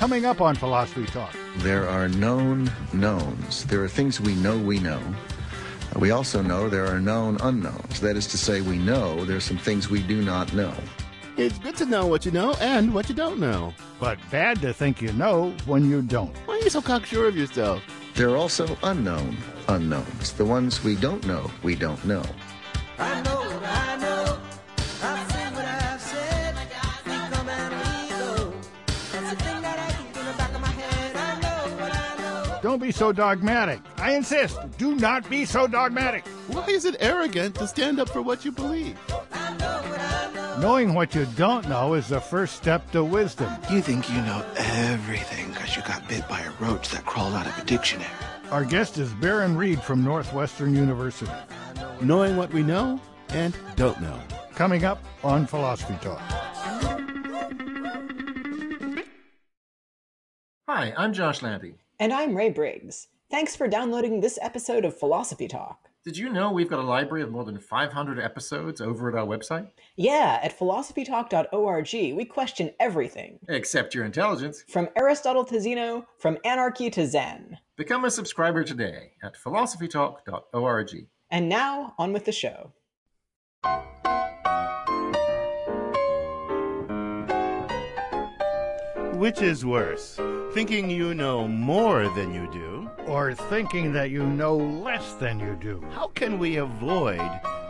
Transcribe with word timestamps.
Coming 0.00 0.24
up 0.24 0.40
on 0.40 0.56
Philosophy 0.56 1.04
Talk. 1.04 1.36
There 1.58 1.86
are 1.86 2.08
known 2.08 2.72
knowns. 2.94 3.66
There 3.66 3.84
are 3.84 3.88
things 3.88 4.18
we 4.18 4.34
know 4.34 4.56
we 4.56 4.78
know. 4.78 4.98
We 5.94 6.10
also 6.10 6.40
know 6.40 6.70
there 6.70 6.86
are 6.86 6.98
known 6.98 7.36
unknowns. 7.42 8.00
That 8.00 8.16
is 8.16 8.26
to 8.28 8.38
say, 8.38 8.62
we 8.62 8.78
know 8.78 9.26
there's 9.26 9.44
some 9.44 9.58
things 9.58 9.90
we 9.90 10.02
do 10.02 10.22
not 10.22 10.54
know. 10.54 10.72
It's 11.36 11.58
good 11.58 11.76
to 11.76 11.84
know 11.84 12.06
what 12.06 12.24
you 12.24 12.30
know 12.30 12.54
and 12.62 12.94
what 12.94 13.10
you 13.10 13.14
don't 13.14 13.38
know. 13.38 13.74
But 14.00 14.18
bad 14.30 14.62
to 14.62 14.72
think 14.72 15.02
you 15.02 15.12
know 15.12 15.54
when 15.66 15.90
you 15.90 16.00
don't. 16.00 16.34
Why 16.46 16.54
are 16.54 16.60
you 16.60 16.70
so 16.70 16.80
cocksure 16.80 17.28
of 17.28 17.36
yourself? 17.36 17.82
There 18.14 18.30
are 18.30 18.38
also 18.38 18.78
unknown 18.82 19.36
unknowns. 19.68 20.32
The 20.32 20.46
ones 20.46 20.82
we 20.82 20.96
don't 20.96 21.26
know 21.26 21.50
we 21.62 21.74
don't 21.74 22.02
know. 22.06 22.24
Don't 32.62 32.82
be 32.82 32.92
so 32.92 33.10
dogmatic. 33.10 33.80
I 33.96 34.14
insist, 34.14 34.58
do 34.76 34.94
not 34.94 35.28
be 35.30 35.46
so 35.46 35.66
dogmatic. 35.66 36.26
Why 36.48 36.66
is 36.66 36.84
it 36.84 36.96
arrogant 37.00 37.54
to 37.54 37.66
stand 37.66 37.98
up 37.98 38.10
for 38.10 38.20
what 38.20 38.44
you 38.44 38.52
believe? 38.52 38.98
I 39.32 39.56
know 39.56 39.82
what 39.88 39.98
I 40.00 40.32
know. 40.34 40.56
Knowing 40.58 40.92
what 40.92 41.14
you 41.14 41.26
don't 41.36 41.66
know 41.70 41.94
is 41.94 42.08
the 42.08 42.20
first 42.20 42.56
step 42.56 42.90
to 42.90 43.02
wisdom. 43.02 43.50
You 43.70 43.80
think 43.80 44.10
you 44.10 44.16
know 44.16 44.44
everything 44.56 45.48
because 45.48 45.74
you 45.74 45.82
got 45.82 46.06
bit 46.06 46.28
by 46.28 46.40
a 46.40 46.50
roach 46.60 46.90
that 46.90 47.06
crawled 47.06 47.32
out 47.32 47.46
of 47.46 47.58
a 47.58 47.64
dictionary. 47.64 48.10
Our 48.50 48.64
guest 48.64 48.98
is 48.98 49.10
Baron 49.14 49.56
Reed 49.56 49.80
from 49.80 50.04
Northwestern 50.04 50.74
University. 50.74 51.32
Knowing 52.02 52.36
what 52.36 52.52
we 52.52 52.62
know 52.62 53.00
and 53.30 53.56
don't 53.76 54.00
know. 54.02 54.20
Coming 54.54 54.84
up 54.84 55.02
on 55.24 55.46
Philosophy 55.46 55.96
Talk. 56.02 56.20
Hi, 60.68 60.92
I'm 60.96 61.14
Josh 61.14 61.40
Landy. 61.40 61.76
And 62.00 62.14
I'm 62.14 62.34
Ray 62.34 62.48
Briggs. 62.48 63.08
Thanks 63.30 63.54
for 63.54 63.68
downloading 63.68 64.20
this 64.20 64.38
episode 64.40 64.86
of 64.86 64.98
Philosophy 64.98 65.46
Talk. 65.46 65.90
Did 66.02 66.16
you 66.16 66.30
know 66.30 66.50
we've 66.50 66.70
got 66.70 66.78
a 66.78 66.82
library 66.82 67.22
of 67.22 67.30
more 67.30 67.44
than 67.44 67.58
500 67.58 68.18
episodes 68.18 68.80
over 68.80 69.10
at 69.10 69.14
our 69.14 69.26
website? 69.26 69.68
Yeah, 69.96 70.40
at 70.42 70.58
philosophytalk.org, 70.58 72.16
we 72.16 72.24
question 72.24 72.70
everything 72.80 73.38
Except 73.50 73.94
your 73.94 74.06
intelligence. 74.06 74.64
from 74.66 74.88
Aristotle 74.96 75.44
to 75.44 75.60
Zeno, 75.60 76.06
from 76.16 76.38
anarchy 76.42 76.88
to 76.88 77.06
Zen. 77.06 77.58
Become 77.76 78.06
a 78.06 78.10
subscriber 78.10 78.64
today 78.64 79.12
at 79.22 79.36
philosophytalk.org. 79.36 81.06
And 81.30 81.50
now, 81.50 81.94
on 81.98 82.14
with 82.14 82.24
the 82.24 82.32
show. 82.32 82.72
Which 89.12 89.42
is 89.42 89.66
worse, 89.66 90.18
thinking 90.52 90.90
you 90.90 91.14
know 91.14 91.46
more 91.46 92.08
than 92.14 92.34
you 92.34 92.50
do? 92.50 92.90
Or 93.06 93.34
thinking 93.34 93.92
that 93.92 94.10
you 94.10 94.26
know 94.26 94.56
less 94.56 95.14
than 95.14 95.38
you 95.38 95.56
do. 95.60 95.80
How 95.92 96.08
can 96.08 96.40
we 96.40 96.56
avoid 96.56 97.20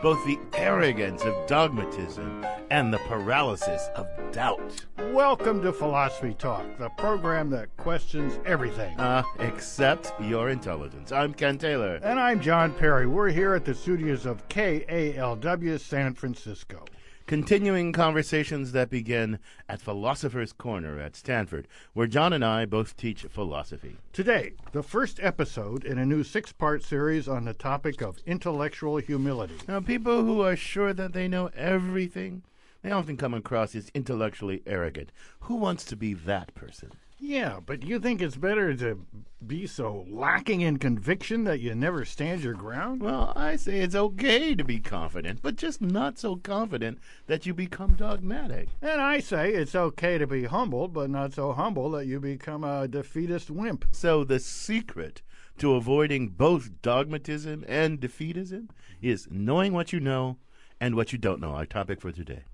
both 0.02 0.24
the 0.24 0.38
arrogance 0.54 1.22
of 1.24 1.34
dogmatism 1.46 2.46
and 2.70 2.90
the 2.90 2.98
paralysis 3.00 3.90
of 3.96 4.06
doubt? 4.32 4.86
Welcome 5.12 5.60
to 5.60 5.74
Philosophy 5.74 6.32
Talk, 6.32 6.64
the 6.78 6.88
program 6.90 7.50
that 7.50 7.76
questions 7.76 8.38
everything. 8.46 8.98
Uh, 8.98 9.24
except 9.40 10.18
your 10.18 10.48
intelligence. 10.48 11.12
I'm 11.12 11.34
Ken 11.34 11.58
Taylor. 11.58 12.00
And 12.02 12.18
I'm 12.18 12.40
John 12.40 12.72
Perry. 12.72 13.06
We're 13.06 13.28
here 13.28 13.52
at 13.52 13.66
the 13.66 13.74
studios 13.74 14.24
of 14.24 14.48
KALW 14.48 15.78
San 15.80 16.14
Francisco. 16.14 16.86
Continuing 17.30 17.92
conversations 17.92 18.72
that 18.72 18.90
begin 18.90 19.38
at 19.68 19.80
Philosopher's 19.80 20.52
Corner 20.52 20.98
at 20.98 21.14
Stanford, 21.14 21.68
where 21.92 22.08
John 22.08 22.32
and 22.32 22.44
I 22.44 22.64
both 22.64 22.96
teach 22.96 23.22
philosophy. 23.22 23.98
Today, 24.12 24.54
the 24.72 24.82
first 24.82 25.20
episode 25.22 25.84
in 25.84 25.96
a 25.96 26.04
new 26.04 26.24
six 26.24 26.50
part 26.50 26.82
series 26.82 27.28
on 27.28 27.44
the 27.44 27.54
topic 27.54 28.00
of 28.00 28.18
intellectual 28.26 28.96
humility. 28.96 29.54
Now, 29.68 29.78
people 29.78 30.24
who 30.24 30.42
are 30.42 30.56
sure 30.56 30.92
that 30.92 31.12
they 31.12 31.28
know 31.28 31.50
everything, 31.54 32.42
they 32.82 32.90
often 32.90 33.16
come 33.16 33.34
across 33.34 33.76
as 33.76 33.92
intellectually 33.94 34.64
arrogant. 34.66 35.12
Who 35.42 35.54
wants 35.54 35.84
to 35.84 35.94
be 35.94 36.14
that 36.14 36.52
person? 36.56 36.90
Yeah, 37.22 37.60
but 37.64 37.82
you 37.82 38.00
think 38.00 38.22
it's 38.22 38.36
better 38.36 38.75
to 38.76 39.04
be 39.47 39.66
so 39.66 40.06
lacking 40.08 40.62
in 40.62 40.78
conviction 40.78 41.44
that 41.44 41.60
you 41.60 41.75
never 41.75 42.06
stand 42.06 42.42
your 42.42 42.54
ground? 42.54 43.03
Well, 43.03 43.34
I 43.36 43.56
say 43.56 43.81
it's 43.81 43.94
okay 43.94 44.54
to 44.54 44.64
be 44.64 44.81
confident, 44.81 45.41
but 45.42 45.56
just 45.56 45.82
not 45.82 46.19
so 46.19 46.36
confident 46.36 46.98
that 47.26 47.44
you 47.44 47.53
become 47.53 47.92
dogmatic. 47.92 48.70
And 48.81 49.03
I 49.03 49.20
say 49.20 49.53
it's 49.53 49.75
okay 49.75 50.16
to 50.16 50.26
be 50.26 50.44
humble, 50.44 50.88
but 50.88 51.10
not 51.10 51.34
so 51.34 51.53
humble 51.53 51.91
that 51.91 52.06
you 52.06 52.20
become 52.20 52.64
a 52.64 52.88
defeatist 52.88 53.50
wimp. 53.50 53.84
So 53.92 54.25
the 54.25 54.41
secret 54.41 55.20
to 55.58 55.75
avoiding 55.75 56.28
both 56.28 56.81
dogmatism 56.81 57.66
and 57.69 58.00
defeatism 58.00 58.70
is 59.02 59.28
knowing 59.31 59.75
what 59.75 59.92
you 59.92 60.00
know 60.00 60.38
and 60.81 60.94
what 60.94 61.12
you 61.12 61.19
don't 61.19 61.41
know. 61.41 61.50
Our 61.50 61.66
topic 61.66 62.00
for 62.00 62.12
today. 62.12 62.44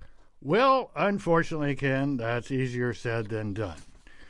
Well, 0.42 0.90
unfortunately, 0.96 1.76
Ken, 1.76 2.16
that's 2.16 2.50
easier 2.50 2.92
said 2.92 3.28
than 3.28 3.52
done. 3.54 3.76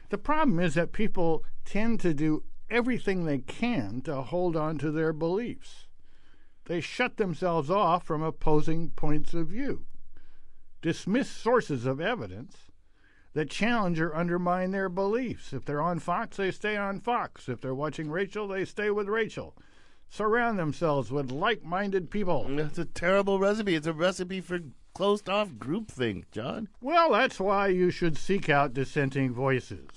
The 0.09 0.19
problem 0.19 0.61
is 0.61 0.75
that 0.75 0.93
people 0.93 1.45
tend 1.65 2.01
to 2.01 2.15
do 2.15 2.45
everything 2.71 3.25
they 3.25 3.39
can 3.39 4.01
to 4.03 4.23
hold 4.23 4.57
on 4.57 4.79
to 4.79 4.91
their 4.91 5.13
beliefs. 5.13 5.87
They 6.67 6.81
shut 6.81 7.17
themselves 7.17 7.71
off 7.71 8.05
from 8.05 8.23
opposing 8.23 8.91
points 8.91 9.35
of 9.35 9.49
view, 9.49 9.87
dismiss 10.83 11.31
sources 11.31 11.87
of 11.87 12.01
evidence 12.01 12.71
that 13.37 13.51
challenge 13.51 14.01
or 14.01 14.17
undermine 14.17 14.71
their 14.71 14.89
beliefs. 14.89 15.53
If 15.53 15.65
they're 15.65 15.83
on 15.83 15.99
Fox, 15.99 16.39
they 16.39 16.51
stay 16.51 16.77
on 16.77 17.01
Fox. 17.01 17.49
If 17.49 17.61
they're 17.61 17.75
watching 17.75 18.11
Rachel, 18.11 18.49
they 18.49 18.65
stay 18.65 18.91
with 18.91 19.09
Rachel. 19.09 19.55
Surround 20.09 20.59
themselves 20.59 21.13
with 21.13 21.31
like 21.31 21.63
minded 21.63 22.11
people. 22.11 22.47
That's 22.49 22.79
a 22.79 22.87
terrible 22.87 23.39
recipe. 23.39 23.75
It's 23.75 23.87
a 23.87 23.93
recipe 23.93 24.41
for 24.41 24.61
closed 24.97 25.29
off 25.29 25.51
groupthink, 25.51 26.25
John. 26.33 26.71
Well, 26.81 27.13
that's 27.13 27.39
why 27.39 27.69
you 27.69 27.91
should 27.91 28.17
seek 28.17 28.49
out 28.49 28.73
dissenting 28.73 29.31
voices. 29.31 29.91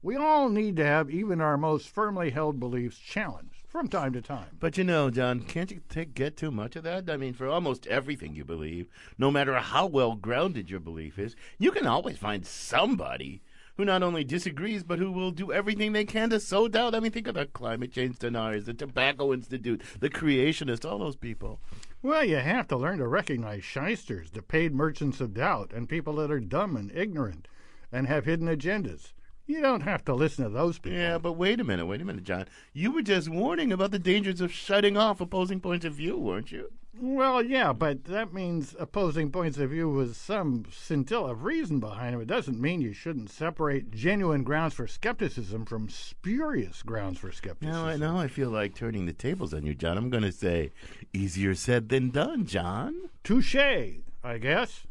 We 0.00 0.16
all 0.16 0.48
need 0.48 0.76
to 0.76 0.86
have 0.86 1.10
even 1.10 1.42
our 1.42 1.58
most 1.58 1.90
firmly 1.90 2.30
held 2.30 2.58
beliefs 2.58 2.98
challenged 2.98 3.66
from 3.68 3.88
time 3.88 4.14
to 4.14 4.22
time. 4.22 4.56
But 4.58 4.78
you 4.78 4.84
know, 4.84 5.10
John, 5.10 5.42
can't 5.42 5.70
you 5.70 5.82
get 6.06 6.38
too 6.38 6.50
much 6.50 6.76
of 6.76 6.84
that? 6.84 7.10
I 7.10 7.18
mean, 7.18 7.34
for 7.34 7.46
almost 7.46 7.86
everything 7.88 8.34
you 8.34 8.42
believe, 8.42 8.86
no 9.18 9.30
matter 9.30 9.54
how 9.58 9.84
well 9.84 10.14
grounded 10.14 10.70
your 10.70 10.80
belief 10.80 11.18
is, 11.18 11.36
you 11.58 11.70
can 11.70 11.86
always 11.86 12.16
find 12.16 12.46
somebody 12.46 13.42
who 13.76 13.84
not 13.84 14.02
only 14.02 14.24
disagrees, 14.24 14.82
but 14.82 14.98
who 14.98 15.12
will 15.12 15.30
do 15.30 15.52
everything 15.52 15.92
they 15.92 16.06
can 16.06 16.30
to 16.30 16.40
sow 16.40 16.68
doubt. 16.68 16.94
I 16.94 17.00
mean, 17.00 17.12
think 17.12 17.26
of 17.26 17.34
the 17.34 17.46
climate 17.46 17.92
change 17.92 18.18
deniers, 18.18 18.64
the 18.64 18.72
Tobacco 18.72 19.34
Institute, 19.34 19.82
the 20.00 20.10
creationists, 20.10 20.90
all 20.90 20.98
those 20.98 21.16
people. 21.16 21.60
Well, 22.04 22.24
you 22.24 22.36
have 22.36 22.66
to 22.68 22.76
learn 22.76 22.98
to 22.98 23.06
recognize 23.06 23.62
shysters, 23.62 24.32
the 24.32 24.42
paid 24.42 24.74
merchants 24.74 25.20
of 25.20 25.34
doubt, 25.34 25.72
and 25.72 25.88
people 25.88 26.16
that 26.16 26.32
are 26.32 26.40
dumb 26.40 26.76
and 26.76 26.90
ignorant 26.90 27.46
and 27.92 28.08
have 28.08 28.24
hidden 28.24 28.48
agendas. 28.48 29.12
You 29.46 29.60
don't 29.60 29.82
have 29.82 30.04
to 30.06 30.14
listen 30.14 30.42
to 30.42 30.50
those 30.50 30.80
people. 30.80 30.98
Yeah, 30.98 31.18
but 31.18 31.34
wait 31.34 31.60
a 31.60 31.64
minute, 31.64 31.86
wait 31.86 32.00
a 32.00 32.04
minute, 32.04 32.24
John. 32.24 32.46
You 32.72 32.90
were 32.90 33.02
just 33.02 33.28
warning 33.28 33.70
about 33.70 33.92
the 33.92 34.00
dangers 34.00 34.40
of 34.40 34.52
shutting 34.52 34.96
off 34.96 35.20
opposing 35.20 35.60
points 35.60 35.84
of 35.84 35.94
view, 35.94 36.18
weren't 36.18 36.50
you? 36.50 36.72
Well, 37.00 37.42
yeah, 37.42 37.72
but 37.72 38.04
that 38.04 38.34
means 38.34 38.76
opposing 38.78 39.30
points 39.30 39.56
of 39.56 39.70
view 39.70 39.88
with 39.88 40.14
some 40.14 40.66
scintilla 40.70 41.32
of 41.32 41.42
reason 41.42 41.80
behind 41.80 42.12
them. 42.12 42.20
It 42.20 42.28
doesn't 42.28 42.60
mean 42.60 42.82
you 42.82 42.92
shouldn't 42.92 43.30
separate 43.30 43.90
genuine 43.90 44.42
grounds 44.42 44.74
for 44.74 44.86
skepticism 44.86 45.64
from 45.64 45.88
spurious 45.88 46.82
grounds 46.82 47.18
for 47.18 47.32
skepticism. 47.32 47.82
Now, 47.82 47.86
I 47.88 47.96
now 47.96 48.18
I 48.18 48.28
feel 48.28 48.50
like 48.50 48.74
turning 48.74 49.06
the 49.06 49.14
tables 49.14 49.54
on 49.54 49.64
you, 49.64 49.74
John. 49.74 49.96
I'm 49.96 50.10
going 50.10 50.22
to 50.22 50.32
say, 50.32 50.70
easier 51.14 51.54
said 51.54 51.88
than 51.88 52.10
done, 52.10 52.44
John. 52.44 52.94
Touche, 53.24 53.56
I 53.56 54.38
guess. 54.38 54.86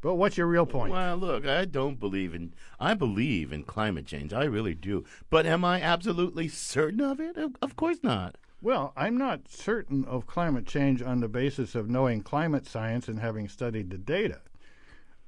But 0.00 0.14
what's 0.14 0.36
your 0.36 0.46
real 0.46 0.66
point? 0.66 0.92
Well, 0.92 1.16
look, 1.16 1.46
I 1.46 1.64
don't 1.64 1.98
believe 1.98 2.34
in. 2.34 2.52
I 2.78 2.94
believe 2.94 3.52
in 3.52 3.64
climate 3.64 4.06
change. 4.06 4.32
I 4.32 4.44
really 4.44 4.74
do. 4.74 5.04
But 5.30 5.46
am 5.46 5.64
I 5.64 5.80
absolutely 5.80 6.46
certain 6.48 7.00
of 7.00 7.18
it? 7.20 7.36
Of, 7.36 7.56
of 7.62 7.74
course 7.74 7.98
not. 8.02 8.36
Well, 8.60 8.92
I'm 8.96 9.16
not 9.16 9.48
certain 9.48 10.04
of 10.04 10.26
climate 10.26 10.66
change 10.66 11.00
on 11.00 11.20
the 11.20 11.28
basis 11.28 11.74
of 11.74 11.88
knowing 11.88 12.22
climate 12.22 12.66
science 12.66 13.06
and 13.06 13.20
having 13.20 13.48
studied 13.48 13.90
the 13.90 13.98
data. 13.98 14.40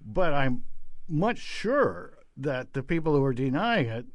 But 0.05 0.32
I'm 0.35 0.65
much 1.09 1.38
sure 1.38 2.19
that 2.37 2.73
the 2.73 2.82
people 2.82 3.15
who 3.15 3.25
are 3.25 3.35
denying 3.35 3.87
it 3.87 4.06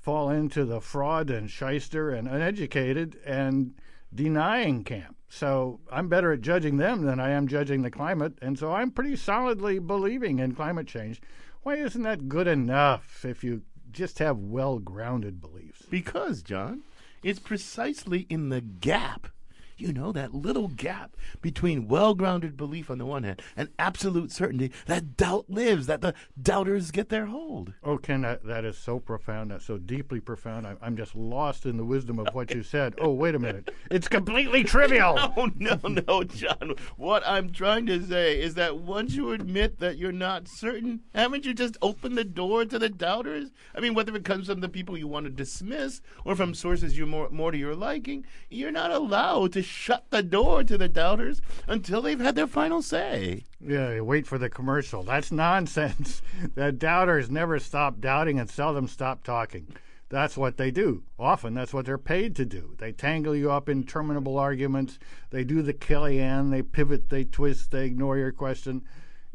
fall 0.00 0.30
into 0.30 0.64
the 0.64 0.80
fraud 0.80 1.28
and 1.28 1.50
shyster 1.50 2.10
and 2.10 2.26
uneducated 2.26 3.18
and 3.26 3.74
denying 4.14 4.84
camp. 4.84 5.16
So 5.28 5.80
I'm 5.92 6.08
better 6.08 6.32
at 6.32 6.40
judging 6.40 6.78
them 6.78 7.02
than 7.02 7.20
I 7.20 7.30
am 7.30 7.48
judging 7.48 7.82
the 7.82 7.90
climate. 7.90 8.38
And 8.40 8.58
so 8.58 8.72
I'm 8.72 8.90
pretty 8.90 9.16
solidly 9.16 9.78
believing 9.78 10.38
in 10.38 10.54
climate 10.54 10.86
change. 10.86 11.20
Why 11.62 11.74
isn't 11.74 12.02
that 12.02 12.28
good 12.28 12.46
enough 12.46 13.26
if 13.26 13.44
you 13.44 13.62
just 13.90 14.20
have 14.20 14.38
well 14.38 14.78
grounded 14.78 15.40
beliefs? 15.40 15.82
Because, 15.90 16.42
John, 16.42 16.82
it's 17.22 17.38
precisely 17.38 18.26
in 18.28 18.48
the 18.48 18.60
gap 18.60 19.28
you 19.80 19.92
know, 19.92 20.12
that 20.12 20.34
little 20.34 20.68
gap 20.68 21.16
between 21.40 21.88
well 21.88 22.14
grounded 22.14 22.56
belief 22.56 22.90
on 22.90 22.98
the 22.98 23.06
one 23.06 23.22
hand 23.22 23.42
and 23.56 23.68
absolute 23.78 24.32
certainty, 24.32 24.72
that 24.86 25.16
doubt 25.16 25.48
lives, 25.48 25.86
that 25.86 26.00
the 26.00 26.14
doubters 26.40 26.90
get 26.90 27.08
their 27.08 27.26
hold. 27.26 27.72
Oh, 27.82 27.96
Ken, 27.98 28.22
that, 28.22 28.44
that 28.44 28.64
is 28.64 28.76
so 28.76 28.98
profound. 28.98 29.50
That's 29.50 29.64
so 29.64 29.78
deeply 29.78 30.20
profound. 30.20 30.66
I'm, 30.66 30.78
I'm 30.82 30.96
just 30.96 31.14
lost 31.14 31.66
in 31.66 31.76
the 31.76 31.84
wisdom 31.84 32.18
of 32.18 32.34
what 32.34 32.54
you 32.54 32.62
said. 32.62 32.94
Oh, 32.98 33.10
wait 33.10 33.34
a 33.34 33.38
minute. 33.38 33.70
It's 33.90 34.08
completely 34.08 34.64
trivial. 34.64 35.18
Oh, 35.38 35.50
no, 35.56 35.78
no, 35.84 36.24
John. 36.24 36.74
What 36.96 37.22
I'm 37.24 37.50
trying 37.50 37.86
to 37.86 38.02
say 38.02 38.40
is 38.40 38.54
that 38.54 38.78
once 38.78 39.14
you 39.14 39.30
admit 39.32 39.78
that 39.78 39.96
you're 39.98 40.10
not 40.10 40.48
certain, 40.48 41.00
haven't 41.14 41.44
you 41.44 41.54
just 41.54 41.76
opened 41.80 42.18
the 42.18 42.24
door 42.24 42.64
to 42.64 42.78
the 42.78 42.88
doubters? 42.88 43.52
I 43.74 43.80
mean, 43.80 43.94
whether 43.94 44.14
it 44.16 44.24
comes 44.24 44.46
from 44.48 44.60
the 44.60 44.68
people 44.68 44.96
you 44.96 45.06
want 45.06 45.26
to 45.26 45.30
dismiss 45.30 46.00
or 46.24 46.34
from 46.34 46.54
sources 46.54 46.98
you're 46.98 47.06
more, 47.06 47.28
more 47.30 47.52
to 47.52 47.58
your 47.58 47.76
liking, 47.76 48.24
you're 48.48 48.72
not 48.72 48.90
allowed 48.90 49.52
to 49.52 49.62
shut 49.68 50.06
the 50.10 50.22
door 50.22 50.64
to 50.64 50.78
the 50.78 50.88
doubters 50.88 51.40
until 51.66 52.02
they've 52.02 52.20
had 52.20 52.34
their 52.34 52.46
final 52.46 52.82
say. 52.82 53.44
Yeah, 53.60 54.00
wait 54.00 54.26
for 54.26 54.38
the 54.38 54.48
commercial. 54.50 55.02
That's 55.02 55.30
nonsense. 55.32 56.22
The 56.54 56.72
doubters 56.72 57.30
never 57.30 57.58
stop 57.58 58.00
doubting 58.00 58.38
and 58.38 58.48
seldom 58.48 58.88
stop 58.88 59.22
talking. 59.22 59.74
That's 60.08 60.36
what 60.36 60.56
they 60.56 60.70
do. 60.70 61.02
Often 61.18 61.54
that's 61.54 61.74
what 61.74 61.84
they're 61.84 61.98
paid 61.98 62.34
to 62.36 62.44
do. 62.44 62.74
They 62.78 62.92
tangle 62.92 63.36
you 63.36 63.50
up 63.50 63.68
in 63.68 63.78
interminable 63.78 64.38
arguments. 64.38 64.98
They 65.30 65.44
do 65.44 65.62
the 65.62 65.74
Kellyanne. 65.74 66.50
They 66.50 66.62
pivot, 66.62 67.10
they 67.10 67.24
twist, 67.24 67.70
they 67.70 67.86
ignore 67.86 68.16
your 68.16 68.32
question. 68.32 68.82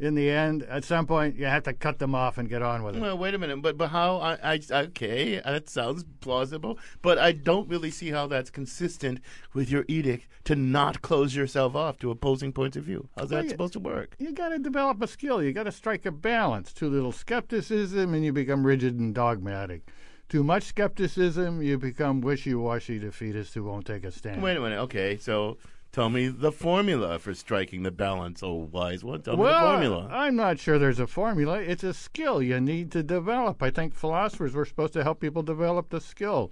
In 0.00 0.16
the 0.16 0.28
end, 0.28 0.64
at 0.64 0.82
some 0.82 1.06
point, 1.06 1.36
you 1.36 1.44
have 1.44 1.62
to 1.62 1.72
cut 1.72 2.00
them 2.00 2.16
off 2.16 2.36
and 2.36 2.48
get 2.48 2.62
on 2.62 2.82
with 2.82 2.96
it. 2.96 3.00
Well, 3.00 3.16
wait 3.16 3.32
a 3.32 3.38
minute, 3.38 3.62
but 3.62 3.78
but 3.78 3.88
how? 3.90 4.16
I, 4.16 4.38
I 4.42 4.60
okay, 4.70 5.38
that 5.40 5.68
sounds 5.68 6.04
plausible, 6.20 6.80
but 7.00 7.16
I 7.16 7.30
don't 7.30 7.68
really 7.68 7.92
see 7.92 8.10
how 8.10 8.26
that's 8.26 8.50
consistent 8.50 9.20
with 9.52 9.70
your 9.70 9.84
edict 9.86 10.26
to 10.44 10.56
not 10.56 11.00
close 11.00 11.36
yourself 11.36 11.76
off 11.76 11.98
to 12.00 12.10
opposing 12.10 12.52
points 12.52 12.76
of 12.76 12.82
view. 12.84 13.08
How's 13.16 13.30
Well, 13.30 13.38
that 13.40 13.44
yeah. 13.44 13.50
supposed 13.52 13.74
to 13.74 13.80
work? 13.80 14.16
You 14.18 14.32
got 14.32 14.48
to 14.48 14.58
develop 14.58 15.00
a 15.00 15.06
skill. 15.06 15.40
You 15.40 15.52
got 15.52 15.62
to 15.62 15.72
strike 15.72 16.04
a 16.06 16.10
balance. 16.10 16.72
Too 16.72 16.88
little 16.88 17.12
skepticism, 17.12 18.14
and 18.14 18.24
you 18.24 18.32
become 18.32 18.66
rigid 18.66 18.98
and 18.98 19.14
dogmatic. 19.14 19.82
Too 20.28 20.42
much 20.42 20.64
skepticism, 20.64 21.62
you 21.62 21.78
become 21.78 22.20
wishy-washy 22.20 22.98
defeatist 22.98 23.54
who 23.54 23.62
won't 23.62 23.86
take 23.86 24.04
a 24.04 24.10
stand. 24.10 24.42
Wait 24.42 24.56
a 24.56 24.60
minute. 24.60 24.78
Okay, 24.80 25.18
so 25.18 25.58
tell 25.94 26.10
me 26.10 26.26
the 26.26 26.50
formula 26.50 27.20
for 27.20 27.32
striking 27.34 27.84
the 27.84 27.90
balance, 27.92 28.42
oh 28.42 28.68
wise 28.72 29.04
one. 29.04 29.22
Tell 29.22 29.36
me 29.36 29.44
the 29.44 29.60
formula. 29.60 30.08
I'm 30.10 30.34
not 30.34 30.58
sure 30.58 30.78
there's 30.78 30.98
a 30.98 31.06
formula. 31.06 31.60
It's 31.60 31.84
a 31.84 31.94
skill 31.94 32.42
you 32.42 32.60
need 32.60 32.90
to 32.92 33.02
develop. 33.02 33.62
I 33.62 33.70
think 33.70 33.94
philosophers 33.94 34.54
were 34.54 34.64
supposed 34.64 34.92
to 34.94 35.04
help 35.04 35.20
people 35.20 35.42
develop 35.42 35.90
the 35.90 36.00
skill. 36.00 36.50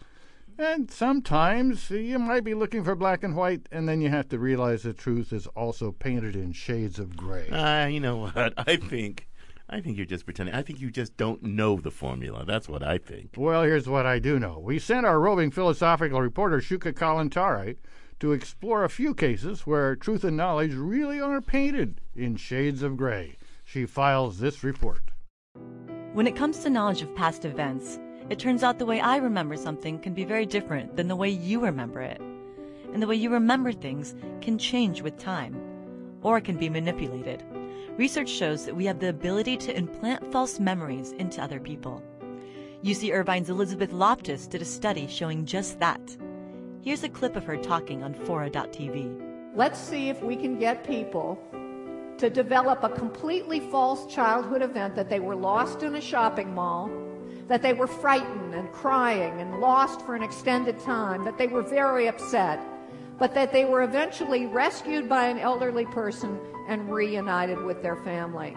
And 0.59 0.91
sometimes 0.91 1.91
you 1.91 2.19
might 2.19 2.45
be 2.45 2.55
looking 2.55 2.85
for 2.85 2.95
black 2.95 3.25
and 3.25 3.35
white, 3.35 3.69
and 3.73 3.89
then 3.89 4.01
you 4.01 4.11
have 4.11 4.29
to 4.29 4.39
realize 4.39 4.83
the 4.83 4.93
truth 4.93 5.33
is 5.33 5.47
also 5.49 5.91
painted 5.91 6.37
in 6.37 6.53
shades 6.53 6.99
of 6.99 7.17
gray. 7.17 7.49
Ah, 7.51 7.87
you 7.87 7.99
know 7.99 8.17
what? 8.19 8.55
I 8.69 8.77
think, 8.77 9.27
I 9.69 9.81
think 9.81 9.97
you're 9.97 10.07
just 10.07 10.25
pretending. 10.25 10.55
I 10.55 10.63
think 10.63 10.81
you 10.81 10.91
just 10.91 11.17
don't 11.17 11.43
know 11.43 11.77
the 11.77 11.91
formula. 11.91 12.45
That's 12.45 12.69
what 12.69 12.83
I 12.85 12.99
think. 12.99 13.31
Well, 13.37 13.63
here's 13.63 13.89
what 13.89 14.07
I 14.07 14.21
do 14.21 14.39
know. 14.39 14.61
We 14.61 14.79
sent 14.79 15.05
our 15.05 15.19
roving 15.19 15.51
philosophical 15.51 16.21
reporter, 16.21 16.59
Shuka 16.59 16.93
Kalantari, 16.93 17.77
to 18.23 18.31
explore 18.31 18.85
a 18.85 18.89
few 18.89 19.13
cases 19.13 19.67
where 19.67 19.97
truth 19.97 20.23
and 20.23 20.37
knowledge 20.37 20.75
really 20.75 21.21
are 21.21 21.41
painted 21.41 22.01
in 22.15 22.37
shades 22.37 22.81
of 22.81 22.97
gray. 22.97 23.35
She 23.65 23.85
files 23.85 24.39
this 24.39 24.63
report. 24.63 25.11
When 26.13 26.29
it 26.29 26.37
comes 26.37 26.61
to 26.61 26.71
knowledge 26.71 27.03
of 27.03 27.13
past 27.17 27.45
events, 27.45 27.99
it 28.31 28.39
turns 28.39 28.63
out 28.63 28.79
the 28.79 28.87
way 28.87 29.01
I 29.01 29.17
remember 29.17 29.57
something 29.57 29.99
can 29.99 30.15
be 30.15 30.25
very 30.25 30.47
different 30.47 30.95
than 30.95 31.09
the 31.09 31.17
way 31.17 31.31
you 31.31 31.59
remember 31.59 32.01
it. 32.01 32.21
And 32.93 33.03
the 33.03 33.09
way 33.09 33.17
you 33.17 33.29
remember 33.29 33.73
things 33.73 34.15
can 34.41 34.57
change 34.57 35.03
with 35.03 35.19
time, 35.19 35.61
or 36.23 36.41
can 36.41 36.57
be 36.57 36.69
manipulated. 36.69 37.43
Research 37.97 38.29
shows 38.29 38.65
that 38.67 38.77
we 38.77 38.85
have 38.85 39.01
the 39.01 39.09
ability 39.09 39.57
to 39.57 39.77
implant 39.77 40.31
false 40.31 40.61
memories 40.61 41.11
into 41.19 41.43
other 41.43 41.59
people. 41.59 42.01
UC 42.85 43.13
Irvine's 43.13 43.51
Elizabeth 43.51 43.91
Loftus 43.91 44.47
did 44.47 44.63
a 44.63 44.65
study 44.65 45.09
showing 45.09 45.45
just 45.45 45.81
that. 45.81 46.17
Here's 46.83 47.05
a 47.05 47.09
clip 47.09 47.37
of 47.37 47.45
her 47.45 47.57
talking 47.57 48.03
on 48.03 48.13
Fora.tv. 48.13 49.55
Let's 49.55 49.79
see 49.79 50.09
if 50.09 50.21
we 50.21 50.35
can 50.35 50.59
get 50.59 50.83
people 50.85 51.39
to 52.19 52.29
develop 52.29 52.83
a 52.83 52.89
completely 52.89 53.61
false 53.61 54.13
childhood 54.13 54.63
event 54.63 54.97
that 54.97 55.09
they 55.09 55.21
were 55.21 55.37
lost 55.37 55.85
in 55.85 55.95
a 55.95 56.01
shopping 56.01 56.53
mall, 56.53 56.91
that 57.47 57.63
they 57.63 57.73
were 57.73 57.87
frightened 57.87 58.57
and 58.57 58.73
crying 58.73 59.41
and 59.41 59.61
lost 59.61 60.05
for 60.05 60.17
an 60.17 60.25
extended 60.25 60.81
time, 60.81 61.25
that 61.25 61.39
they 61.39 61.47
were 61.47 61.63
very 61.63 62.09
upset, 62.09 62.59
but 63.17 63.33
that 63.33 63.53
they 63.53 63.65
were 63.65 63.85
eventually 63.85 64.47
rescued 64.47 65.09
by 65.09 65.29
an 65.29 65.39
elderly 65.39 65.87
person 65.87 66.37
and 66.67 66.93
reunited 66.93 67.63
with 67.63 67.81
their 67.81 67.97
family. 67.99 68.57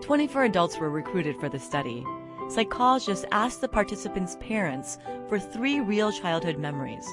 24 0.00 0.44
adults 0.44 0.78
were 0.78 0.88
recruited 0.88 1.38
for 1.38 1.50
the 1.50 1.58
study. 1.58 2.02
Psychologists 2.48 3.26
asked 3.30 3.60
the 3.60 3.68
participants' 3.68 4.38
parents 4.40 4.96
for 5.28 5.38
three 5.38 5.80
real 5.80 6.10
childhood 6.10 6.56
memories, 6.56 7.06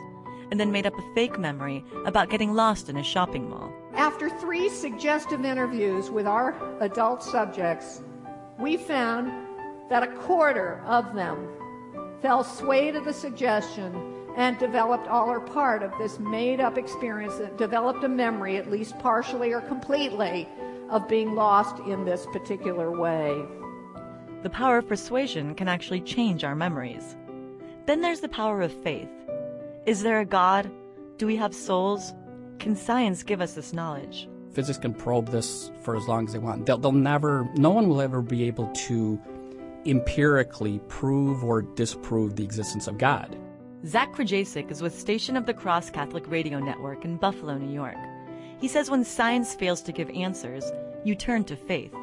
and 0.55 0.59
then 0.61 0.71
made 0.71 0.85
up 0.85 0.97
a 0.97 1.13
fake 1.13 1.37
memory 1.37 1.83
about 2.05 2.29
getting 2.29 2.53
lost 2.53 2.87
in 2.87 2.95
a 2.95 3.03
shopping 3.03 3.49
mall. 3.49 3.73
After 3.93 4.29
three 4.29 4.69
suggestive 4.69 5.43
interviews 5.43 6.09
with 6.09 6.25
our 6.25 6.55
adult 6.79 7.21
subjects, 7.21 8.01
we 8.57 8.77
found 8.77 9.33
that 9.89 10.01
a 10.01 10.07
quarter 10.07 10.81
of 10.85 11.13
them 11.13 11.49
fell 12.21 12.41
sway 12.41 12.89
to 12.89 13.01
the 13.01 13.11
suggestion 13.11 13.93
and 14.37 14.57
developed 14.57 15.09
all 15.09 15.29
or 15.29 15.41
part 15.41 15.83
of 15.83 15.91
this 15.97 16.19
made 16.19 16.61
up 16.61 16.77
experience 16.77 17.35
that 17.35 17.57
developed 17.57 18.05
a 18.05 18.07
memory, 18.07 18.55
at 18.55 18.71
least 18.71 18.97
partially 18.99 19.51
or 19.51 19.59
completely, 19.59 20.47
of 20.89 21.05
being 21.09 21.35
lost 21.35 21.79
in 21.79 22.05
this 22.05 22.25
particular 22.27 22.97
way. 22.97 23.43
The 24.43 24.49
power 24.49 24.77
of 24.77 24.87
persuasion 24.87 25.53
can 25.53 25.67
actually 25.67 25.99
change 25.99 26.45
our 26.45 26.55
memories. 26.55 27.17
Then 27.87 27.99
there's 27.99 28.21
the 28.21 28.29
power 28.29 28.61
of 28.61 28.71
faith. 28.71 29.09
Is 29.85 30.01
there 30.01 30.19
a 30.19 30.25
God? 30.25 30.71
Do 31.17 31.27
we 31.27 31.35
have 31.35 31.53
souls? 31.53 32.11
Can 32.57 32.75
science 32.75 33.21
give 33.21 33.39
us 33.39 33.53
this 33.53 33.71
knowledge? 33.71 34.27
Physics 34.51 34.79
can 34.79 34.95
probe 34.95 35.29
this 35.29 35.69
for 35.83 35.95
as 35.95 36.07
long 36.07 36.25
as 36.25 36.33
they 36.33 36.39
want. 36.39 36.65
They'll, 36.65 36.79
they'll 36.79 36.91
never, 36.91 37.47
no 37.55 37.69
one 37.69 37.87
will 37.87 38.01
ever 38.01 38.23
be 38.23 38.45
able 38.45 38.67
to 38.87 39.21
empirically 39.85 40.79
prove 40.87 41.43
or 41.43 41.61
disprove 41.61 42.35
the 42.35 42.43
existence 42.43 42.87
of 42.87 42.97
God. 42.97 43.37
Zach 43.85 44.11
Krajacek 44.15 44.71
is 44.71 44.81
with 44.81 44.99
Station 44.99 45.37
of 45.37 45.45
the 45.45 45.53
Cross 45.53 45.91
Catholic 45.91 46.27
Radio 46.31 46.59
Network 46.59 47.05
in 47.05 47.17
Buffalo, 47.17 47.55
New 47.55 47.71
York. 47.71 47.97
He 48.59 48.67
says 48.67 48.89
when 48.89 49.03
science 49.03 49.53
fails 49.53 49.83
to 49.83 49.91
give 49.91 50.09
answers, 50.09 50.71
you 51.03 51.13
turn 51.13 51.43
to 51.43 51.55
faith. 51.55 51.93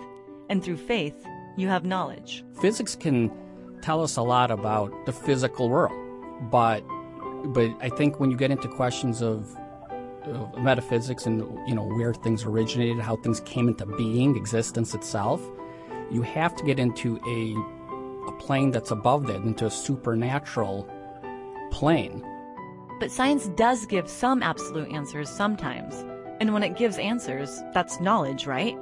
And 0.49 0.62
through 0.62 0.76
faith, 0.76 1.26
you 1.56 1.67
have 1.67 1.85
knowledge. 1.85 2.44
Physics 2.61 2.94
can 2.94 3.32
tell 3.81 4.02
us 4.05 4.17
a 4.17 4.23
lot 4.23 4.52
about 4.52 4.93
the 5.06 5.12
physical 5.12 5.69
world, 5.69 5.99
but 6.49 6.85
but 7.46 7.70
I 7.80 7.88
think 7.88 8.20
when 8.20 8.30
you 8.30 8.37
get 8.37 8.50
into 8.50 8.68
questions 8.68 9.22
of, 9.22 9.56
of 10.25 10.58
metaphysics 10.58 11.26
and 11.26 11.40
you 11.68 11.75
know 11.75 11.84
where 11.84 12.14
things 12.14 12.44
originated, 12.44 12.99
how 13.00 13.16
things 13.16 13.40
came 13.40 13.68
into 13.68 13.87
being, 13.87 14.37
existence 14.37 14.94
itself, 14.94 15.42
you 16.11 16.22
have 16.22 16.54
to 16.56 16.64
get 16.64 16.78
into 16.78 17.18
a 17.26 17.56
a 18.28 18.32
plane 18.32 18.70
that's 18.70 18.90
above 18.90 19.26
that, 19.26 19.37
into 19.37 19.66
a 19.66 19.70
supernatural 19.70 20.88
plane. 21.70 22.25
But 23.00 23.11
science 23.11 23.49
does 23.56 23.84
give 23.87 24.08
some 24.08 24.42
absolute 24.42 24.92
answers 24.92 25.28
sometimes. 25.28 26.04
And 26.40 26.52
when 26.52 26.62
it 26.62 26.76
gives 26.76 26.99
answers, 26.99 27.62
that's 27.75 28.00
knowledge, 28.00 28.46
right? 28.46 28.78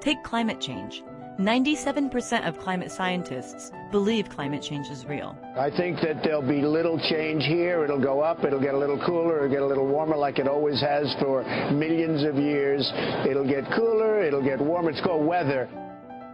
Take 0.00 0.22
climate 0.22 0.60
change. 0.60 1.02
97% 1.40 2.46
of 2.46 2.58
climate 2.58 2.92
scientists 2.92 3.72
believe 3.90 4.28
climate 4.28 4.60
change 4.60 4.88
is 4.88 5.06
real. 5.06 5.34
I 5.56 5.70
think 5.70 5.96
that 6.02 6.22
there'll 6.22 6.46
be 6.46 6.60
little 6.60 6.98
change 7.08 7.44
here. 7.44 7.82
It'll 7.82 7.98
go 7.98 8.20
up, 8.20 8.44
it'll 8.44 8.60
get 8.60 8.74
a 8.74 8.78
little 8.78 9.02
cooler, 9.06 9.38
it'll 9.38 9.48
get 9.48 9.62
a 9.62 9.66
little 9.66 9.86
warmer 9.86 10.18
like 10.18 10.38
it 10.38 10.46
always 10.46 10.78
has 10.82 11.06
for 11.18 11.42
millions 11.72 12.24
of 12.24 12.36
years. 12.36 12.86
It'll 13.26 13.48
get 13.48 13.64
cooler, 13.74 14.22
it'll 14.22 14.42
get 14.42 14.60
warmer. 14.60 14.90
It's 14.90 15.00
called 15.00 15.24
weather. 15.24 15.66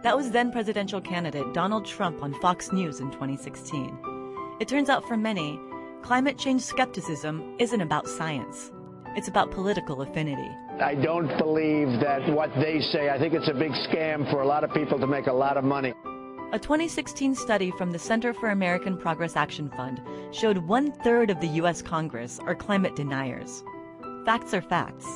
That 0.03 0.17
was 0.17 0.29
then 0.29 0.51
presidential 0.51 0.99
candidate 0.99 1.53
Donald 1.53 1.85
Trump 1.85 2.21
on 2.21 2.33
Fox 2.41 2.73
News 2.73 2.99
in 2.99 3.09
2016. 3.11 4.57
It 4.59 4.67
turns 4.67 4.89
out 4.89 5.05
for 5.07 5.15
many, 5.15 5.57
climate 6.01 6.37
change 6.37 6.61
skepticism 6.61 7.55
isn't 7.59 7.79
about 7.79 8.09
science. 8.09 8.71
It's 9.17 9.27
about 9.27 9.49
political 9.49 10.03
affinity. 10.03 10.55
I 10.79 10.93
don't 10.93 11.27
believe 11.39 11.99
that 12.01 12.29
what 12.29 12.51
they 12.53 12.79
say, 12.79 13.09
I 13.09 13.17
think 13.17 13.33
it's 13.33 13.49
a 13.49 13.53
big 13.53 13.71
scam 13.71 14.29
for 14.29 14.43
a 14.43 14.45
lot 14.45 14.63
of 14.63 14.71
people 14.75 14.99
to 14.99 15.07
make 15.07 15.25
a 15.25 15.33
lot 15.33 15.57
of 15.57 15.63
money. 15.63 15.95
A 16.53 16.59
2016 16.59 17.33
study 17.33 17.71
from 17.71 17.91
the 17.91 17.97
Center 17.97 18.31
for 18.31 18.51
American 18.51 18.95
Progress 18.95 19.35
Action 19.35 19.71
Fund 19.71 19.99
showed 20.29 20.59
one 20.59 20.91
third 20.91 21.31
of 21.31 21.41
the 21.41 21.47
U.S. 21.61 21.81
Congress 21.81 22.39
are 22.45 22.53
climate 22.53 22.95
deniers. 22.95 23.63
Facts 24.23 24.53
are 24.53 24.61
facts, 24.61 25.07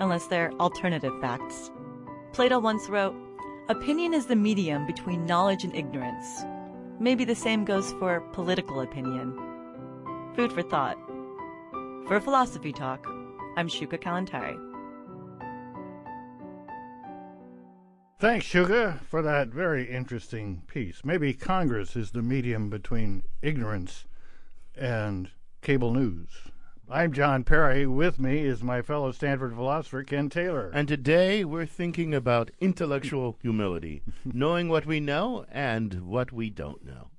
unless 0.00 0.28
they're 0.28 0.52
alternative 0.54 1.12
facts. 1.20 1.70
Plato 2.32 2.58
once 2.58 2.88
wrote, 2.88 3.14
Opinion 3.68 4.14
is 4.14 4.24
the 4.24 4.34
medium 4.34 4.86
between 4.86 5.26
knowledge 5.26 5.62
and 5.62 5.76
ignorance. 5.76 6.42
Maybe 6.98 7.26
the 7.26 7.34
same 7.34 7.66
goes 7.66 7.92
for 8.00 8.22
political 8.32 8.80
opinion. 8.80 9.38
Food 10.36 10.54
for 10.54 10.62
thought. 10.62 10.96
For 12.08 12.18
Philosophy 12.18 12.72
Talk, 12.72 13.06
I'm 13.54 13.68
Shuka 13.68 13.98
Kalantari. 13.98 14.58
Thanks, 18.18 18.46
Shuka, 18.46 19.00
for 19.00 19.20
that 19.20 19.48
very 19.48 19.90
interesting 19.90 20.62
piece. 20.66 21.02
Maybe 21.04 21.34
Congress 21.34 21.94
is 21.94 22.12
the 22.12 22.22
medium 22.22 22.70
between 22.70 23.24
ignorance 23.42 24.06
and 24.74 25.30
cable 25.60 25.92
news. 25.92 26.28
I'm 26.88 27.12
John 27.12 27.44
Perry. 27.44 27.86
With 27.86 28.18
me 28.18 28.44
is 28.44 28.62
my 28.62 28.80
fellow 28.80 29.12
Stanford 29.12 29.54
philosopher, 29.54 30.02
Ken 30.02 30.30
Taylor. 30.30 30.70
And 30.72 30.88
today 30.88 31.44
we're 31.44 31.66
thinking 31.66 32.14
about 32.14 32.50
intellectual 32.60 33.36
humility, 33.42 34.02
knowing 34.24 34.68
what 34.68 34.86
we 34.86 34.98
know 35.00 35.44
and 35.50 36.06
what 36.06 36.32
we 36.32 36.48
don't 36.48 36.84
know. 36.84 37.11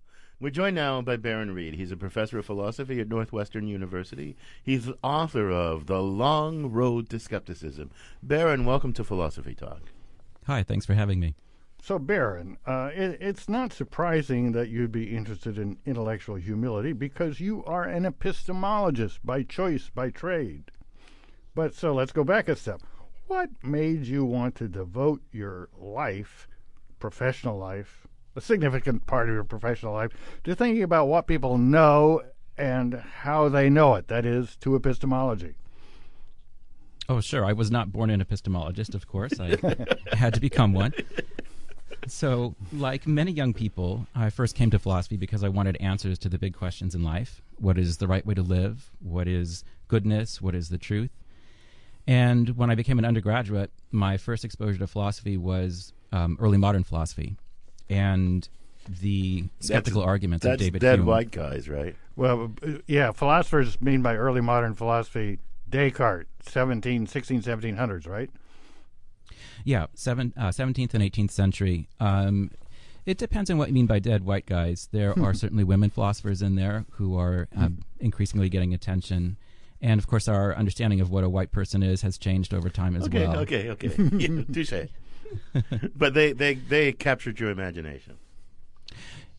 We're 0.43 0.49
joined 0.49 0.75
now 0.75 1.01
by 1.01 1.15
Baron 1.15 1.55
Reed. 1.55 1.75
He's 1.75 1.93
a 1.93 1.95
professor 1.95 2.37
of 2.37 2.45
philosophy 2.45 2.99
at 2.99 3.07
Northwestern 3.07 3.65
University. 3.65 4.35
He's 4.61 4.87
the 4.87 4.97
author 5.01 5.49
of 5.49 5.85
The 5.85 6.01
Long 6.01 6.69
Road 6.69 7.07
to 7.11 7.19
Skepticism. 7.19 7.91
Baron, 8.21 8.65
welcome 8.65 8.91
to 8.91 9.05
Philosophy 9.05 9.55
Talk. 9.55 9.83
Hi, 10.45 10.61
thanks 10.61 10.85
for 10.85 10.95
having 10.95 11.21
me. 11.21 11.35
So, 11.81 11.97
Baron, 11.97 12.57
uh, 12.65 12.89
it, 12.93 13.19
it's 13.21 13.47
not 13.47 13.71
surprising 13.71 14.51
that 14.51 14.67
you'd 14.67 14.91
be 14.91 15.15
interested 15.15 15.57
in 15.57 15.77
intellectual 15.85 16.35
humility 16.35 16.91
because 16.91 17.39
you 17.39 17.63
are 17.63 17.85
an 17.85 18.03
epistemologist 18.03 19.19
by 19.23 19.43
choice, 19.43 19.89
by 19.95 20.09
trade. 20.09 20.71
But 21.55 21.73
so 21.73 21.93
let's 21.93 22.11
go 22.11 22.25
back 22.25 22.49
a 22.49 22.57
step. 22.57 22.81
What 23.27 23.49
made 23.63 24.07
you 24.07 24.25
want 24.25 24.55
to 24.55 24.67
devote 24.67 25.21
your 25.31 25.69
life, 25.79 26.49
professional 26.99 27.57
life, 27.57 28.07
a 28.35 28.41
significant 28.41 29.05
part 29.05 29.29
of 29.29 29.35
your 29.35 29.43
professional 29.43 29.93
life, 29.93 30.11
to 30.43 30.55
thinking 30.55 30.83
about 30.83 31.07
what 31.07 31.27
people 31.27 31.57
know 31.57 32.21
and 32.57 32.95
how 32.95 33.49
they 33.49 33.69
know 33.69 33.95
it? 33.95 34.07
That 34.07 34.25
is, 34.25 34.55
to 34.57 34.75
epistemology. 34.75 35.55
Oh, 37.09 37.19
sure. 37.19 37.45
I 37.45 37.53
was 37.53 37.69
not 37.69 37.91
born 37.91 38.09
an 38.09 38.23
epistemologist, 38.23 38.95
of 38.95 39.07
course. 39.07 39.39
I 39.39 39.57
had 40.15 40.33
to 40.35 40.39
become 40.39 40.73
one. 40.73 40.93
So, 42.07 42.55
like 42.71 43.07
many 43.07 43.31
young 43.31 43.53
people, 43.53 44.07
I 44.15 44.29
first 44.29 44.55
came 44.55 44.69
to 44.71 44.79
philosophy 44.79 45.17
because 45.17 45.43
I 45.43 45.49
wanted 45.49 45.77
answers 45.77 46.19
to 46.19 46.29
the 46.29 46.37
big 46.37 46.53
questions 46.53 46.95
in 46.95 47.03
life. 47.03 47.41
What 47.59 47.77
is 47.77 47.97
the 47.97 48.07
right 48.07 48.25
way 48.25 48.33
to 48.33 48.41
live? 48.41 48.89
What 48.99 49.27
is 49.27 49.63
goodness? 49.87 50.41
What 50.41 50.55
is 50.55 50.69
the 50.69 50.77
truth? 50.77 51.11
And 52.05 52.57
when 52.57 52.69
I 52.69 52.75
became 52.75 52.99
an 52.99 53.05
undergraduate, 53.05 53.71
my 53.91 54.17
first 54.17 54.43
exposure 54.43 54.79
to 54.79 54.87
philosophy 54.87 55.37
was 55.37 55.93
um, 56.11 56.37
early 56.41 56.57
modern 56.57 56.83
philosophy 56.83 57.37
and 57.93 58.47
the 59.01 59.45
skeptical 59.59 60.01
That's- 60.01 60.09
arguments 60.11 60.43
that's 60.43 60.53
of 60.55 60.59
David 60.59 60.81
dead 60.81 60.99
Hume. 60.99 61.05
white 61.05 61.31
guys, 61.31 61.69
right? 61.69 61.95
Well, 62.15 62.53
yeah, 62.87 63.11
philosophers 63.11 63.79
mean 63.81 64.01
by 64.01 64.15
early 64.15 64.41
modern 64.41 64.73
philosophy 64.75 65.39
Descartes, 65.69 66.27
17, 66.47 67.07
16, 67.07 67.41
1700s, 67.41 68.07
right? 68.07 68.29
Yeah, 69.63 69.87
seven, 69.93 70.33
uh, 70.37 70.49
17th 70.49 70.93
and 70.93 71.01
18th 71.03 71.31
century. 71.31 71.87
Um, 71.99 72.51
it 73.05 73.17
depends 73.17 73.49
on 73.49 73.57
what 73.57 73.69
you 73.69 73.73
mean 73.73 73.85
by 73.87 73.99
dead 73.99 74.23
white 74.25 74.45
guys. 74.45 74.89
There 74.91 75.17
are 75.23 75.33
certainly 75.33 75.63
women 75.63 75.89
philosophers 75.89 76.41
in 76.41 76.55
there 76.55 76.85
who 76.91 77.17
are 77.17 77.47
uh, 77.57 77.69
increasingly 77.99 78.49
getting 78.49 78.73
attention. 78.73 79.37
And 79.81 79.99
of 79.99 80.07
course, 80.07 80.27
our 80.27 80.55
understanding 80.55 81.01
of 81.01 81.09
what 81.09 81.23
a 81.23 81.29
white 81.29 81.51
person 81.51 81.81
is 81.83 82.01
has 82.03 82.17
changed 82.17 82.53
over 82.53 82.69
time 82.69 82.95
as 82.95 83.03
okay, 83.05 83.27
well. 83.27 83.39
okay, 83.39 83.69
okay. 83.71 83.89
Yeah, 84.13 84.43
Touche. 84.53 84.73
but 85.95 86.13
they, 86.13 86.33
they, 86.33 86.55
they 86.55 86.91
captured 86.91 87.39
your 87.39 87.49
imagination. 87.49 88.17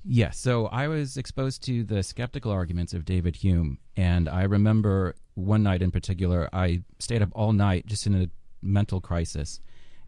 Yes. 0.05 0.39
So 0.39 0.67
I 0.67 0.89
was 0.89 1.17
exposed 1.17 1.65
to 1.65 1.83
the 1.83 2.03
skeptical 2.03 2.53
arguments 2.53 2.93
of 2.93 3.05
David 3.07 3.37
Hume. 3.37 3.79
And 3.97 4.29
I 4.29 4.43
remember 4.43 5.15
one 5.35 5.63
night 5.63 5.81
in 5.81 5.91
particular, 5.91 6.49
I 6.53 6.83
stayed 6.99 7.23
up 7.23 7.31
all 7.33 7.53
night 7.53 7.87
just 7.87 8.07
in 8.07 8.15
a 8.15 8.29
mental 8.61 9.01
crisis. 9.01 9.61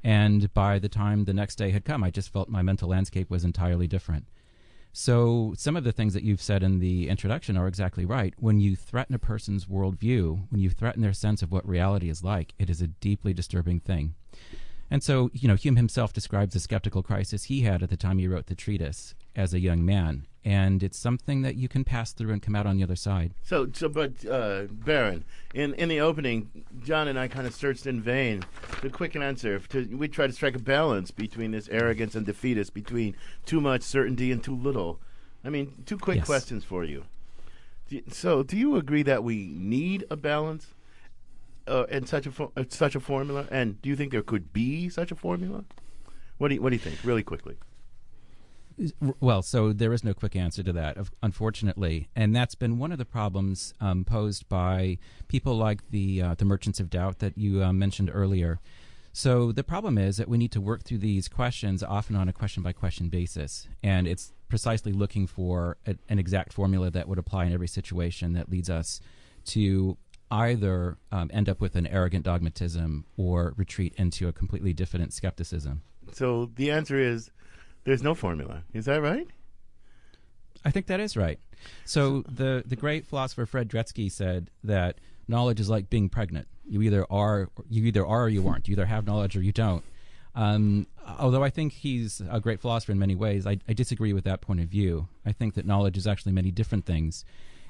And 0.05 0.53
by 0.53 0.79
the 0.79 0.89
time 0.89 1.25
the 1.25 1.35
next 1.35 1.57
day 1.57 1.71
had 1.71 1.85
come, 1.85 2.05
I 2.05 2.11
just 2.11 2.33
felt 2.33 2.49
my 2.49 2.63
mental 2.63 2.91
landscape 2.91 3.31
was 3.31 3.45
entirely 3.45 3.87
different. 3.87 4.29
So 4.93 5.53
some 5.57 5.77
of 5.77 5.85
the 5.85 5.93
things 5.93 6.15
that 6.15 6.23
you've 6.23 6.41
said 6.41 6.63
in 6.63 6.79
the 6.79 7.09
introduction 7.09 7.57
are 7.57 7.67
exactly 7.67 8.05
right. 8.05 8.33
When 8.39 8.61
you 8.61 8.77
threaten 8.77 9.15
a 9.15 9.19
person's 9.19 9.67
worldview, 9.67 10.47
when 10.51 10.61
you 10.61 10.71
threaten 10.71 11.03
their 11.03 11.13
sense 11.13 11.43
of 11.43 11.53
what 11.53 11.69
reality 11.69 12.09
is 12.09 12.25
like, 12.25 12.55
it 12.59 12.71
is 12.71 12.81
a 12.81 12.87
deeply 12.87 13.35
disturbing 13.35 13.81
thing. 13.81 14.15
And 14.91 15.03
so, 15.03 15.31
you 15.33 15.49
know, 15.49 15.55
Hume 15.57 15.77
himself 15.77 16.13
describes 16.13 16.55
the 16.55 16.61
skeptical 16.61 17.03
crisis 17.03 17.45
he 17.45 17.63
had 17.63 17.83
at 17.83 17.91
the 17.91 17.97
time 17.97 18.19
he 18.19 18.29
wrote 18.29 18.47
the 18.47 18.55
treatise 18.55 19.15
as 19.35 19.53
a 19.53 19.59
young 19.61 19.85
man. 19.85 20.27
And 20.45 20.81
it's 20.85 20.97
something 20.97 21.43
that 21.43 21.57
you 21.57 21.69
can 21.69 21.83
pass 21.83 22.13
through 22.13 22.33
and 22.33 22.41
come 22.41 22.55
out 22.55 22.67
on 22.67 22.77
the 22.77 22.85
other 22.85 22.95
side. 22.95 23.35
So, 23.43 23.69
so, 23.73 23.89
but 23.89 24.25
uh, 24.25 24.67
Baron, 24.71 25.25
in 25.53 25.75
in 25.75 25.89
the 25.89 26.01
opening, 26.01 26.65
John 26.85 27.09
and 27.09 27.19
I 27.19 27.27
kind 27.27 27.49
of 27.49 27.55
searched 27.55 27.85
in 27.85 28.01
vain 28.01 28.45
the 28.81 28.89
quick 28.89 29.17
answer. 29.17 29.59
To, 29.59 29.85
we 29.97 30.07
try 30.07 30.29
to 30.29 30.33
strike 30.33 30.55
a 30.55 30.61
balance 30.61 31.11
between 31.11 31.51
this 31.51 31.69
arrogance 31.69 32.15
and 32.15 32.25
defeatist, 32.25 32.75
between 32.75 33.17
too 33.45 33.61
much 33.61 33.83
certainty 33.83 34.31
and 34.31 34.43
too 34.43 34.55
little. 34.55 35.01
I 35.45 35.51
mean, 35.51 35.73
two 35.85 35.99
quick 35.99 36.19
Yes. 36.19 36.27
questions 36.27 36.63
for 36.63 36.85
you. 36.85 37.07
So, 38.13 38.45
do 38.45 38.57
you 38.57 38.77
agree 38.77 39.03
that 39.03 39.25
we 39.25 39.47
need 39.57 40.05
a 40.11 40.17
balance 40.17 40.75
uh, 41.67 41.85
in 41.91 42.07
such 42.07 42.27
a 42.27 42.33
fo- 42.33 42.53
uh, 42.57 42.65
such 42.69 42.95
a 42.95 43.01
formula? 43.01 43.47
And 43.51 43.81
do 43.83 43.89
you 43.89 43.97
think 43.97 44.13
there 44.13 44.23
could 44.23 44.53
be 44.53 44.89
such 44.89 45.11
a 45.11 45.17
formula? 45.17 45.65
What 46.39 46.49
do 46.49 46.55
you, 46.55 46.63
what 46.63 46.71
do 46.71 46.77
you 46.77 46.81
think, 46.81 46.99
really 47.05 47.23
quickly? 47.23 47.57
Well, 49.21 49.41
so 49.41 49.73
there 49.73 49.95
is 49.95 50.05
no 50.05 50.13
quick 50.13 50.37
answer 50.37 50.63
to 50.63 50.73
that, 50.75 50.99
unfortunately, 51.23 52.09
and 52.15 52.37
that's 52.37 52.55
been 52.55 52.79
one 52.79 52.93
of 52.93 52.99
the 52.99 53.07
problems 53.07 53.73
um, 53.81 54.05
posed 54.05 54.47
by 54.51 54.99
people 55.29 55.57
like 55.57 55.91
the 55.91 56.21
uh, 56.21 56.35
the 56.35 56.45
merchants 56.45 56.79
of 56.79 56.91
doubt 56.91 57.21
that 57.21 57.39
you 57.39 57.65
uh, 57.65 57.73
mentioned 57.73 58.11
earlier. 58.13 58.61
So 59.15 59.51
the 59.51 59.65
problem 59.65 59.97
is 59.97 60.19
that 60.19 60.29
we 60.29 60.37
need 60.37 60.53
to 60.53 60.61
work 60.61 60.83
through 60.85 60.99
these 60.99 61.27
questions 61.27 61.83
often 61.83 62.17
on 62.17 62.29
a 62.29 62.35
question 62.35 62.63
by 62.63 62.73
question 62.73 63.09
basis, 63.09 63.67
and 63.83 64.07
it's 64.07 64.35
precisely 64.51 64.93
looking 64.93 65.27
for 65.27 65.79
a, 65.87 65.97
an 66.11 66.19
exact 66.19 66.53
formula 66.53 66.91
that 66.91 67.09
would 67.09 67.19
apply 67.19 67.47
in 67.47 67.55
every 67.55 67.69
situation 67.69 68.35
that 68.35 68.51
leads 68.51 68.69
us 68.69 69.01
to 69.47 69.97
either 70.31 70.99
um, 71.13 71.31
end 71.33 71.49
up 71.49 71.61
with 71.61 71.77
an 71.77 71.87
arrogant 71.87 72.25
dogmatism 72.25 73.05
or 73.17 73.55
retreat 73.57 73.95
into 73.97 74.29
a 74.29 74.33
completely 74.33 74.73
diffident 74.73 75.13
skepticism. 75.13 75.83
So 76.13 76.51
the 76.55 76.71
answer 76.71 76.99
is 76.99 77.31
there's 77.85 78.03
no 78.03 78.15
formula. 78.15 78.63
Is 78.73 78.87
that 78.87 79.01
right? 79.01 79.29
I 80.65 80.71
think 80.71 80.87
that 80.87 81.01
is 81.01 81.17
right. 81.17 81.39
So 81.85 82.23
the 82.23 82.65
the 82.67 82.77
great 82.77 83.07
philosopher 83.07 83.47
Fred 83.47 83.69
Dretske 83.69 84.11
said 84.11 84.51
that 84.65 84.99
knowledge 85.29 85.61
is 85.61 85.71
like 85.71 85.89
being 85.89 86.09
pregnant. 86.09 86.49
You 86.69 86.83
either 86.83 87.07
are 87.11 87.49
you 87.69 87.85
either 87.85 88.05
are 88.05 88.25
or 88.25 88.29
you 88.29 88.47
aren't. 88.49 88.69
You 88.69 88.73
either 88.73 88.87
have 88.87 89.07
knowledge 89.07 89.37
or 89.37 89.43
you 89.43 89.53
don't. 89.53 89.85
Um, 90.35 90.87
although 91.19 91.43
I 91.43 91.51
think 91.51 91.73
he's 91.73 92.21
a 92.29 92.41
great 92.41 92.61
philosopher 92.61 92.93
in 92.93 92.99
many 92.99 93.15
ways, 93.15 93.47
I, 93.47 93.59
I 93.69 93.73
disagree 93.73 94.13
with 94.13 94.25
that 94.25 94.43
point 94.43 94.61
of 94.61 94.69
view. 94.69 95.09
I 95.25 95.33
think 95.33 95.55
that 95.55 95.65
knowledge 95.65 95.97
is 95.97 96.07
actually 96.07 96.33
many 96.33 96.51
different 96.51 96.85
things. 96.85 97.25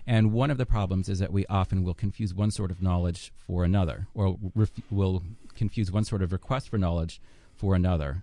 And 0.06 0.32
one 0.32 0.50
of 0.50 0.58
the 0.58 0.66
problems 0.66 1.08
is 1.08 1.18
that 1.18 1.32
we 1.32 1.46
often 1.46 1.82
will 1.82 1.94
confuse 1.94 2.32
one 2.32 2.50
sort 2.50 2.70
of 2.70 2.80
knowledge 2.80 3.32
for 3.46 3.64
another, 3.64 4.06
or 4.14 4.38
ref- 4.54 4.70
will 4.90 5.22
confuse 5.56 5.90
one 5.90 6.04
sort 6.04 6.22
of 6.22 6.32
request 6.32 6.68
for 6.68 6.78
knowledge 6.78 7.20
for 7.54 7.74
another. 7.74 8.22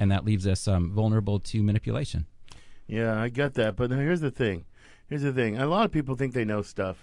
And 0.00 0.10
that 0.10 0.24
leaves 0.24 0.46
us 0.46 0.66
um, 0.66 0.90
vulnerable 0.92 1.38
to 1.40 1.62
manipulation. 1.62 2.26
Yeah, 2.86 3.20
I 3.20 3.28
get 3.28 3.54
that. 3.54 3.76
But 3.76 3.90
here's 3.90 4.20
the 4.20 4.30
thing. 4.30 4.64
Here's 5.08 5.22
the 5.22 5.32
thing. 5.32 5.56
A 5.58 5.66
lot 5.66 5.84
of 5.84 5.92
people 5.92 6.16
think 6.16 6.34
they 6.34 6.44
know 6.44 6.62
stuff. 6.62 6.96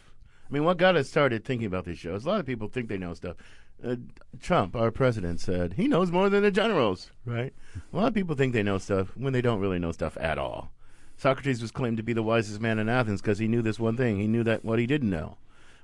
I 0.49 0.53
mean, 0.53 0.63
what 0.63 0.77
got 0.77 0.95
us 0.95 1.09
started 1.09 1.43
thinking 1.43 1.67
about 1.67 1.85
these 1.85 1.97
shows? 1.97 2.25
A 2.25 2.29
lot 2.29 2.39
of 2.39 2.45
people 2.45 2.67
think 2.67 2.89
they 2.89 2.97
know 2.97 3.13
stuff. 3.13 3.37
Uh, 3.83 3.95
Trump, 4.41 4.75
our 4.75 4.91
president, 4.91 5.39
said 5.41 5.73
he 5.73 5.87
knows 5.87 6.11
more 6.11 6.29
than 6.29 6.43
the 6.43 6.51
generals, 6.51 7.11
right? 7.25 7.53
A 7.91 7.95
lot 7.95 8.07
of 8.07 8.13
people 8.13 8.35
think 8.35 8.53
they 8.53 8.63
know 8.63 8.77
stuff 8.77 9.15
when 9.15 9.33
they 9.33 9.41
don't 9.41 9.59
really 9.59 9.79
know 9.79 9.91
stuff 9.91 10.17
at 10.19 10.37
all. 10.37 10.71
Socrates 11.17 11.61
was 11.61 11.71
claimed 11.71 11.97
to 11.97 12.03
be 12.03 12.13
the 12.13 12.23
wisest 12.23 12.59
man 12.59 12.79
in 12.79 12.89
Athens 12.89 13.21
because 13.21 13.39
he 13.39 13.47
knew 13.47 13.61
this 13.61 13.79
one 13.79 13.97
thing. 13.97 14.19
He 14.19 14.27
knew 14.27 14.43
that 14.43 14.65
what 14.65 14.79
he 14.79 14.85
didn't 14.85 15.09
know. 15.09 15.37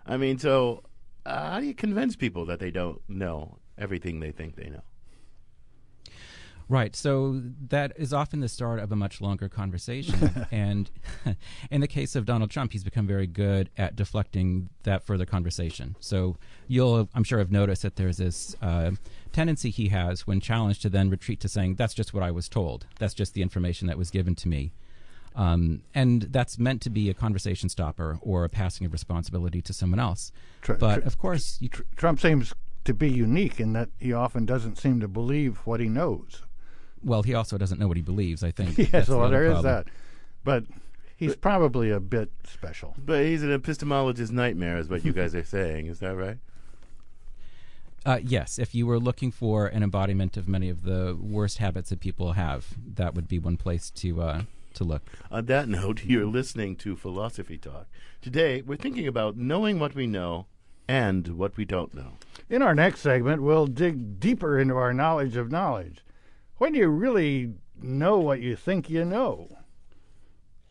I 0.06 0.18
mean, 0.18 0.38
so 0.38 0.84
uh, 1.26 1.52
how 1.52 1.60
do 1.60 1.66
you 1.66 1.74
convince 1.74 2.16
people 2.16 2.46
that 2.46 2.60
they 2.60 2.72
don't 2.72 3.02
know 3.08 3.58
everything 3.78 4.20
they 4.20 4.32
think 4.32 4.56
they 4.56 4.70
know? 4.70 4.82
Right. 6.72 6.96
So 6.96 7.42
that 7.68 7.92
is 7.98 8.14
often 8.14 8.40
the 8.40 8.48
start 8.48 8.80
of 8.80 8.94
a 8.94 8.96
much 8.96 9.20
longer 9.20 9.50
conversation. 9.50 10.48
and 10.52 10.90
in 11.70 11.82
the 11.82 11.88
case 11.88 12.16
of 12.16 12.26
Donald 12.26 12.50
Trump, 12.50 12.72
he's 12.72 12.86
become 12.86 13.06
very 13.06 13.28
good 13.28 13.70
at 13.78 13.98
deflecting 13.98 14.70
that 14.84 15.04
further 15.06 15.26
conversation. 15.26 15.98
So 16.00 16.38
you'll, 16.70 17.10
I'm 17.14 17.26
sure, 17.26 17.40
have 17.40 17.52
noticed 17.52 17.82
that 17.82 17.98
there's 17.98 18.18
this 18.18 18.56
uh, 18.62 18.92
tendency 19.34 19.70
he 19.70 19.90
has 19.90 20.26
when 20.26 20.40
challenged 20.40 20.82
to 20.84 20.90
then 20.90 21.10
retreat 21.10 21.42
to 21.42 21.50
saying, 21.50 21.76
that's 21.76 21.94
just 21.94 22.14
what 22.14 22.24
I 22.24 22.32
was 22.32 22.48
told. 22.48 22.88
That's 23.00 23.14
just 23.14 23.34
the 23.34 23.42
information 23.42 23.88
that 23.88 23.98
was 23.98 24.10
given 24.10 24.36
to 24.36 24.48
me. 24.48 24.72
Um, 25.36 25.82
and 25.96 26.24
that's 26.24 26.60
meant 26.60 26.82
to 26.82 26.90
be 26.90 27.10
a 27.10 27.14
conversation 27.14 27.70
stopper 27.70 28.20
or 28.22 28.44
a 28.44 28.50
passing 28.50 28.86
of 28.86 28.92
responsibility 28.92 29.62
to 29.62 29.74
someone 29.74 30.00
else. 30.00 30.32
Tr- 30.62 30.74
but 30.74 31.02
tr- 31.02 31.08
of 31.08 31.18
course, 31.18 31.58
you 31.62 31.70
Tr- 31.70 31.84
Trump 31.96 32.20
seems 32.20 32.54
to 32.84 32.94
be 32.94 33.10
unique 33.10 33.60
in 33.60 33.74
that 33.74 33.90
he 34.00 34.12
often 34.12 34.46
doesn't 34.46 34.78
seem 34.78 35.00
to 35.00 35.08
believe 35.08 35.58
what 35.66 35.80
he 35.80 35.88
knows. 35.88 36.44
well, 37.04 37.24
he 37.24 37.34
also 37.34 37.58
doesn't 37.58 37.80
know 37.80 37.88
what 37.88 37.98
he 37.98 38.04
believes. 38.04 38.44
I 38.44 38.52
think. 38.52 38.78
yes, 38.78 38.92
That's 38.92 39.10
well, 39.10 39.22
other 39.22 39.32
there 39.32 39.46
is 39.46 39.52
problem. 39.62 39.74
that. 39.74 39.88
But 40.44 40.64
he's 41.16 41.36
probably 41.36 41.92
a 41.92 42.00
bit 42.00 42.30
special. 42.46 42.96
But 42.98 43.24
he's 43.24 43.42
an 43.44 43.58
epistemologist's 43.58 44.32
nightmare, 44.32 44.78
is 44.80 44.90
what 44.90 45.06
you 45.06 45.14
guys 45.14 45.34
are 45.36 45.44
saying. 45.46 45.86
Is 45.88 46.00
that 46.00 46.16
right? 46.16 46.38
Uh, 48.06 48.20
yes, 48.24 48.58
if 48.58 48.74
you 48.74 48.88
were 48.88 49.00
looking 49.00 49.30
for 49.32 49.68
an 49.68 49.84
embodiment 49.84 50.36
of 50.36 50.48
many 50.48 50.70
of 50.70 50.82
the 50.84 51.16
worst 51.22 51.60
habits 51.60 51.90
that 51.92 52.00
people 52.00 52.34
have, 52.34 52.66
that 52.96 53.14
would 53.14 53.28
be 53.28 53.38
one 53.38 53.58
place 53.58 53.92
to 53.92 54.22
uh, 54.22 54.42
to 54.76 54.84
look. 54.84 55.04
On 55.30 55.46
that 55.46 55.68
note, 55.68 56.04
you're 56.06 56.26
listening 56.26 56.76
to 56.78 56.96
Philosophy 56.96 57.58
Talk. 57.58 57.88
Today, 58.22 58.62
we're 58.62 58.78
thinking 58.78 59.08
about 59.08 59.38
knowing 59.38 59.80
what 59.80 59.96
we 59.96 60.08
know 60.08 60.48
and 60.88 61.28
what 61.38 61.58
we 61.58 61.66
don't 61.66 61.94
know. 61.94 62.14
In 62.50 62.62
our 62.62 62.76
next 62.76 63.00
segment, 63.00 63.42
we'll 63.42 63.68
dig 63.68 64.20
deeper 64.20 64.60
into 64.60 64.76
our 64.76 64.94
knowledge 64.94 65.36
of 65.36 65.52
knowledge. 65.52 66.04
When 66.58 66.74
do 66.74 66.80
you 66.80 66.90
really 66.90 67.54
know 67.82 68.20
what 68.20 68.42
you 68.42 68.56
think 68.56 68.90
you 68.90 69.06
know? 69.06 69.48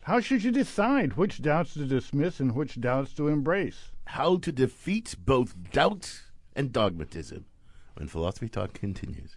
How 0.03 0.19
should 0.19 0.43
you 0.43 0.51
decide 0.51 1.13
which 1.13 1.41
doubts 1.41 1.73
to 1.75 1.85
dismiss 1.85 2.39
and 2.39 2.55
which 2.55 2.79
doubts 2.79 3.13
to 3.13 3.27
embrace? 3.27 3.91
How 4.05 4.37
to 4.37 4.51
defeat 4.51 5.15
both 5.19 5.71
doubt 5.71 6.21
and 6.55 6.71
dogmatism 6.71 7.45
when 7.95 8.07
Philosophy 8.07 8.49
Talk 8.49 8.73
continues. 8.73 9.35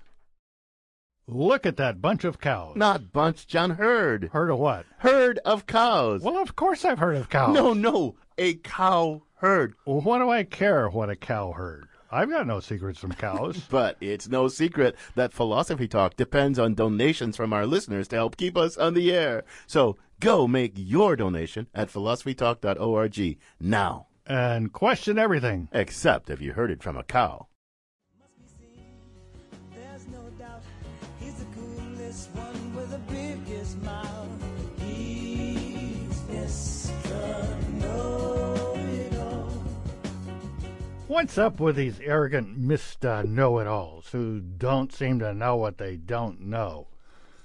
Look 1.26 1.64
at 1.66 1.76
that 1.78 2.02
bunch 2.02 2.25
of 2.25 2.38
cows. 2.40 2.76
Not 2.76 3.12
bunch, 3.12 3.47
John. 3.47 3.71
Herd. 3.71 4.31
Heard 4.33 4.50
of 4.50 4.59
what? 4.59 4.85
Herd 4.99 5.38
of 5.45 5.66
cows. 5.66 6.23
Well, 6.23 6.37
of 6.38 6.54
course 6.54 6.85
I've 6.85 6.99
heard 6.99 7.16
of 7.16 7.31
cows. 7.31 7.54
No, 7.54 7.73
no. 7.73 8.16
A 8.37 8.54
cow 8.54 9.23
herd. 9.37 9.75
Well, 9.87 10.00
what 10.02 10.19
do 10.19 10.28
I 10.31 10.45
care 10.45 10.88
what 10.88 11.09
a 11.09 11.16
cow 11.16 11.52
herd? 11.52 11.88
I've 12.11 12.28
got 12.31 12.47
no 12.47 12.61
secrets 12.61 12.99
from 13.00 13.12
cows. 13.12 13.59
But 13.71 13.97
it's 14.00 14.28
no 14.28 14.49
secret 14.49 14.97
that 15.14 15.33
Philosophy 15.33 15.88
Talk 15.88 16.16
depends 16.16 16.59
on 16.59 16.75
donations 16.75 17.37
from 17.37 17.52
our 17.52 17.66
listeners 17.66 18.07
to 18.09 18.16
help 18.16 18.37
keep 18.37 18.57
us 18.57 18.76
on 18.76 18.95
the 18.95 19.12
air. 19.12 19.45
So 19.66 19.97
go 20.21 20.47
make 20.47 20.75
your 20.76 21.16
donation 21.16 21.66
at 21.75 21.88
philosophytalk.org 21.90 23.38
now. 23.61 24.07
and 24.26 24.73
question 24.73 25.19
everything. 25.19 25.69
Except 25.73 26.31
if 26.31 26.40
you 26.40 26.52
heard 26.52 26.71
it 26.71 26.83
from 26.83 26.97
a 26.97 27.02
cow. 27.02 27.47
What's 41.14 41.38
up 41.38 41.61
with 41.61 41.76
these 41.76 42.00
arrogant 42.00 42.61
Mr. 42.61 43.25
Know 43.25 43.61
It 43.61 43.68
Alls 43.68 44.09
who 44.11 44.40
don't 44.40 44.92
seem 44.92 45.21
to 45.21 45.33
know 45.33 45.54
what 45.54 45.78
they 45.78 45.97
don't 45.97 46.40
know? 46.40 46.88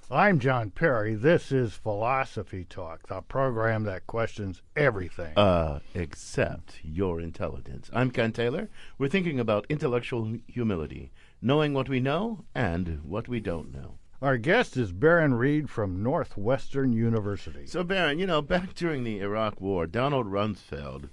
I'm 0.10 0.40
John 0.40 0.72
Perry. 0.72 1.14
This 1.14 1.52
is 1.52 1.76
Philosophy 1.76 2.66
Talk, 2.66 3.08
the 3.08 3.22
program 3.22 3.84
that 3.84 4.08
questions 4.08 4.64
everything. 4.76 5.38
Uh, 5.38 5.82
except 5.94 6.80
your 6.82 7.22
intelligence. 7.22 7.92
I'm 7.94 8.10
Ken 8.10 8.32
Taylor. 8.32 8.70
We're 8.98 9.08
thinking 9.08 9.40
about 9.40 9.68
intellectual 9.70 10.38
humility, 10.48 11.12
knowing 11.40 11.76
what 11.76 11.88
we 11.88 12.00
know 12.00 12.46
and 12.56 13.04
what 13.04 13.28
we 13.28 13.40
don't 13.40 13.72
know. 13.72 14.00
Our 14.20 14.38
guest 14.38 14.78
is 14.78 14.92
Baron 14.92 15.36
Reed 15.36 15.70
from 15.70 16.02
Northwestern 16.02 16.92
University. 16.92 17.68
So, 17.68 17.84
Baron, 17.84 18.18
you 18.18 18.26
know, 18.26 18.42
back 18.42 18.74
during 18.74 19.04
the 19.04 19.20
Iraq 19.20 19.62
War, 19.62 19.86
Donald 19.86 20.26
Rumsfeld 20.26 21.10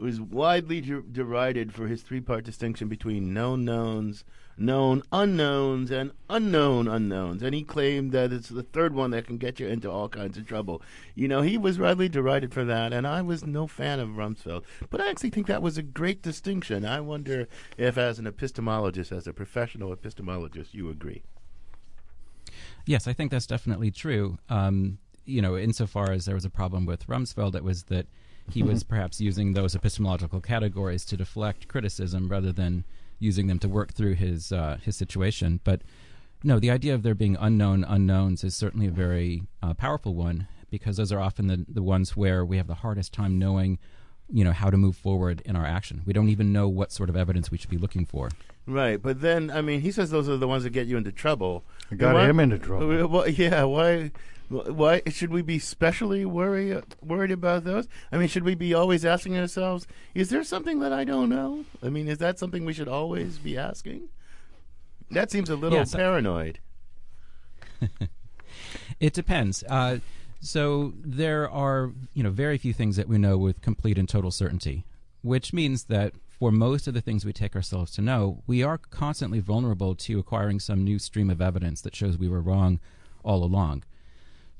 was 0.00 0.20
widely 0.20 0.80
de- 0.80 1.02
derided 1.02 1.72
for 1.72 1.86
his 1.86 2.02
three 2.02 2.20
part 2.20 2.44
distinction 2.44 2.88
between 2.88 3.34
known 3.34 3.64
knowns, 3.64 4.24
known 4.56 5.02
unknowns, 5.12 5.90
and 5.90 6.12
unknown 6.28 6.88
unknowns. 6.88 7.42
And 7.42 7.54
he 7.54 7.62
claimed 7.62 8.12
that 8.12 8.32
it's 8.32 8.48
the 8.48 8.62
third 8.62 8.94
one 8.94 9.10
that 9.10 9.26
can 9.26 9.38
get 9.38 9.58
you 9.58 9.66
into 9.66 9.90
all 9.90 10.08
kinds 10.08 10.36
of 10.38 10.46
trouble. 10.46 10.82
You 11.14 11.28
know, 11.28 11.42
he 11.42 11.58
was 11.58 11.78
widely 11.78 12.08
derided 12.08 12.52
for 12.52 12.64
that, 12.64 12.92
and 12.92 13.06
I 13.06 13.22
was 13.22 13.44
no 13.44 13.66
fan 13.66 14.00
of 14.00 14.10
Rumsfeld. 14.10 14.64
But 14.90 15.00
I 15.00 15.10
actually 15.10 15.30
think 15.30 15.46
that 15.46 15.62
was 15.62 15.78
a 15.78 15.82
great 15.82 16.22
distinction. 16.22 16.84
I 16.84 17.00
wonder 17.00 17.48
if, 17.76 17.98
as 17.98 18.18
an 18.18 18.26
epistemologist, 18.26 19.16
as 19.16 19.26
a 19.26 19.32
professional 19.32 19.94
epistemologist, 19.94 20.72
you 20.74 20.90
agree. 20.90 21.22
Yes, 22.86 23.06
I 23.06 23.12
think 23.12 23.30
that's 23.30 23.46
definitely 23.46 23.90
true. 23.90 24.38
Um, 24.48 24.98
you 25.24 25.42
know, 25.42 25.56
insofar 25.56 26.10
as 26.10 26.24
there 26.24 26.34
was 26.34 26.44
a 26.44 26.50
problem 26.50 26.86
with 26.86 27.06
Rumsfeld, 27.06 27.54
it 27.54 27.64
was 27.64 27.84
that 27.84 28.06
he 28.52 28.62
was 28.62 28.82
perhaps 28.82 29.20
using 29.20 29.52
those 29.52 29.74
epistemological 29.74 30.40
categories 30.40 31.04
to 31.06 31.16
deflect 31.16 31.68
criticism 31.68 32.28
rather 32.28 32.52
than 32.52 32.84
using 33.18 33.46
them 33.46 33.58
to 33.60 33.68
work 33.68 33.92
through 33.92 34.14
his 34.14 34.52
uh, 34.52 34.78
his 34.82 34.96
situation. 34.96 35.60
But 35.64 35.82
no, 36.42 36.58
the 36.58 36.70
idea 36.70 36.94
of 36.94 37.02
there 37.02 37.14
being 37.14 37.36
unknown 37.38 37.84
unknowns 37.84 38.44
is 38.44 38.54
certainly 38.54 38.86
a 38.86 38.90
very 38.90 39.42
uh, 39.62 39.74
powerful 39.74 40.14
one 40.14 40.48
because 40.70 40.96
those 40.96 41.12
are 41.12 41.20
often 41.20 41.46
the 41.48 41.64
the 41.68 41.82
ones 41.82 42.16
where 42.16 42.44
we 42.44 42.56
have 42.56 42.66
the 42.66 42.76
hardest 42.76 43.12
time 43.12 43.38
knowing, 43.38 43.78
you 44.30 44.42
know, 44.44 44.52
how 44.52 44.70
to 44.70 44.76
move 44.76 44.96
forward 44.96 45.42
in 45.44 45.54
our 45.56 45.66
action. 45.66 46.02
We 46.06 46.12
don't 46.12 46.28
even 46.30 46.52
know 46.52 46.68
what 46.68 46.92
sort 46.92 47.10
of 47.10 47.16
evidence 47.16 47.50
we 47.50 47.58
should 47.58 47.70
be 47.70 47.78
looking 47.78 48.06
for. 48.06 48.30
Right, 48.66 49.02
but 49.02 49.20
then 49.20 49.50
I 49.50 49.60
mean, 49.62 49.80
he 49.80 49.90
says 49.92 50.10
those 50.10 50.28
are 50.28 50.36
the 50.36 50.48
ones 50.48 50.64
that 50.64 50.70
get 50.70 50.86
you 50.86 50.96
into 50.96 51.12
trouble. 51.12 51.64
It 51.90 51.98
got 51.98 52.14
Why- 52.14 52.28
him 52.28 52.40
into 52.40 52.58
trouble. 52.58 53.06
Well, 53.08 53.28
yeah, 53.28 53.64
why? 53.64 54.12
Why 54.50 55.00
should 55.08 55.30
we 55.30 55.42
be 55.42 55.60
specially 55.60 56.24
worry, 56.24 56.82
worried 57.00 57.30
about 57.30 57.62
those? 57.62 57.86
I 58.10 58.18
mean, 58.18 58.26
should 58.26 58.42
we 58.42 58.56
be 58.56 58.74
always 58.74 59.04
asking 59.04 59.38
ourselves, 59.38 59.86
is 60.12 60.30
there 60.30 60.42
something 60.42 60.80
that 60.80 60.92
I 60.92 61.04
don't 61.04 61.28
know? 61.28 61.64
I 61.84 61.88
mean, 61.88 62.08
is 62.08 62.18
that 62.18 62.38
something 62.40 62.64
we 62.64 62.72
should 62.72 62.88
always 62.88 63.38
be 63.38 63.56
asking? 63.56 64.08
That 65.12 65.30
seems 65.30 65.50
a 65.50 65.56
little 65.56 65.78
Yes, 65.78 65.94
I- 65.94 65.98
paranoid. 65.98 66.58
It 68.98 69.14
depends. 69.14 69.64
Uh, 69.68 69.98
so 70.40 70.92
there 70.96 71.48
are, 71.48 71.92
you 72.12 72.22
know, 72.22 72.30
very 72.30 72.58
few 72.58 72.72
things 72.74 72.96
that 72.96 73.08
we 73.08 73.16
know 73.18 73.38
with 73.38 73.62
complete 73.62 73.96
and 73.98 74.06
total 74.08 74.30
certainty, 74.30 74.84
which 75.22 75.52
means 75.54 75.84
that 75.84 76.12
for 76.28 76.50
most 76.52 76.86
of 76.86 76.92
the 76.92 77.00
things 77.00 77.24
we 77.24 77.32
take 77.32 77.56
ourselves 77.56 77.92
to 77.92 78.02
know, 78.02 78.42
we 78.46 78.62
are 78.62 78.76
constantly 78.76 79.40
vulnerable 79.40 79.94
to 79.94 80.18
acquiring 80.18 80.60
some 80.60 80.84
new 80.84 80.98
stream 80.98 81.30
of 81.30 81.40
evidence 81.40 81.80
that 81.82 81.94
shows 81.96 82.18
we 82.18 82.28
were 82.28 82.42
wrong 82.42 82.78
all 83.22 83.42
along. 83.42 83.84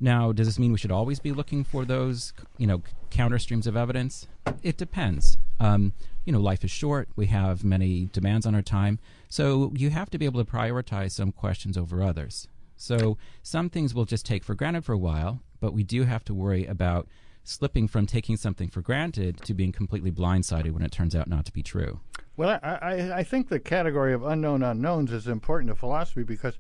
Now, 0.00 0.32
does 0.32 0.46
this 0.46 0.58
mean 0.58 0.72
we 0.72 0.78
should 0.78 0.90
always 0.90 1.20
be 1.20 1.32
looking 1.32 1.62
for 1.62 1.84
those, 1.84 2.32
you 2.56 2.66
know, 2.66 2.82
counter 3.10 3.38
streams 3.38 3.66
of 3.66 3.76
evidence? 3.76 4.26
It 4.62 4.78
depends. 4.78 5.36
Um, 5.60 5.92
you 6.24 6.32
know, 6.32 6.40
life 6.40 6.64
is 6.64 6.70
short. 6.70 7.08
We 7.16 7.26
have 7.26 7.64
many 7.64 8.08
demands 8.12 8.46
on 8.46 8.54
our 8.54 8.62
time. 8.62 8.98
So 9.28 9.72
you 9.76 9.90
have 9.90 10.08
to 10.10 10.18
be 10.18 10.24
able 10.24 10.42
to 10.42 10.50
prioritize 10.50 11.12
some 11.12 11.32
questions 11.32 11.76
over 11.76 12.02
others. 12.02 12.48
So 12.76 13.18
some 13.42 13.68
things 13.68 13.94
we'll 13.94 14.06
just 14.06 14.24
take 14.24 14.42
for 14.42 14.54
granted 14.54 14.86
for 14.86 14.94
a 14.94 14.98
while, 14.98 15.42
but 15.60 15.74
we 15.74 15.84
do 15.84 16.04
have 16.04 16.24
to 16.24 16.34
worry 16.34 16.64
about 16.64 17.06
slipping 17.44 17.88
from 17.88 18.06
taking 18.06 18.36
something 18.36 18.68
for 18.68 18.80
granted 18.80 19.42
to 19.42 19.52
being 19.52 19.72
completely 19.72 20.10
blindsided 20.10 20.72
when 20.72 20.82
it 20.82 20.92
turns 20.92 21.14
out 21.14 21.28
not 21.28 21.44
to 21.44 21.52
be 21.52 21.62
true. 21.62 22.00
Well, 22.36 22.58
I, 22.62 22.68
I, 22.70 23.18
I 23.18 23.22
think 23.22 23.48
the 23.48 23.60
category 23.60 24.14
of 24.14 24.24
unknown 24.24 24.62
unknowns 24.62 25.12
is 25.12 25.26
important 25.26 25.70
to 25.70 25.74
philosophy 25.74 26.22
because 26.22 26.58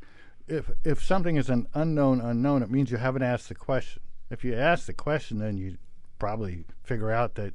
if 0.50 0.70
if 0.84 1.02
something 1.02 1.36
is 1.36 1.48
an 1.48 1.66
unknown 1.74 2.20
unknown, 2.20 2.62
it 2.62 2.70
means 2.70 2.90
you 2.90 2.96
haven't 2.96 3.22
asked 3.22 3.48
the 3.48 3.54
question. 3.54 4.02
If 4.30 4.44
you 4.44 4.54
ask 4.54 4.86
the 4.86 4.92
question, 4.92 5.38
then 5.38 5.56
you 5.56 5.78
probably 6.18 6.64
figure 6.82 7.10
out 7.10 7.36
that 7.36 7.54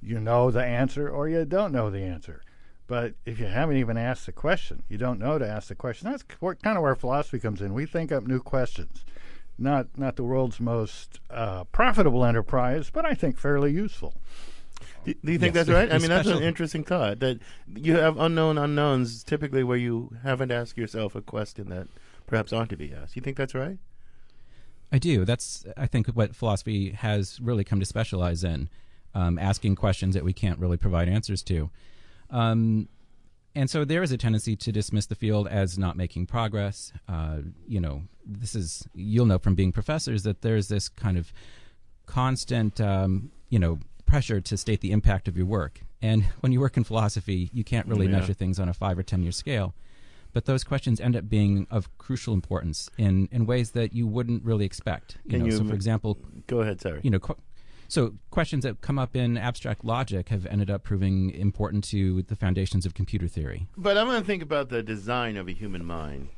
you 0.00 0.20
know 0.20 0.50
the 0.50 0.64
answer 0.64 1.08
or 1.08 1.28
you 1.28 1.44
don't 1.44 1.72
know 1.72 1.90
the 1.90 2.02
answer. 2.02 2.42
But 2.86 3.14
if 3.24 3.38
you 3.38 3.46
haven't 3.46 3.76
even 3.76 3.96
asked 3.96 4.26
the 4.26 4.32
question, 4.32 4.82
you 4.88 4.98
don't 4.98 5.18
know 5.18 5.38
to 5.38 5.48
ask 5.48 5.68
the 5.68 5.74
question. 5.74 6.10
That's 6.10 6.24
kind 6.24 6.76
of 6.76 6.82
where 6.82 6.96
philosophy 6.96 7.38
comes 7.38 7.60
in. 7.60 7.72
We 7.72 7.86
think 7.86 8.10
up 8.12 8.26
new 8.26 8.40
questions. 8.40 9.04
Not 9.58 9.86
not 9.96 10.16
the 10.16 10.24
world's 10.24 10.60
most 10.60 11.20
uh, 11.30 11.64
profitable 11.64 12.24
enterprise, 12.24 12.90
but 12.90 13.04
I 13.04 13.14
think 13.14 13.38
fairly 13.38 13.72
useful. 13.72 14.14
Do, 15.04 15.14
do 15.24 15.32
you 15.32 15.38
think 15.38 15.54
Yes, 15.54 15.66
that's 15.66 15.74
right? 15.74 15.92
I 15.92 15.98
mean, 15.98 16.08
that's 16.08 16.28
an 16.28 16.42
interesting 16.42 16.84
thought. 16.84 17.20
That 17.20 17.38
you 17.74 17.96
have 17.96 18.18
unknown 18.18 18.58
unknowns 18.58 19.22
typically 19.22 19.62
where 19.62 19.76
you 19.76 20.16
haven't 20.22 20.50
asked 20.50 20.76
yourself 20.76 21.14
a 21.14 21.22
question 21.22 21.68
that 21.68 21.88
perhaps 22.30 22.52
ought 22.52 22.68
to 22.70 22.76
be 22.76 22.94
asked. 22.94 23.16
You 23.16 23.22
think 23.22 23.36
that's 23.36 23.54
right? 23.54 23.78
I 24.92 24.98
do. 24.98 25.24
That's 25.24 25.66
I 25.76 25.86
think 25.86 26.06
what 26.08 26.34
philosophy 26.34 26.90
has 26.92 27.38
really 27.40 27.64
come 27.64 27.78
to 27.80 27.86
specialize 27.86 28.42
in, 28.42 28.68
um, 29.14 29.38
asking 29.38 29.76
questions 29.76 30.14
that 30.14 30.24
we 30.24 30.32
can't 30.32 30.58
really 30.58 30.76
provide 30.76 31.08
answers 31.08 31.42
to. 31.44 31.70
Um, 32.30 32.88
and 33.54 33.68
so 33.68 33.84
there 33.84 34.02
is 34.02 34.12
a 34.12 34.16
tendency 34.16 34.54
to 34.56 34.70
dismiss 34.72 35.06
the 35.06 35.14
field 35.16 35.48
as 35.48 35.76
not 35.76 35.96
making 35.96 36.26
progress. 36.26 36.92
Uh, 37.08 37.38
you 37.66 37.80
know, 37.80 38.02
this 38.24 38.54
is 38.54 38.86
you'll 38.94 39.26
know 39.26 39.38
from 39.38 39.54
being 39.56 39.72
professors 39.72 40.22
that 40.22 40.42
there's 40.42 40.68
this 40.68 40.88
kind 40.88 41.18
of 41.18 41.32
constant, 42.06 42.80
um, 42.80 43.30
you 43.48 43.58
know, 43.58 43.78
pressure 44.06 44.40
to 44.40 44.56
state 44.56 44.80
the 44.80 44.92
impact 44.92 45.28
of 45.28 45.36
your 45.36 45.46
work. 45.46 45.80
And 46.02 46.24
when 46.40 46.52
you 46.52 46.60
work 46.60 46.76
in 46.76 46.84
philosophy, 46.84 47.50
you 47.52 47.64
can't 47.64 47.86
really 47.86 48.06
Yeah. 48.06 48.18
measure 48.18 48.32
things 48.34 48.58
on 48.60 48.68
a 48.68 48.72
five 48.74 48.98
or 48.98 49.02
ten 49.02 49.22
year 49.22 49.32
scale. 49.32 49.74
But 50.32 50.44
those 50.44 50.64
questions 50.64 51.00
end 51.00 51.16
up 51.16 51.28
being 51.28 51.66
of 51.70 51.96
crucial 51.98 52.34
importance 52.34 52.88
in, 52.98 53.28
in 53.32 53.46
ways 53.46 53.72
that 53.72 53.92
you 53.92 54.06
wouldn't 54.06 54.44
really 54.44 54.64
expect. 54.64 55.18
You 55.24 55.30
Can 55.30 55.38
know, 55.40 55.44
you 55.46 55.52
so 55.52 55.64
for 55.64 55.74
example, 55.74 56.18
Go 56.46 56.60
ahead, 56.60 56.80
sorry. 56.80 57.00
you 57.02 57.10
know, 57.10 57.18
qu- 57.18 57.36
so 57.88 58.14
questions 58.30 58.62
that 58.64 58.80
come 58.80 58.98
up 59.00 59.16
in 59.16 59.36
abstract 59.36 59.84
logic 59.84 60.28
have 60.28 60.46
ended 60.46 60.70
up 60.70 60.84
proving 60.84 61.30
important 61.30 61.82
to 61.84 62.22
the 62.22 62.36
foundations 62.36 62.86
of 62.86 62.94
computer 62.94 63.26
theory. 63.26 63.66
But 63.76 63.98
I'm 63.98 64.06
going 64.06 64.20
to 64.20 64.26
think 64.26 64.42
about 64.44 64.68
the 64.68 64.82
design 64.82 65.36
of 65.36 65.48
a 65.48 65.52
human 65.52 65.84
mind 65.84 66.28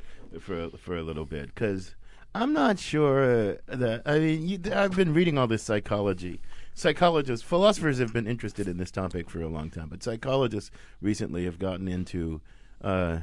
for 0.40 0.70
for 0.78 0.96
a 0.96 1.02
little 1.02 1.26
bit 1.26 1.54
because 1.54 1.94
I'm 2.34 2.54
not 2.54 2.78
sure 2.78 3.58
that 3.66 4.02
I 4.06 4.18
mean 4.18 4.48
you, 4.48 4.58
I've 4.74 4.96
been 4.96 5.12
reading 5.12 5.36
all 5.36 5.46
this 5.46 5.62
psychology. 5.62 6.40
Psychologists, 6.74 7.44
philosophers 7.46 7.98
have 7.98 8.14
been 8.14 8.26
interested 8.26 8.66
in 8.66 8.78
this 8.78 8.90
topic 8.90 9.28
for 9.28 9.42
a 9.42 9.48
long 9.48 9.68
time, 9.68 9.88
but 9.90 10.02
psychologists 10.02 10.70
recently 11.02 11.44
have 11.44 11.58
gotten 11.58 11.86
into 11.86 12.40
uh, 12.80 13.18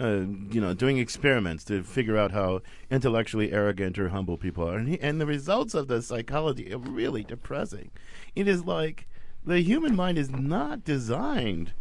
uh, 0.00 0.24
you 0.50 0.60
know, 0.60 0.72
doing 0.74 0.98
experiments 0.98 1.64
to 1.64 1.82
figure 1.82 2.16
out 2.16 2.32
how 2.32 2.62
intellectually 2.90 3.52
arrogant 3.52 3.98
or 3.98 4.08
humble 4.08 4.38
people 4.38 4.68
are, 4.68 4.78
and, 4.78 4.88
he, 4.88 5.00
and 5.00 5.20
the 5.20 5.26
results 5.26 5.74
of 5.74 5.88
the 5.88 6.00
psychology 6.00 6.72
are 6.72 6.78
really 6.78 7.22
depressing. 7.22 7.90
It 8.34 8.48
is 8.48 8.64
like 8.64 9.06
the 9.44 9.60
human 9.60 9.94
mind 9.94 10.18
is 10.18 10.30
not 10.30 10.84
designed 10.84 11.72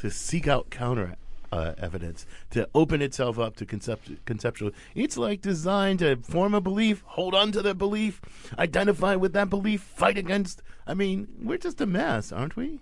to 0.00 0.10
seek 0.10 0.48
out 0.48 0.70
counter 0.70 1.16
uh, 1.52 1.74
evidence, 1.78 2.26
to 2.50 2.68
open 2.74 3.02
itself 3.02 3.38
up 3.38 3.56
to 3.56 3.66
concept- 3.66 4.24
conceptual. 4.24 4.70
It's 4.94 5.16
like 5.16 5.40
designed 5.40 6.00
to 6.00 6.16
form 6.16 6.54
a 6.54 6.60
belief, 6.60 7.02
hold 7.06 7.34
on 7.34 7.52
to 7.52 7.62
the 7.62 7.74
belief, 7.74 8.20
identify 8.58 9.16
with 9.16 9.32
that 9.34 9.50
belief, 9.50 9.82
fight 9.82 10.18
against. 10.18 10.62
I 10.86 10.94
mean, 10.94 11.28
we're 11.42 11.58
just 11.58 11.80
a 11.80 11.86
mess, 11.86 12.32
aren't 12.32 12.56
we? 12.56 12.80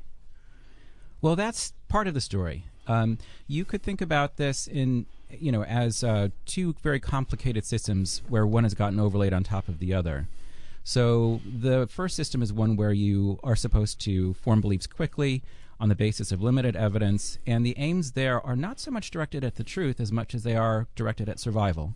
Well, 1.21 1.37
that's 1.37 1.73
part 1.89 2.07
of 2.07 2.15
the 2.15 2.21
story. 2.21 2.67
Um, 2.87 3.19
you 3.47 3.65
could 3.65 3.83
think 3.83 4.01
about 4.01 4.37
this 4.37 4.67
in, 4.67 5.07
you 5.31 5.51
know, 5.51 5.65
as 5.65 6.05
uh, 6.05 6.29
two 6.45 6.75
very 6.83 7.01
complicated 7.01 7.65
systems 7.65 8.23
where 8.29 8.47
one 8.47 8.65
has 8.65 8.75
gotten 8.75 9.01
overlaid 9.01 9.33
on 9.33 9.43
top 9.43 9.69
of 9.69 9.79
the 9.79 9.95
other. 9.95 10.29
So 10.83 11.41
the 11.45 11.87
first 11.87 12.15
system 12.15 12.43
is 12.43 12.53
one 12.53 12.77
where 12.77 12.93
you 12.93 13.41
are 13.43 13.57
supposed 13.57 14.01
to 14.03 14.35
form 14.35 14.61
beliefs 14.61 14.87
quickly 14.87 15.43
on 15.81 15.89
the 15.89 15.95
basis 15.95 16.31
of 16.31 16.43
limited 16.43 16.77
evidence, 16.77 17.39
and 17.47 17.65
the 17.65 17.75
aims 17.79 18.13
there 18.13 18.41
are 18.47 18.55
not 18.55 18.79
so 18.79 18.91
much 18.91 19.11
directed 19.11 19.43
at 19.45 19.57
the 19.57 19.65
truth 19.65 19.99
as 19.99 20.13
much 20.13 20.35
as 20.35 20.43
they 20.43 20.55
are 20.55 20.87
directed 20.95 21.29
at 21.29 21.41
survival. 21.41 21.95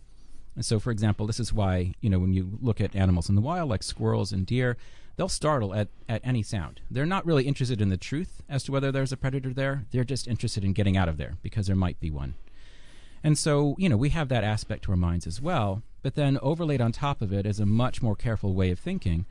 And 0.55 0.65
so, 0.65 0.79
for 0.79 0.91
example, 0.91 1.27
this 1.27 1.39
is 1.39 1.53
why, 1.53 1.93
you 2.01 2.09
know, 2.09 2.19
when 2.19 2.33
you 2.33 2.57
look 2.61 2.81
at 2.81 2.95
animals 2.95 3.29
in 3.29 3.35
the 3.35 3.41
wild, 3.41 3.69
like 3.69 3.83
squirrels 3.83 4.31
and 4.31 4.45
deer, 4.45 4.75
they'll 5.19 5.27
startle 5.27 5.73
at, 5.75 5.89
at 6.07 6.21
any 6.23 6.41
sound. 6.41 6.79
They're 6.89 7.05
not 7.05 7.25
really 7.25 7.43
interested 7.43 7.81
in 7.81 7.89
the 7.89 7.97
truth 7.97 8.41
as 8.47 8.63
to 8.63 8.71
whether 8.71 8.89
there's 8.89 9.11
a 9.11 9.17
predator 9.17 9.53
there. 9.53 9.83
They're 9.91 10.05
just 10.05 10.29
interested 10.29 10.63
in 10.63 10.71
getting 10.71 10.95
out 10.95 11.09
of 11.09 11.17
there 11.17 11.35
because 11.43 11.67
there 11.67 11.75
might 11.75 11.99
be 11.99 12.09
one. 12.09 12.35
And 13.21 13.37
so, 13.37 13.75
you 13.77 13.89
know, 13.89 13.97
we 13.97 14.11
have 14.11 14.29
that 14.29 14.45
aspect 14.45 14.85
to 14.85 14.91
our 14.91 14.97
minds 14.97 15.27
as 15.27 15.41
well, 15.41 15.83
but 16.01 16.15
then 16.15 16.39
overlaid 16.41 16.79
on 16.79 16.93
top 16.93 17.21
of 17.21 17.33
it 17.33 17.45
is 17.45 17.59
a 17.59 17.65
much 17.65 18.01
more 18.01 18.15
careful 18.15 18.53
way 18.53 18.71
of 18.71 18.79
thinking. 18.79 19.25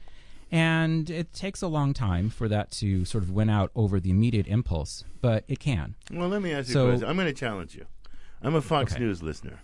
And 0.53 1.09
it 1.09 1.33
takes 1.33 1.63
a 1.63 1.69
long 1.69 1.95
time 1.95 2.29
for 2.29 2.49
that 2.49 2.71
to 2.73 3.07
sort 3.07 3.25
of 3.25 3.31
win 3.31 3.49
out 3.49 3.71
over 3.75 3.99
the 3.99 4.11
immediate 4.11 4.47
impulse, 4.47 5.05
but 5.23 5.45
it 5.49 5.59
can. 5.59 5.95
Well, 6.13 6.29
let 6.29 6.43
me 6.43 6.53
ask 6.53 6.69
you 6.69 6.75
So- 6.75 6.89
a 6.89 6.91
question. 6.91 7.09
I'm 7.09 7.17
going 7.17 7.29
to 7.29 7.33
challenge 7.33 7.75
you. 7.75 7.87
I'm 8.43 8.55
a 8.55 8.61
Fox 8.61 8.93
Okay. 8.93 9.03
News 9.03 9.23
listener 9.23 9.61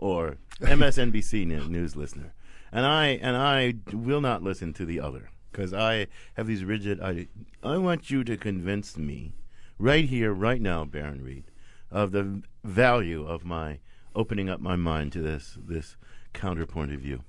or 0.00 0.36
MSNBC 0.62 1.46
news 1.46 1.94
listener, 1.94 2.34
and 2.72 2.84
I 2.84 3.06
and 3.22 3.36
I 3.36 3.74
will 3.92 4.20
not 4.20 4.42
listen 4.42 4.72
to 4.74 4.84
the 4.84 4.98
other 4.98 5.30
because 5.50 5.72
I 5.72 6.06
have 6.34 6.46
these 6.46 6.64
rigid. 6.64 7.00
I 7.00 7.28
I 7.62 7.78
want 7.78 8.10
you 8.10 8.24
to 8.24 8.36
convince 8.36 8.96
me 8.96 9.32
right 9.78 10.04
here, 10.04 10.32
right 10.32 10.60
now, 10.60 10.84
Baron 10.84 11.22
Reed, 11.22 11.44
of 11.90 12.12
the 12.12 12.42
value 12.64 13.26
of 13.26 13.44
my 13.44 13.78
opening 14.14 14.48
up 14.48 14.60
my 14.60 14.76
mind 14.76 15.12
to 15.12 15.22
this 15.22 15.56
this 15.60 15.96
counterpoint 16.32 16.92
of 16.92 17.00
view. 17.00 17.22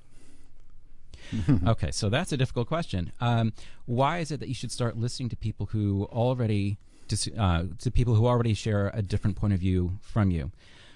okay, 1.67 1.91
so 1.91 2.09
that's 2.09 2.31
a 2.31 2.37
difficult 2.37 2.67
question. 2.67 3.11
Um, 3.19 3.53
why 3.85 4.19
is 4.19 4.31
it 4.31 4.39
that 4.39 4.49
you 4.49 4.55
should 4.55 4.71
start 4.71 4.97
listening 4.97 5.29
to 5.29 5.35
people 5.35 5.67
who 5.67 6.07
already 6.11 6.77
dis- 7.07 7.29
uh, 7.37 7.65
to 7.79 7.91
people 7.91 8.15
who 8.15 8.27
already 8.27 8.53
share 8.53 8.91
a 8.93 9.01
different 9.01 9.37
point 9.37 9.53
of 9.53 9.59
view 9.59 9.97
from 10.01 10.31
you? 10.31 10.51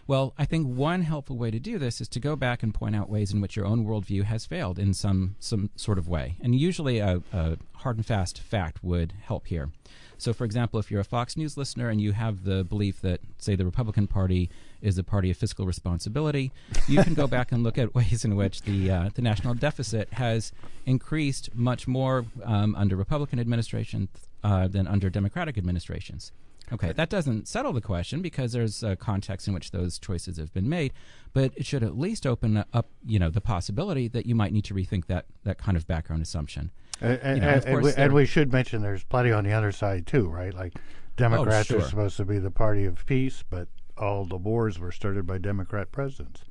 Well, 0.08 0.34
I 0.38 0.46
think 0.46 0.68
one 0.68 1.02
helpful 1.02 1.36
way 1.36 1.50
to 1.50 1.60
do 1.60 1.80
this 1.80 2.00
is 2.00 2.08
to 2.10 2.20
go 2.20 2.36
back 2.36 2.62
and 2.62 2.74
point 2.74 2.96
out 2.96 3.10
ways 3.10 3.34
in 3.34 3.42
which 3.42 3.56
your 3.56 3.66
own 3.66 3.86
worldview 3.86 4.24
has 4.26 4.46
failed 4.46 4.78
in 4.78 4.94
some 4.94 5.36
some 5.40 5.72
sort 5.76 5.98
of 5.98 6.08
way, 6.08 6.36
and 6.42 6.54
usually 6.54 7.00
a, 7.00 7.24
a 7.34 7.58
hard 7.78 7.98
and 7.98 8.06
fast 8.06 8.40
fact 8.40 8.84
would 8.84 9.14
help 9.24 9.48
here. 9.48 9.72
So, 10.18 10.32
for 10.32 10.46
example, 10.46 10.80
if 10.80 10.92
you're 10.92 11.02
a 11.02 11.06
Fox 11.06 11.36
News 11.36 11.58
listener 11.58 11.90
and 11.90 12.00
you 12.00 12.14
have 12.14 12.44
the 12.44 12.64
belief 12.64 13.02
that, 13.02 13.20
say, 13.38 13.56
the 13.56 13.66
Republican 13.66 14.08
Party 14.08 14.50
is 14.82 14.96
the 14.96 15.04
party 15.04 15.30
of 15.30 15.38
fiscal 15.38 15.66
responsibility, 15.66 16.52
you 16.88 17.04
can 17.04 17.16
go 17.16 17.28
back 17.28 17.52
and 17.52 17.64
look 17.64 17.78
at 17.78 17.94
ways 17.96 18.24
in 18.24 18.36
which 18.36 18.62
the 18.62 18.92
uh, 18.92 19.10
the 19.16 19.22
national 19.22 19.56
deficit 19.56 20.14
has 20.14 20.52
increased 20.86 21.50
much 21.56 21.88
more 21.88 22.26
um, 22.44 22.76
under 22.76 22.96
Republican 22.96 23.40
administrations 23.40 24.10
uh, 24.44 24.68
than 24.68 24.86
under 24.88 25.10
Democratic 25.10 25.58
administrations. 25.58 26.32
Okay, 26.74 26.94
that 26.94 27.10
doesn't 27.10 27.48
settle 27.48 27.74
the 27.74 27.82
question 27.82 28.22
because 28.22 28.52
there's 28.52 28.82
a 28.82 28.96
context 28.96 29.48
in 29.48 29.54
which 29.54 29.72
those 29.72 30.00
choices 30.00 30.38
have 30.38 30.52
been 30.54 30.68
made, 30.68 30.94
but 31.34 31.52
it 31.56 31.66
should 31.66 31.84
at 31.84 31.98
least 31.98 32.26
open 32.26 32.64
up, 32.74 32.90
you 33.06 33.20
know, 33.20 33.30
the 33.30 33.42
possibility 33.42 34.08
that 34.08 34.26
you 34.26 34.36
might 34.36 34.52
need 34.52 34.66
to 34.66 34.74
rethink 34.74 35.06
that 35.06 35.26
that 35.44 35.58
kind 35.58 35.78
of 35.78 35.86
background 35.88 36.22
assumption. 36.22 36.72
And, 37.02 37.20
and, 37.22 37.38
You 37.38 37.42
know, 37.42 37.54
of 37.54 37.66
and, 37.66 37.82
we, 37.82 37.94
and 37.94 38.14
we 38.14 38.26
should 38.26 38.52
mention 38.52 38.82
there's 38.82 39.04
plenty 39.04 39.32
on 39.32 39.44
the 39.44 39.54
other 39.54 39.72
side 39.72 40.08
too, 40.08 40.28
right? 40.28 40.54
Like 40.54 40.74
oh, 40.76 40.82
Democrats 41.18 41.68
sure. 41.68 41.80
are 41.80 41.84
supposed 41.84 42.18
to 42.18 42.26
be 42.26 42.40
the 42.40 42.52
party 42.52 42.86
of 42.86 43.06
peace, 43.06 43.44
but 43.50 43.68
all 43.98 44.26
the 44.26 44.38
wars 44.38 44.80
were 44.80 44.92
started 44.92 45.26
by 45.26 45.38
Democrat 45.38 45.92
presidents. 45.92 46.44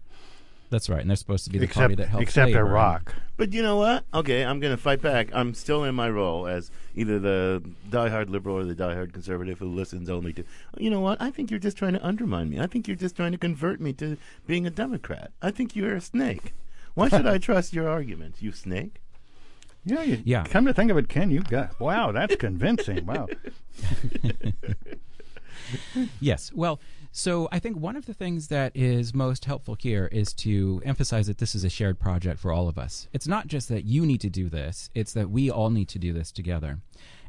That's 0.75 0.89
right, 0.89 1.01
and 1.01 1.09
they're 1.09 1.17
supposed 1.17 1.45
to 1.45 1.51
be 1.51 1.59
the 1.59 1.67
except, 1.67 1.79
party 1.79 1.95
that 1.95 2.09
helps 2.09 2.25
except 2.25 2.49
labor 2.49 2.67
Iraq. 2.67 3.15
But 3.37 3.53
you 3.53 3.63
know 3.63 3.77
what? 3.77 4.05
Okay, 4.13 4.45
I'm 4.45 4.59
going 4.59 4.75
to 4.75 4.83
fight 4.83 5.01
back. 5.01 5.29
I'm 5.33 5.55
still 5.55 5.85
in 5.85 5.95
my 5.95 6.11
role 6.11 6.49
as 6.49 6.73
either 6.97 7.21
the 7.21 7.63
diehard 7.89 8.29
liberal 8.29 8.57
or 8.57 8.65
the 8.65 8.75
diehard 8.75 9.13
conservative 9.13 9.61
who 9.61 9.69
listens 9.69 10.11
only 10.11 10.33
to. 10.33 10.43
You 10.77 10.91
know 10.91 10.99
what? 10.99 11.23
I 11.23 11.31
think 11.31 11.53
you're 11.53 11.61
just 11.61 11.77
trying 11.77 11.93
to 11.93 12.05
undermine 12.05 12.51
me. 12.51 12.59
I 12.59 12.67
think 12.67 12.89
you're 12.89 12.97
just 12.97 13.15
trying 13.15 13.31
to 13.31 13.39
convert 13.39 13.81
me 13.81 13.93
to 13.93 14.17
being 14.49 14.67
a 14.67 14.71
Democrat. 14.71 15.31
I 15.41 15.53
think 15.53 15.77
you're 15.77 15.95
a 15.95 16.01
snake. 16.01 16.53
Why 16.95 17.09
should 17.09 17.25
I 17.25 17.39
trust 17.47 17.73
your 17.73 17.89
arguments, 17.89 18.43
you 18.43 18.51
snake? 18.51 19.01
Yeah, 19.85 20.03
you, 20.03 20.23
Yeah. 20.25 20.43
Come 20.43 20.67
to 20.67 20.75
think 20.75 20.91
of 20.91 20.97
it, 20.97 21.09
Ken, 21.09 21.31
you 21.31 21.43
got 21.43 21.79
wow, 21.79 22.11
that's 22.11 22.35
convincing. 22.35 23.07
Wow. 23.07 23.29
Yes. 26.21 26.53
Well, 26.53 26.81
so 27.16 27.48
I 27.53 27.61
think 27.61 27.77
one 27.77 27.94
of 27.94 28.07
the 28.07 28.12
things 28.12 28.48
that 28.48 28.72
is 28.74 29.14
most 29.14 29.44
helpful 29.44 29.77
here 29.79 30.09
is 30.11 30.33
to 30.35 30.83
emphasize 30.85 31.29
that 31.29 31.38
this 31.38 31.55
is 31.55 31.62
a 31.62 31.70
shared 31.70 32.00
project 32.00 32.40
for 32.40 32.50
all 32.50 32.66
of 32.66 32.77
us. 32.77 33.07
It's 33.12 33.29
not 33.29 33.46
just 33.46 33.68
that 33.68 33.85
you 33.85 34.05
need 34.05 34.20
to 34.22 34.29
do 34.29 34.48
this, 34.48 34.90
it's 34.96 35.12
that 35.12 35.31
we 35.31 35.48
all 35.48 35.70
need 35.70 35.88
to 35.90 36.00
do 36.00 36.12
this 36.12 36.33
together. 36.33 36.81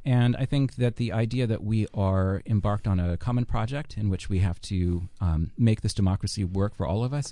And 0.04 0.36
I 0.38 0.46
think 0.46 0.78
that 0.78 0.96
the 0.96 1.12
idea 1.12 1.46
that 1.46 1.64
we 1.64 1.86
are 1.94 2.42
embarked 2.48 2.88
on 2.88 3.00
a 3.00 3.16
common 3.16 3.46
project 3.46 3.96
in 3.96 4.10
which 4.10 4.28
we 4.28 4.40
have 4.40 4.60
to 4.62 5.08
um, 5.22 5.52
make 5.56 5.82
this 5.82 5.94
democracy 5.94 6.44
work 6.44 6.74
for 6.74 6.88
all 6.88 7.04
of 7.04 7.14
us 7.14 7.32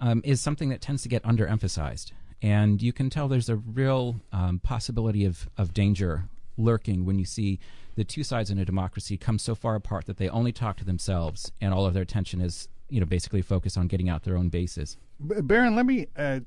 um, 0.00 0.22
is 0.24 0.40
something 0.40 0.70
that 0.70 0.80
tends 0.80 1.02
to 1.02 1.10
get 1.10 1.22
underemphasized. 1.24 2.12
And 2.40 2.80
you 2.80 2.94
can 2.94 3.10
tell 3.10 3.28
there's 3.28 3.50
a 3.50 3.56
real 3.56 4.22
um, 4.32 4.60
possibility 4.60 5.26
of, 5.26 5.46
of 5.58 5.74
danger 5.74 6.24
lurking 6.56 7.04
when 7.04 7.18
you 7.18 7.26
see 7.26 7.60
the 7.94 8.04
two 8.04 8.24
sides 8.24 8.50
in 8.50 8.58
a 8.58 8.64
democracy 8.64 9.16
come 9.16 9.38
so 9.38 9.54
far 9.54 9.74
apart 9.74 10.06
that 10.06 10.16
they 10.16 10.28
only 10.28 10.52
talk 10.52 10.76
to 10.78 10.84
themselves 10.84 11.52
and 11.60 11.74
all 11.74 11.86
of 11.86 11.94
their 11.94 12.02
attention 12.02 12.40
is 12.40 12.68
you 12.88 13.00
know 13.00 13.06
basically 13.06 13.42
focused 13.42 13.78
on 13.78 13.86
getting 13.86 14.08
out 14.08 14.22
their 14.22 14.36
own 14.36 14.48
bases. 14.48 14.96
Baron, 15.18 15.74
let 15.74 15.86
me 15.86 16.06
uh, 16.16 16.40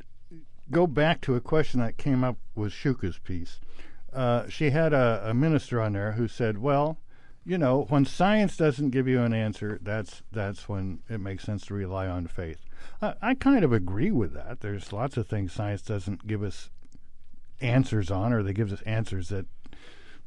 go 0.71 0.85
back 0.87 1.21
to 1.21 1.35
a 1.35 1.41
question 1.41 1.79
that 1.79 1.97
came 1.97 2.23
up 2.23 2.37
with 2.55 2.71
Shuka's 2.71 3.17
piece. 3.19 3.59
Uh, 4.13 4.47
she 4.47 4.69
had 4.69 4.93
a, 4.93 5.23
a 5.25 5.33
minister 5.33 5.81
on 5.81 5.93
there 5.93 6.13
who 6.13 6.27
said, 6.27 6.59
"Well, 6.59 6.99
you 7.45 7.57
know, 7.57 7.85
when 7.89 8.05
science 8.05 8.55
doesn't 8.57 8.91
give 8.91 9.07
you 9.07 9.21
an 9.21 9.33
answer, 9.33 9.79
that's 9.81 10.21
that's 10.31 10.69
when 10.69 10.99
it 11.09 11.19
makes 11.19 11.43
sense 11.43 11.65
to 11.67 11.73
rely 11.73 12.07
on 12.07 12.27
faith." 12.27 12.59
I, 13.01 13.15
I 13.21 13.33
kind 13.33 13.65
of 13.65 13.73
agree 13.73 14.11
with 14.11 14.33
that. 14.33 14.61
There's 14.61 14.93
lots 14.93 15.17
of 15.17 15.27
things 15.27 15.51
science 15.51 15.81
doesn't 15.81 16.27
give 16.27 16.43
us 16.43 16.69
answers 17.59 18.11
on, 18.11 18.31
or 18.33 18.43
they 18.43 18.53
gives 18.53 18.71
us 18.71 18.81
answers 18.83 19.29
that 19.29 19.47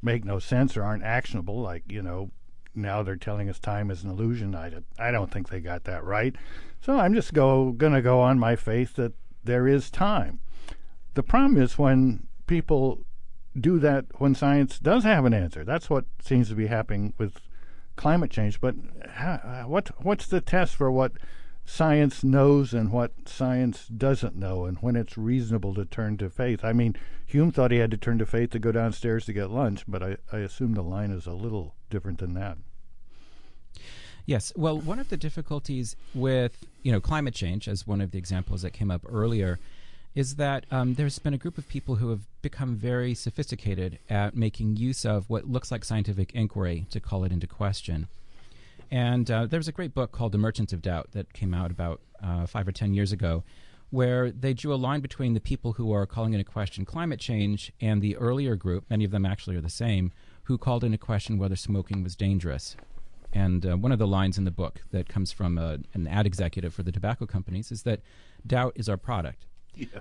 make 0.03 0.25
no 0.25 0.39
sense 0.39 0.77
or 0.77 0.85
aren't 0.85 1.05
actionable. 1.05 1.61
Like 1.61 1.91
you 1.91 2.03
know, 2.03 2.31
now 2.75 3.03
they're 3.03 3.17
telling 3.17 3.49
us 3.49 3.59
time 3.59 3.91
is 3.91 4.05
an 4.05 4.11
illusion. 4.11 4.55
I, 4.55 4.73
I 4.99 5.11
don't 5.11 5.31
think 5.31 5.49
they 5.49 5.61
got 5.61 5.85
that 5.85 6.05
right. 6.05 6.35
So 6.81 6.99
I'm 6.99 7.15
just 7.15 7.35
go 7.35 7.73
gonna 7.73 8.03
go 8.03 8.21
on 8.21 8.39
my 8.39 8.57
faith 8.57 8.95
that 8.97 9.13
there 9.45 9.67
is 9.67 9.91
time. 9.91 10.41
The 11.15 11.23
problem 11.23 11.61
is 11.61 11.79
when 11.79 12.27
people 12.47 13.05
do 13.59 13.79
that 13.81 14.07
when 14.19 14.35
science 14.35 14.79
does 14.79 15.05
have 15.05 15.25
an 15.25 15.35
answer. 15.35 15.65
That's 15.65 15.91
what 15.91 16.05
seems 16.21 16.49
to 16.49 16.55
be 16.55 16.67
happening 16.67 17.15
with 17.19 17.35
climate 17.97 18.31
change. 18.31 18.61
But 18.61 18.75
ha, 19.17 19.41
uh, 19.45 19.63
what 19.69 19.91
what's 20.05 20.27
the 20.27 20.41
test 20.41 20.77
for 20.77 20.91
what 20.91 21.13
science 21.69 22.25
knows 22.25 22.73
and 22.73 22.91
what 22.91 23.13
science 23.27 23.87
doesn't 23.87 24.35
know, 24.35 24.65
and 24.65 24.79
when 24.79 24.97
it's 24.97 25.19
reasonable 25.19 25.75
to 25.75 25.85
turn 25.85 26.17
to 26.17 26.31
faith? 26.31 26.65
I 26.65 26.73
mean, 26.73 26.97
Hume 27.27 27.53
thought 27.53 27.71
he 27.71 27.79
had 27.79 27.91
to 27.91 27.99
turn 27.99 28.19
to 28.19 28.27
faith 28.27 28.51
to 28.51 28.59
go 28.59 28.73
downstairs 28.73 29.27
to 29.27 29.35
get 29.35 29.51
lunch, 29.51 29.85
but 29.87 30.03
I, 30.03 30.17
I 30.33 30.39
assume 30.39 30.73
the 30.73 30.83
line 30.83 31.11
is 31.11 31.27
a 31.27 31.33
little 31.33 31.75
different 31.91 32.19
than 32.19 32.33
that. 32.35 32.57
Yes. 34.25 34.53
Well, 34.57 34.79
one 34.79 34.99
of 34.99 35.11
the 35.11 35.17
difficulties 35.17 35.95
with 36.15 36.67
you 36.83 36.91
know 36.91 37.01
climate 37.01 37.35
change, 37.35 37.69
as 37.69 37.87
one 37.87 38.01
of 38.01 38.13
the 38.13 38.19
examples 38.19 38.63
that 38.63 38.73
came 38.73 38.91
up 38.91 39.03
earlier, 39.07 39.59
is 40.15 40.37
that 40.37 40.65
um, 40.71 40.95
there's 40.95 41.19
been 41.19 41.35
a 41.35 41.39
group 41.39 41.59
of 41.59 41.69
people 41.69 41.97
who 41.97 42.11
have 42.11 42.21
become 42.41 42.77
very 42.77 43.15
sophisticated 43.15 43.99
at 44.09 44.35
making 44.35 44.77
use 44.77 45.05
of 45.05 45.29
what 45.29 45.49
looks 45.49 45.71
like 45.71 45.85
scientific 45.85 46.33
inquiry 46.35 46.87
to 46.91 46.99
call 46.99 47.25
it 47.25 47.33
into 47.33 47.47
question. 47.47 48.09
And 48.91 49.31
uh, 49.31 49.47
there 49.47 49.59
was 49.59 49.69
a 49.69 49.73
great 49.73 49.95
book 49.95 50.13
called 50.13 50.33
The 50.33 50.39
Merchants 50.39 50.73
of 50.73 50.83
Doubt 50.83 51.13
that 51.13 51.33
came 51.33 51.53
out 51.53 51.71
about 51.71 52.01
uh, 52.23 52.47
five 52.47 52.67
or 52.67 52.73
ten 52.73 52.95
years 52.95 53.13
ago, 53.13 53.45
where 53.91 54.31
they 54.31 54.55
drew 54.55 54.73
a 54.73 54.77
line 54.77 55.01
between 55.01 55.35
the 55.35 55.41
people 55.41 55.75
who 55.75 55.93
are 55.93 56.07
calling 56.07 56.33
into 56.33 56.45
question 56.45 56.85
climate 56.85 57.21
change 57.21 57.73
and 57.81 58.03
the 58.03 58.17
earlier 58.17 58.57
group, 58.57 58.85
many 58.91 59.05
of 59.05 59.11
them 59.11 59.25
actually 59.25 59.57
are 59.57 59.61
the 59.63 59.71
same, 59.71 60.13
who 60.45 60.59
called 60.59 60.85
into 60.85 60.99
question 60.99 61.39
whether 61.39 61.57
smoking 61.57 62.03
was 62.03 62.17
dangerous. 62.17 62.77
And 63.33 63.67
uh, 63.67 63.77
one 63.77 63.93
of 63.93 63.99
the 63.99 64.07
lines 64.07 64.39
in 64.39 64.45
the 64.45 64.51
book 64.51 64.83
that 64.91 65.09
comes 65.09 65.33
from 65.33 65.59
a, 65.59 65.79
an 65.93 66.07
ad 66.07 66.27
executive 66.27 66.73
for 66.73 66.83
the 66.83 66.93
tobacco 66.93 67.27
companies 67.27 67.71
is 67.71 67.83
that 67.83 68.01
doubt 68.47 68.73
is 68.75 68.89
our 68.89 68.97
product. 68.97 69.45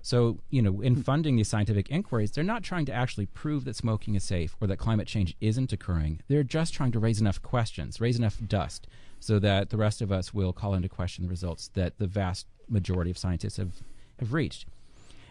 So, 0.02 0.40
you 0.50 0.62
know, 0.62 0.82
in 0.82 1.04
funding 1.04 1.36
these 1.36 1.48
scientific 1.48 1.90
inquiries, 1.90 2.32
they're 2.32 2.44
not 2.44 2.64
trying 2.64 2.86
to 2.86 2.94
actually 2.94 3.28
prove 3.28 3.66
that 3.66 3.76
smoking 3.76 4.16
is 4.16 4.24
safe 4.24 4.56
or 4.60 4.68
that 4.68 4.78
climate 4.78 5.08
change 5.08 5.36
isn't 5.42 5.74
occurring. 5.74 6.22
They're 6.28 6.44
just 6.44 6.74
trying 6.74 6.92
to 6.94 7.00
raise 7.00 7.22
enough 7.22 7.42
questions, 7.42 8.02
raise 8.02 8.18
enough 8.18 8.38
dust, 8.48 8.88
so 9.20 9.40
that 9.40 9.70
the 9.70 9.78
rest 9.78 10.02
of 10.02 10.12
us 10.12 10.34
will 10.34 10.54
call 10.54 10.74
into 10.74 10.90
question 10.90 11.24
the 11.24 11.30
results 11.30 11.70
that 11.74 11.98
the 11.98 12.08
vast 12.08 12.46
majority 12.70 13.12
of 13.12 13.18
scientists 13.18 13.58
have, 13.58 13.74
have 14.20 14.34
reached. 14.34 14.66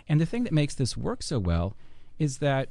And 0.09 0.21
the 0.21 0.27
thing 0.27 0.45
that 0.45 0.53
makes 0.53 0.75
this 0.75 0.97
work 0.97 1.23
so 1.23 1.39
well 1.39 1.77
is 2.19 2.39
that 2.39 2.69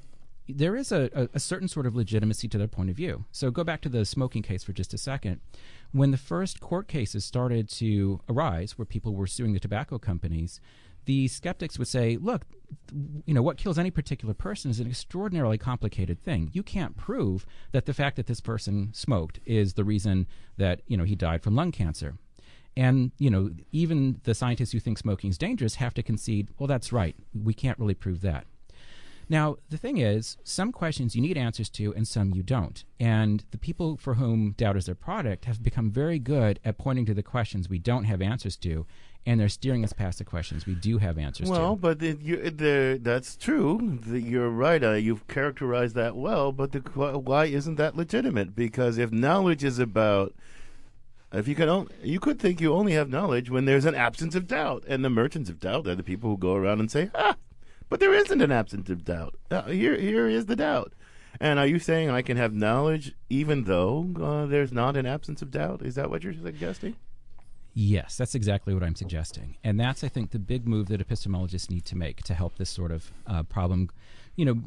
there 0.47 0.75
is 0.75 0.91
a, 0.91 1.09
a, 1.13 1.29
a 1.33 1.39
certain 1.39 1.67
sort 1.67 1.85
of 1.85 1.95
legitimacy 1.95 2.47
to 2.47 2.57
their 2.57 2.67
point 2.67 2.89
of 2.89 2.95
view. 2.95 3.25
So 3.31 3.49
go 3.49 3.63
back 3.63 3.81
to 3.81 3.89
the 3.89 4.05
smoking 4.05 4.43
case 4.43 4.63
for 4.63 4.73
just 4.73 4.93
a 4.93 4.97
second. 4.97 5.41
When 5.91 6.11
the 6.11 6.17
first 6.17 6.59
court 6.59 6.87
cases 6.87 7.25
started 7.25 7.69
to 7.69 8.19
arise, 8.29 8.77
where 8.77 8.85
people 8.85 9.15
were 9.15 9.27
suing 9.27 9.53
the 9.53 9.59
tobacco 9.59 9.97
companies, 9.97 10.59
the 11.05 11.27
skeptics 11.27 11.79
would 11.79 11.87
say, 11.87 12.17
look, 12.17 12.43
you 13.25 13.33
know, 13.33 13.41
what 13.41 13.57
kills 13.57 13.79
any 13.79 13.91
particular 13.91 14.33
person 14.33 14.71
is 14.71 14.79
an 14.79 14.87
extraordinarily 14.87 15.57
complicated 15.57 16.21
thing. 16.23 16.49
You 16.53 16.63
can't 16.63 16.97
prove 16.97 17.45
that 17.71 17.85
the 17.85 17.93
fact 17.93 18.15
that 18.15 18.27
this 18.27 18.41
person 18.41 18.89
smoked 18.93 19.39
is 19.45 19.73
the 19.73 19.83
reason 19.83 20.27
that, 20.57 20.81
you 20.87 20.97
know, 20.97 21.03
he 21.03 21.15
died 21.15 21.43
from 21.43 21.55
lung 21.55 21.71
cancer. 21.71 22.15
And, 22.77 23.11
you 23.17 23.29
know, 23.29 23.51
even 23.71 24.19
the 24.23 24.35
scientists 24.35 24.71
who 24.71 24.79
think 24.79 24.97
smoking 24.97 25.29
is 25.29 25.37
dangerous 25.37 25.75
have 25.75 25.93
to 25.93 26.03
concede, 26.03 26.49
well, 26.59 26.67
that's 26.67 26.91
right. 26.91 27.15
We 27.33 27.53
can't 27.53 27.79
really 27.79 27.93
prove 27.93 28.21
that. 28.21 28.45
Now, 29.27 29.57
the 29.69 29.77
thing 29.77 29.97
is, 29.97 30.37
some 30.43 30.71
questions 30.71 31.15
you 31.15 31.21
need 31.21 31.37
answers 31.37 31.69
to 31.69 31.93
and 31.95 32.07
some 32.07 32.31
you 32.31 32.43
don't. 32.43 32.83
And 32.99 33.43
the 33.51 33.57
people 33.57 33.97
for 33.97 34.15
whom 34.15 34.51
doubt 34.51 34.77
is 34.77 34.85
their 34.85 34.93
product 34.93 35.45
have 35.45 35.63
become 35.63 35.89
very 35.89 36.19
good 36.19 36.59
at 36.63 36.77
pointing 36.77 37.05
to 37.07 37.13
the 37.13 37.23
questions 37.23 37.67
we 37.67 37.79
don't 37.79 38.03
have 38.03 38.21
answers 38.21 38.55
to, 38.57 38.85
and 39.25 39.39
they're 39.39 39.49
steering 39.49 39.83
us 39.83 39.91
past 39.93 40.19
the 40.19 40.23
questions 40.23 40.65
we 40.65 40.75
do 40.75 40.97
have 40.99 41.17
answers 41.17 41.49
Well, 41.49 41.75
to. 41.75 41.81
but 41.81 41.99
the, 41.99 42.17
you, 42.21 42.49
the, 42.49 42.99
that's 43.01 43.35
true. 43.35 43.99
The, 44.05 44.19
you're 44.19 44.49
right. 44.49 44.83
Uh, 44.83 44.91
you've 44.93 45.27
characterized 45.27 45.95
that 45.95 46.15
well. 46.15 46.51
But 46.51 46.71
the, 46.73 46.79
why 46.79 47.45
isn't 47.45 47.75
that 47.75 47.95
legitimate? 47.97 48.55
Because 48.55 48.97
if 48.97 49.11
knowledge 49.11 49.63
is 49.63 49.79
about, 49.79 50.33
if 51.33 51.47
you 51.47 51.55
can, 51.55 51.87
you 52.03 52.19
could 52.19 52.39
think 52.39 52.61
you 52.61 52.73
only 52.73 52.93
have 52.93 53.09
knowledge 53.09 53.49
when 53.49 53.65
there's 53.65 53.85
an 53.85 53.95
absence 53.95 54.35
of 54.35 54.47
doubt, 54.47 54.83
and 54.87 55.03
the 55.03 55.09
merchants 55.09 55.49
of 55.49 55.59
doubt 55.59 55.87
are 55.87 55.95
the 55.95 56.03
people 56.03 56.29
who 56.29 56.37
go 56.37 56.53
around 56.55 56.79
and 56.79 56.89
say, 56.91 57.09
"Ah, 57.15 57.35
but 57.89 57.99
there 57.99 58.13
isn't 58.13 58.41
an 58.41 58.51
absence 58.51 58.89
of 58.89 59.03
doubt. 59.03 59.35
Uh, 59.51 59.63
here, 59.63 59.99
here 59.99 60.27
is 60.27 60.45
the 60.45 60.55
doubt." 60.55 60.93
And 61.41 61.59
are 61.59 61.67
you 61.67 61.79
saying 61.79 62.09
I 62.09 62.21
can 62.21 62.37
have 62.37 62.53
knowledge 62.53 63.13
even 63.29 63.65
though 63.65 64.07
uh, 64.21 64.45
there's 64.45 64.71
not 64.71 64.95
an 64.95 65.05
absence 65.05 65.41
of 65.41 65.51
doubt? 65.51 65.81
Is 65.81 65.95
that 65.95 66.09
what 66.09 66.23
you're 66.23 66.33
suggesting? 66.33 66.95
Yes, 67.77 68.15
that's 68.15 68.35
exactly 68.35 68.73
what 68.73 68.83
I'm 68.83 68.95
suggesting, 68.95 69.57
and 69.61 69.77
that's 69.77 70.01
I 70.01 70.07
think 70.07 70.31
the 70.31 70.39
big 70.39 70.65
move 70.65 70.87
that 70.87 71.05
epistemologists 71.05 71.69
need 71.69 71.83
to 71.85 71.97
make 71.97 72.23
to 72.23 72.33
help 72.33 72.57
this 72.57 72.69
sort 72.69 72.89
of 72.89 73.11
uh, 73.27 73.43
problem, 73.43 73.89
you 74.37 74.45
know, 74.45 74.61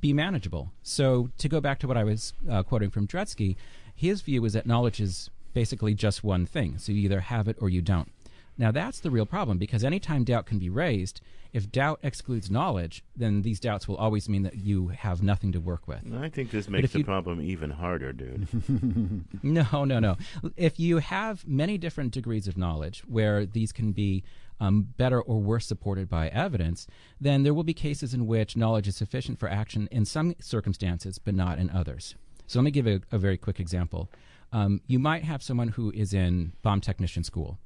be 0.00 0.14
manageable. 0.14 0.72
So 0.82 1.28
to 1.36 1.50
go 1.50 1.60
back 1.60 1.78
to 1.80 1.86
what 1.86 1.98
I 1.98 2.04
was 2.04 2.32
uh, 2.50 2.62
quoting 2.62 2.88
from 2.88 3.06
Dretske, 3.06 3.56
his 3.94 4.22
view 4.22 4.42
is 4.46 4.54
that 4.54 4.64
knowledge 4.64 5.00
is 5.00 5.28
basically 5.52 5.92
just 5.92 6.24
one 6.24 6.46
thing. 6.46 6.78
So 6.78 6.92
you 6.92 7.02
either 7.02 7.20
have 7.20 7.46
it 7.46 7.58
or 7.60 7.68
you 7.68 7.82
don't. 7.82 8.10
Now 8.58 8.70
that's 8.70 9.00
the 9.00 9.10
real 9.10 9.26
problem 9.26 9.58
because 9.58 9.84
anytime 9.84 10.24
doubt 10.24 10.46
can 10.46 10.58
be 10.58 10.70
raised, 10.70 11.20
if 11.52 11.70
doubt 11.70 12.00
excludes 12.02 12.50
knowledge, 12.50 13.04
then 13.14 13.42
these 13.42 13.60
doubts 13.60 13.86
will 13.86 13.96
always 13.96 14.28
mean 14.28 14.42
that 14.44 14.56
you 14.56 14.88
have 14.88 15.22
nothing 15.22 15.52
to 15.52 15.60
work 15.60 15.86
with. 15.86 16.12
I 16.14 16.28
think 16.28 16.50
this 16.50 16.68
makes 16.68 16.92
the 16.92 17.00
you- 17.00 17.04
problem 17.04 17.40
even 17.40 17.70
harder, 17.70 18.12
dude. 18.12 18.46
No, 19.42 19.84
no, 19.84 19.98
no. 19.98 20.16
If 20.56 20.78
you 20.80 20.98
have 20.98 21.46
many 21.46 21.78
different 21.78 22.12
degrees 22.12 22.48
of 22.48 22.56
knowledge 22.56 23.02
where 23.06 23.44
these 23.46 23.72
can 23.72 23.92
be 23.92 24.22
um, 24.60 24.88
better 24.96 25.20
or 25.20 25.38
worse 25.40 25.66
supported 25.66 26.08
by 26.08 26.28
evidence, 26.28 26.86
then 27.20 27.42
there 27.42 27.52
will 27.54 27.64
be 27.64 27.74
cases 27.74 28.14
in 28.14 28.26
which 28.26 28.56
knowledge 28.56 28.88
is 28.88 28.96
sufficient 28.96 29.38
for 29.38 29.48
action 29.48 29.88
in 29.90 30.04
some 30.06 30.34
circumstances, 30.40 31.18
but 31.18 31.34
not 31.34 31.58
in 31.58 31.68
others. 31.70 32.14
So 32.46 32.58
let 32.58 32.64
me 32.64 32.70
give 32.70 32.86
a, 32.86 33.00
a 33.12 33.18
very 33.18 33.36
quick 33.36 33.60
example. 33.60 34.10
Um, 34.52 34.80
you 34.86 34.98
might 34.98 35.24
have 35.24 35.42
someone 35.42 35.68
who 35.68 35.90
is 35.92 36.14
in 36.14 36.52
bomb 36.62 36.80
technician 36.80 37.24
school, 37.24 37.58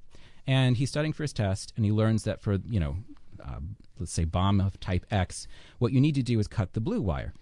and 0.50 0.76
he's 0.76 0.88
studying 0.88 1.12
for 1.12 1.22
his 1.22 1.32
test, 1.32 1.72
and 1.76 1.84
he 1.84 1.92
learns 1.92 2.24
that 2.24 2.40
for 2.40 2.58
you 2.68 2.80
know, 2.80 2.96
uh, 3.40 3.60
let's 4.00 4.10
say 4.10 4.24
bomb 4.24 4.60
of 4.60 4.80
type 4.80 5.06
X, 5.08 5.46
what 5.78 5.92
you 5.92 6.00
need 6.00 6.16
to 6.16 6.24
do 6.24 6.40
is 6.40 6.48
cut 6.48 6.72
the 6.72 6.80
blue 6.80 7.00
wire. 7.00 7.32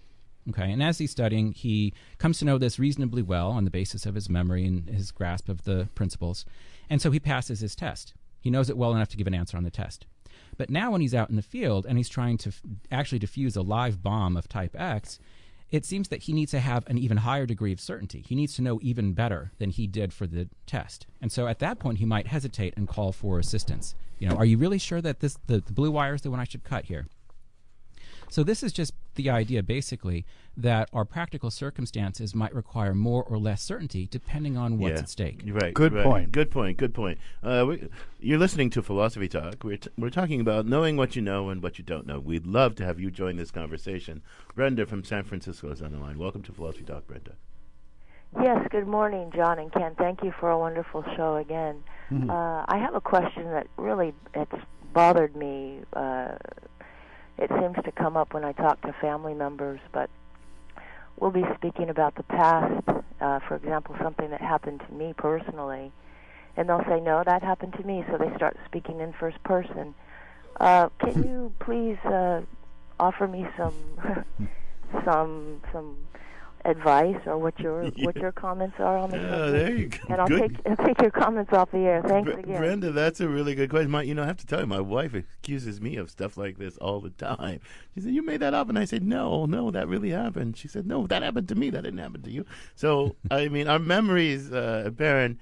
Okay, 0.49 0.71
and 0.71 0.81
as 0.83 0.99
he's 0.99 1.09
studying, 1.09 1.51
he 1.51 1.91
comes 2.19 2.37
to 2.37 2.45
know 2.45 2.59
this 2.59 2.77
reasonably 2.77 3.23
well 3.23 3.49
on 3.49 3.65
the 3.65 3.71
basis 3.71 4.05
of 4.05 4.13
his 4.13 4.29
memory 4.29 4.63
and 4.63 4.87
his 4.87 5.09
grasp 5.09 5.49
of 5.49 5.63
the 5.63 5.89
principles, 5.95 6.45
and 6.87 7.01
so 7.01 7.09
he 7.09 7.19
passes 7.19 7.61
his 7.61 7.75
test. 7.75 8.13
He 8.41 8.51
knows 8.51 8.69
it 8.69 8.77
well 8.77 8.93
enough 8.93 9.09
to 9.09 9.17
give 9.17 9.27
an 9.27 9.33
answer 9.33 9.57
on 9.57 9.63
the 9.63 9.71
test. 9.71 10.05
But 10.55 10.69
now, 10.69 10.91
when 10.91 11.01
he's 11.01 11.15
out 11.15 11.31
in 11.31 11.35
the 11.35 11.41
field 11.41 11.87
and 11.87 11.97
he's 11.97 12.09
trying 12.09 12.37
to 12.39 12.49
f- 12.49 12.61
actually 12.91 13.19
defuse 13.19 13.57
a 13.57 13.61
live 13.61 14.03
bomb 14.03 14.37
of 14.37 14.47
type 14.47 14.75
X, 14.79 15.19
it 15.71 15.85
seems 15.85 16.07
that 16.09 16.23
he 16.23 16.33
needs 16.33 16.51
to 16.51 16.59
have 16.59 16.83
an 16.87 16.97
even 16.97 17.17
higher 17.17 17.45
degree 17.45 17.71
of 17.71 17.79
certainty. 17.79 18.23
He 18.27 18.35
needs 18.35 18.55
to 18.55 18.61
know 18.61 18.79
even 18.81 19.13
better 19.13 19.51
than 19.59 19.69
he 19.69 19.87
did 19.87 20.13
for 20.13 20.25
the 20.25 20.49
test. 20.65 21.05
And 21.21 21.31
so 21.31 21.47
at 21.47 21.59
that 21.59 21.79
point, 21.79 21.99
he 21.99 22.05
might 22.05 22.27
hesitate 22.27 22.73
and 22.75 22.87
call 22.87 23.11
for 23.11 23.39
assistance. 23.39 23.95
You 24.19 24.29
know, 24.29 24.35
are 24.35 24.45
you 24.45 24.57
really 24.57 24.79
sure 24.79 25.01
that 25.01 25.19
this 25.19 25.37
the, 25.47 25.59
the 25.61 25.73
blue 25.73 25.91
wire 25.91 26.15
is 26.15 26.21
the 26.21 26.31
one 26.31 26.39
I 26.39 26.43
should 26.43 26.63
cut 26.63 26.85
here? 26.85 27.07
So 28.29 28.43
this 28.43 28.61
is 28.63 28.71
just 28.71 28.93
the 29.15 29.29
idea, 29.29 29.63
basically, 29.63 30.25
that 30.55 30.87
our 30.93 31.03
practical 31.03 31.49
circumstances 31.49 32.35
might 32.35 32.53
require 32.53 32.93
more 32.93 33.23
or 33.23 33.37
less 33.39 33.61
certainty 33.61 34.07
depending 34.09 34.55
on 34.55 34.77
what's 34.77 34.93
Yeah. 34.93 34.99
at 34.99 35.09
stake. 35.09 35.41
You're 35.43 35.55
right. 35.55 35.73
Good 35.73 35.93
right. 35.93 36.03
point. 36.05 36.31
Good 36.31 36.51
point. 36.51 36.77
Good 36.77 36.93
point. 36.93 37.17
Uh, 37.41 37.65
we, 37.67 37.89
you're 38.19 38.37
listening 38.37 38.69
to 38.71 38.83
Philosophy 38.83 39.27
Talk. 39.27 39.63
We're, 39.63 39.77
t- 39.77 39.89
we're 39.97 40.09
talking 40.11 40.41
about 40.41 40.65
knowing 40.67 40.95
what 40.95 41.15
you 41.15 41.21
know 41.23 41.49
and 41.49 41.61
what 41.63 41.77
you 41.79 41.83
don't 41.83 42.05
know. 42.05 42.19
We'd 42.19 42.45
love 42.45 42.75
to 42.75 42.85
have 42.85 42.99
you 42.99 43.09
join 43.09 43.35
this 43.37 43.51
conversation. 43.51 44.21
Brenda 44.55 44.85
from 44.85 45.03
San 45.03 45.23
Francisco 45.23 45.71
is 45.71 45.81
on 45.81 45.91
the 45.91 45.97
line. 45.99 46.19
Welcome 46.19 46.43
to 46.43 46.51
Philosophy 46.51 46.83
Talk, 46.83 47.07
Brenda. 47.07 47.31
Yes, 48.39 48.67
good 48.69 48.85
morning, 48.87 49.31
John 49.35 49.57
and 49.57 49.71
Ken. 49.73 49.95
Thank 49.97 50.23
you 50.23 50.31
for 50.39 50.51
a 50.51 50.57
wonderful 50.59 51.03
show 51.15 51.37
again. 51.37 51.83
Mhm. 52.11 52.29
Uh, 52.29 52.63
I 52.67 52.77
have 52.77 52.93
a 52.93 53.01
question 53.01 53.45
that 53.45 53.65
really 53.75 54.13
it's 54.35 54.51
bothered 54.93 55.35
me. 55.35 55.79
Uh, 55.93 56.35
it 57.39 57.49
seems 57.59 57.75
to 57.85 57.91
come 57.91 58.17
up 58.17 58.33
when 58.33 58.43
I 58.43 58.51
talk 58.51 58.81
to 58.81 58.93
family 59.01 59.33
members, 59.33 59.79
but 59.93 60.09
we'll 61.19 61.31
be 61.31 61.45
speaking 61.55 61.89
about 61.89 62.15
the 62.15 62.23
past. 62.23 62.83
Uh, 63.21 63.39
for 63.47 63.55
example, 63.55 63.95
something 64.01 64.29
that 64.29 64.41
happened 64.41 64.81
to 64.87 64.93
me 64.93 65.13
personally, 65.17 65.91
and 66.57 66.67
they'll 66.67 66.83
say, 66.85 66.99
"No, 66.99 67.23
that 67.25 67.41
happened 67.41 67.73
to 67.73 67.83
me." 67.83 68.03
So 68.09 68.17
they 68.17 68.33
start 68.35 68.57
speaking 68.65 68.99
in 68.99 69.13
first 69.13 69.41
person. 69.43 69.95
Uh, 70.59 70.89
can 70.99 71.23
you 71.23 71.53
please 71.59 71.97
uh, 72.05 72.41
offer 72.99 73.27
me 73.27 73.47
some 73.57 73.73
some 75.05 75.61
some 75.71 75.97
advice 76.65 77.19
or 77.25 77.37
what 77.37 77.57
your 77.59 77.85
what 77.99 78.15
your 78.15 78.31
comments 78.31 78.75
are 78.79 78.97
on 78.97 79.09
the 79.09 79.17
Yeah, 79.17 79.45
there 79.47 79.71
you 79.75 79.87
go. 79.87 79.97
And 80.09 80.21
I'll 80.21 80.27
Good. 80.27 80.55
take 80.63 80.79
I'll 80.79 80.85
take 80.85 81.01
your 81.01 81.11
comments 81.11 81.53
off 81.53 81.71
the 81.71 81.79
air. 81.79 82.01
Thanks 82.05 82.31
Bre- 82.31 82.39
again. 82.39 82.57
Brenda, 82.57 82.91
that's 82.91 83.19
a 83.19 83.27
really 83.27 83.55
good 83.55 83.69
question. 83.69 83.91
My, 83.91 84.01
you 84.03 84.13
know, 84.13 84.23
I 84.23 84.27
have 84.27 84.37
to 84.37 84.45
tell 84.45 84.59
you, 84.59 84.67
my 84.67 84.79
wife 84.81 85.13
accuses 85.13 85.79
me 85.81 85.95
of 85.95 86.09
stuff 86.09 86.37
like 86.37 86.57
this 86.57 86.77
all 86.77 86.99
the 86.99 87.11
time. 87.11 87.59
She 87.95 88.01
said, 88.01 88.13
"You 88.13 88.23
made 88.23 88.41
that 88.41 88.53
up," 88.53 88.69
and 88.69 88.77
I 88.77 88.85
said, 88.85 89.03
"No, 89.03 89.45
no, 89.45 89.71
that 89.71 89.87
really 89.87 90.11
happened." 90.11 90.57
She 90.57 90.67
said, 90.67 90.85
"No, 90.87 91.07
that 91.07 91.23
happened 91.23 91.47
to 91.49 91.55
me. 91.55 91.69
That 91.69 91.83
didn't 91.83 91.99
happen 91.99 92.21
to 92.23 92.31
you." 92.31 92.45
So, 92.75 93.15
I 93.31 93.47
mean, 93.47 93.67
our 93.67 93.79
memories, 93.79 94.51
uh, 94.51 94.89
Baron, 94.93 95.39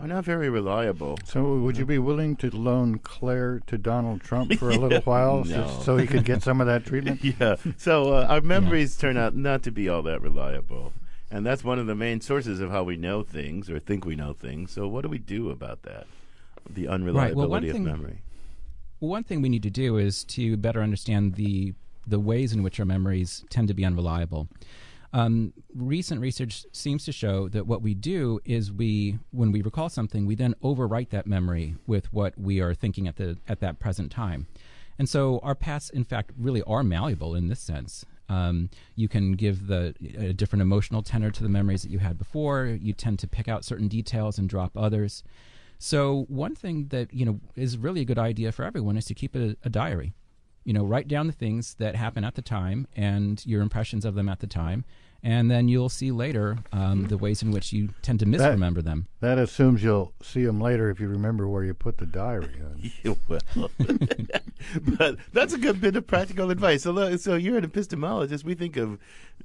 are 0.00 0.06
not 0.06 0.24
very 0.24 0.48
reliable. 0.48 1.18
So, 1.24 1.56
would 1.58 1.76
you 1.76 1.84
be 1.84 1.98
willing 1.98 2.36
to 2.36 2.54
loan 2.54 2.98
Claire 2.98 3.60
to 3.66 3.76
Donald 3.78 4.20
Trump 4.20 4.54
for 4.54 4.70
a 4.70 4.74
little 4.78 4.92
Yeah, 4.92 5.00
while, 5.04 5.44
no. 5.44 5.66
so, 5.66 5.82
so 5.82 5.96
he 5.96 6.06
could 6.06 6.24
get 6.24 6.42
some 6.42 6.60
of 6.60 6.66
that 6.66 6.84
treatment? 6.86 7.22
yeah. 7.40 7.56
So 7.76 8.12
uh, 8.14 8.26
our 8.28 8.40
memories 8.40 8.96
turn 8.96 9.16
out 9.16 9.34
not 9.34 9.62
to 9.64 9.70
be 9.70 9.88
all 9.88 10.02
that 10.02 10.22
reliable. 10.22 10.92
And 11.30 11.44
that's 11.44 11.62
one 11.62 11.78
of 11.78 11.86
the 11.86 11.94
main 11.94 12.20
sources 12.20 12.60
of 12.60 12.70
how 12.70 12.84
we 12.84 12.96
know 12.96 13.22
things 13.22 13.68
or 13.68 13.78
think 13.78 14.04
we 14.06 14.16
know 14.16 14.32
things. 14.32 14.72
So 14.72 14.88
what 14.88 15.02
do 15.02 15.08
we 15.08 15.18
do 15.18 15.50
about 15.50 15.82
that? 15.82 16.06
The 16.70 16.88
unreliability 16.88 17.28
Right. 17.30 17.36
Well, 17.36 17.48
one 17.48 17.64
of 17.64 17.70
thing, 17.70 17.84
memory. 17.84 18.22
Well, 19.00 19.10
one 19.10 19.24
thing 19.24 19.42
we 19.42 19.48
need 19.48 19.62
to 19.64 19.70
do 19.70 19.98
is 19.98 20.24
to 20.24 20.56
better 20.56 20.82
understand 20.82 21.34
the 21.34 21.74
the 22.06 22.18
ways 22.18 22.54
in 22.54 22.62
which 22.62 22.80
our 22.80 22.86
memories 22.86 23.44
tend 23.50 23.68
to 23.68 23.74
be 23.74 23.84
unreliable. 23.84 24.48
Um, 25.12 25.54
recent 25.74 26.20
research 26.20 26.66
seems 26.72 27.04
to 27.06 27.12
show 27.12 27.48
that 27.48 27.66
what 27.66 27.80
we 27.80 27.94
do 27.94 28.40
is 28.44 28.70
we, 28.70 29.18
when 29.30 29.52
we 29.52 29.62
recall 29.62 29.88
something, 29.88 30.26
we 30.26 30.34
then 30.34 30.54
overwrite 30.62 31.08
that 31.10 31.26
memory 31.26 31.76
with 31.86 32.12
what 32.12 32.38
we 32.38 32.60
are 32.60 32.74
thinking 32.74 33.08
at 33.08 33.16
the 33.16 33.38
at 33.48 33.60
that 33.60 33.78
present 33.78 34.12
time, 34.12 34.48
and 34.98 35.08
so 35.08 35.38
our 35.42 35.54
pasts, 35.54 35.90
in 35.90 36.04
fact, 36.04 36.32
really 36.36 36.62
are 36.64 36.82
malleable 36.82 37.34
in 37.34 37.48
this 37.48 37.60
sense. 37.60 38.04
Um, 38.28 38.68
you 38.94 39.08
can 39.08 39.32
give 39.32 39.68
the 39.68 39.94
a 40.18 40.32
different 40.34 40.60
emotional 40.60 41.02
tenor 41.02 41.30
to 41.30 41.42
the 41.42 41.48
memories 41.48 41.82
that 41.82 41.90
you 41.90 42.00
had 42.00 42.18
before. 42.18 42.66
You 42.66 42.92
tend 42.92 43.18
to 43.20 43.26
pick 43.26 43.48
out 43.48 43.64
certain 43.64 43.88
details 43.88 44.38
and 44.38 44.48
drop 44.48 44.76
others. 44.76 45.24
So 45.78 46.26
one 46.28 46.54
thing 46.54 46.88
that 46.88 47.14
you 47.14 47.24
know 47.24 47.40
is 47.56 47.78
really 47.78 48.02
a 48.02 48.04
good 48.04 48.18
idea 48.18 48.52
for 48.52 48.64
everyone 48.64 48.98
is 48.98 49.06
to 49.06 49.14
keep 49.14 49.34
a, 49.34 49.56
a 49.64 49.70
diary. 49.70 50.12
You 50.68 50.74
know, 50.74 50.84
write 50.84 51.08
down 51.08 51.28
the 51.28 51.32
things 51.32 51.76
that 51.78 51.96
happen 51.96 52.24
at 52.24 52.34
the 52.34 52.42
time 52.42 52.88
and 52.94 53.42
your 53.46 53.62
impressions 53.62 54.04
of 54.04 54.14
them 54.14 54.28
at 54.28 54.40
the 54.40 54.46
time, 54.46 54.84
and 55.22 55.50
then 55.50 55.66
you'll 55.66 55.88
see 55.88 56.12
later 56.12 56.58
um, 56.72 57.06
the 57.08 57.18
ways 57.18 57.42
in 57.42 57.50
which 57.50 57.72
you 57.72 57.88
tend 58.02 58.20
to 58.20 58.26
misremember 58.26 58.82
them. 58.82 59.08
That 59.20 59.38
assumes 59.38 59.82
you'll 59.82 60.12
see 60.22 60.44
them 60.44 60.60
later 60.60 60.90
if 60.90 61.00
you 61.00 61.08
remember 61.08 61.48
where 61.48 61.64
you 61.64 61.74
put 61.74 61.98
the 61.98 62.06
diary. 62.06 62.54
Yeah, 63.02 63.14
well, 63.28 63.40
but 64.98 65.16
that's 65.32 65.52
a 65.52 65.58
good 65.58 65.80
bit 65.80 65.96
of 65.96 66.06
practical 66.06 66.50
advice. 66.50 66.82
So, 66.82 66.92
look, 66.92 67.18
so 67.20 67.34
you're 67.34 67.58
an 67.58 67.68
epistemologist. 67.68 68.44
We 68.44 68.54
think 68.54 68.76
of 68.76 68.98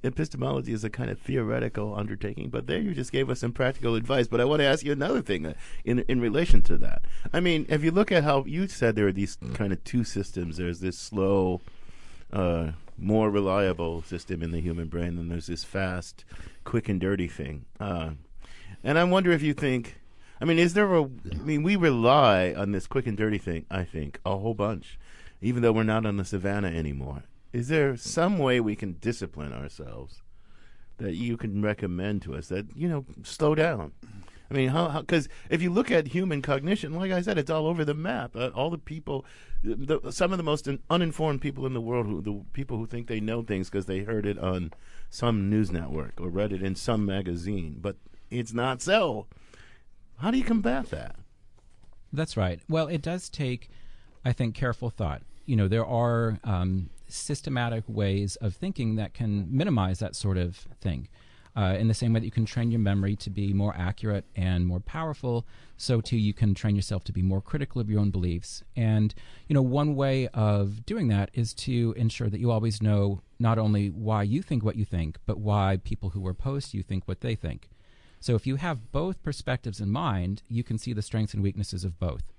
epistemology 0.03 0.73
as 0.73 0.83
a 0.83 0.89
kind 0.89 1.09
of 1.09 1.19
theoretical 1.19 1.95
undertaking, 1.95 2.49
but 2.49 2.67
there 2.67 2.79
you 2.79 2.93
just 2.93 3.11
gave 3.11 3.29
us 3.29 3.39
some 3.39 3.51
practical 3.51 3.95
advice. 3.95 4.27
But 4.27 4.39
I 4.41 4.45
want 4.45 4.59
to 4.59 4.65
ask 4.65 4.83
you 4.85 4.91
another 4.91 5.21
thing 5.21 5.45
uh, 5.45 5.53
in 5.83 5.99
in 6.07 6.21
relation 6.21 6.61
to 6.63 6.77
that. 6.77 7.05
I 7.31 7.39
mean, 7.39 7.65
if 7.69 7.83
you 7.83 7.91
look 7.91 8.11
at 8.11 8.23
how 8.23 8.45
you 8.45 8.67
said 8.67 8.95
there 8.95 9.07
are 9.07 9.11
these 9.11 9.37
kind 9.53 9.73
of 9.73 9.83
two 9.83 10.03
systems. 10.03 10.57
There's 10.57 10.79
this 10.79 10.97
slow. 10.97 11.61
Uh, 12.31 12.71
more 13.03 13.29
reliable 13.29 14.01
system 14.01 14.41
in 14.41 14.51
the 14.51 14.61
human 14.61 14.87
brain 14.87 15.15
than 15.15 15.29
there's 15.29 15.47
this 15.47 15.63
fast, 15.63 16.23
quick 16.63 16.87
and 16.89 16.99
dirty 16.99 17.27
thing. 17.27 17.65
Uh, 17.79 18.11
and 18.83 18.97
I 18.97 19.03
wonder 19.03 19.31
if 19.31 19.41
you 19.41 19.53
think, 19.53 19.99
I 20.41 20.45
mean, 20.45 20.57
is 20.57 20.73
there 20.73 20.93
a, 20.95 21.03
I 21.03 21.43
mean, 21.43 21.63
we 21.63 21.75
rely 21.75 22.53
on 22.53 22.71
this 22.71 22.87
quick 22.87 23.05
and 23.05 23.17
dirty 23.17 23.37
thing, 23.37 23.65
I 23.69 23.83
think, 23.83 24.19
a 24.25 24.37
whole 24.37 24.53
bunch, 24.53 24.97
even 25.41 25.61
though 25.61 25.71
we're 25.71 25.83
not 25.83 26.05
on 26.05 26.17
the 26.17 26.25
savannah 26.25 26.69
anymore. 26.69 27.23
Is 27.51 27.67
there 27.67 27.95
some 27.97 28.39
way 28.39 28.59
we 28.59 28.75
can 28.75 28.93
discipline 28.93 29.53
ourselves 29.53 30.21
that 30.97 31.15
you 31.15 31.37
can 31.37 31.61
recommend 31.61 32.21
to 32.23 32.35
us 32.35 32.47
that, 32.47 32.75
you 32.75 32.87
know, 32.87 33.05
slow 33.23 33.53
down? 33.53 33.91
I 34.53 34.57
mean, 34.57 34.69
how? 34.69 35.01
Because 35.01 35.27
if 35.49 35.61
you 35.61 35.71
look 35.71 35.89
at 35.89 36.07
human 36.07 36.41
cognition, 36.41 36.93
like 36.93 37.11
I 37.11 37.21
said, 37.21 37.37
it's 37.37 37.49
all 37.49 37.65
over 37.65 37.83
the 37.83 37.95
map. 37.95 38.35
Uh, 38.35 38.49
all 38.49 38.69
the 38.69 38.77
people, 38.77 39.25
the, 39.63 40.11
some 40.11 40.31
of 40.31 40.37
the 40.37 40.43
most 40.43 40.67
un- 40.67 40.79
uninformed 40.89 41.41
people 41.41 41.65
in 41.65 41.73
the 41.73 41.81
world, 41.81 42.05
who, 42.05 42.21
the 42.21 42.45
people 42.53 42.77
who 42.77 42.85
think 42.85 43.07
they 43.07 43.19
know 43.19 43.41
things 43.41 43.69
because 43.69 43.87
they 43.87 43.99
heard 43.99 44.25
it 44.27 44.37
on 44.37 44.71
some 45.09 45.49
news 45.49 45.71
network 45.71 46.21
or 46.21 46.29
read 46.29 46.53
it 46.53 46.61
in 46.61 46.75
some 46.75 47.05
magazine, 47.05 47.77
but 47.81 47.95
it's 48.29 48.53
not 48.53 48.81
so. 48.81 49.25
How 50.19 50.29
do 50.29 50.37
you 50.37 50.43
combat 50.43 50.91
that? 50.91 51.15
That's 52.11 52.37
right. 52.37 52.59
Well, 52.69 52.87
it 52.87 53.01
does 53.01 53.29
take, 53.29 53.69
I 54.23 54.33
think, 54.33 54.53
careful 54.53 54.91
thought. 54.91 55.23
You 55.47 55.55
know, 55.55 55.67
there 55.67 55.85
are 55.85 56.39
um, 56.43 56.89
systematic 57.07 57.83
ways 57.87 58.35
of 58.35 58.55
thinking 58.55 58.95
that 58.95 59.15
can 59.15 59.47
minimize 59.49 59.99
that 59.99 60.15
sort 60.15 60.37
of 60.37 60.67
thing. 60.79 61.07
Uh, 61.55 61.75
in 61.77 61.87
the 61.87 61.93
same 61.93 62.13
way 62.13 62.19
that 62.19 62.25
you 62.25 62.31
can 62.31 62.45
train 62.45 62.71
your 62.71 62.79
memory 62.79 63.15
to 63.15 63.29
be 63.29 63.53
more 63.53 63.75
accurate 63.77 64.25
and 64.35 64.65
more 64.65 64.79
powerful, 64.79 65.45
so 65.77 66.01
too 66.01 66.17
you 66.17 66.33
can 66.33 66.55
train 66.55 66.75
yourself 66.75 67.03
to 67.03 67.11
be 67.11 67.21
more 67.21 67.41
critical 67.41 67.79
of 67.79 67.89
your 67.91 67.99
own 67.99 68.09
beliefs. 68.09 68.63
And 68.75 69.13
you 69.47 69.53
know, 69.53 69.61
one 69.61 69.95
way 69.95 70.27
of 70.29 70.83
doing 70.85 71.09
that 71.09 71.29
is 71.33 71.53
to 71.55 71.93
ensure 71.95 72.29
that 72.29 72.39
you 72.39 72.49
always 72.49 72.81
know 72.81 73.21
not 73.37 73.59
only 73.59 73.89
why 73.89 74.23
you 74.23 74.41
think 74.41 74.63
what 74.63 74.77
you 74.77 74.85
think, 74.85 75.19
but 75.27 75.37
why 75.37 75.79
people 75.83 76.09
who 76.09 76.25
are 76.25 76.31
opposed 76.31 76.71
to 76.71 76.77
you 76.77 76.81
think 76.81 77.07
what 77.07 77.21
they 77.21 77.35
think. 77.35 77.69
So 78.19 78.33
if 78.35 78.47
you 78.47 78.55
have 78.55 78.91
both 78.91 79.21
perspectives 79.21 79.79
in 79.79 79.91
mind, 79.91 80.41
you 80.47 80.63
can 80.63 80.79
see 80.79 80.93
the 80.93 81.01
strengths 81.01 81.35
and 81.35 81.43
weaknesses 81.43 81.83
of 81.83 81.99
both. 81.99 82.32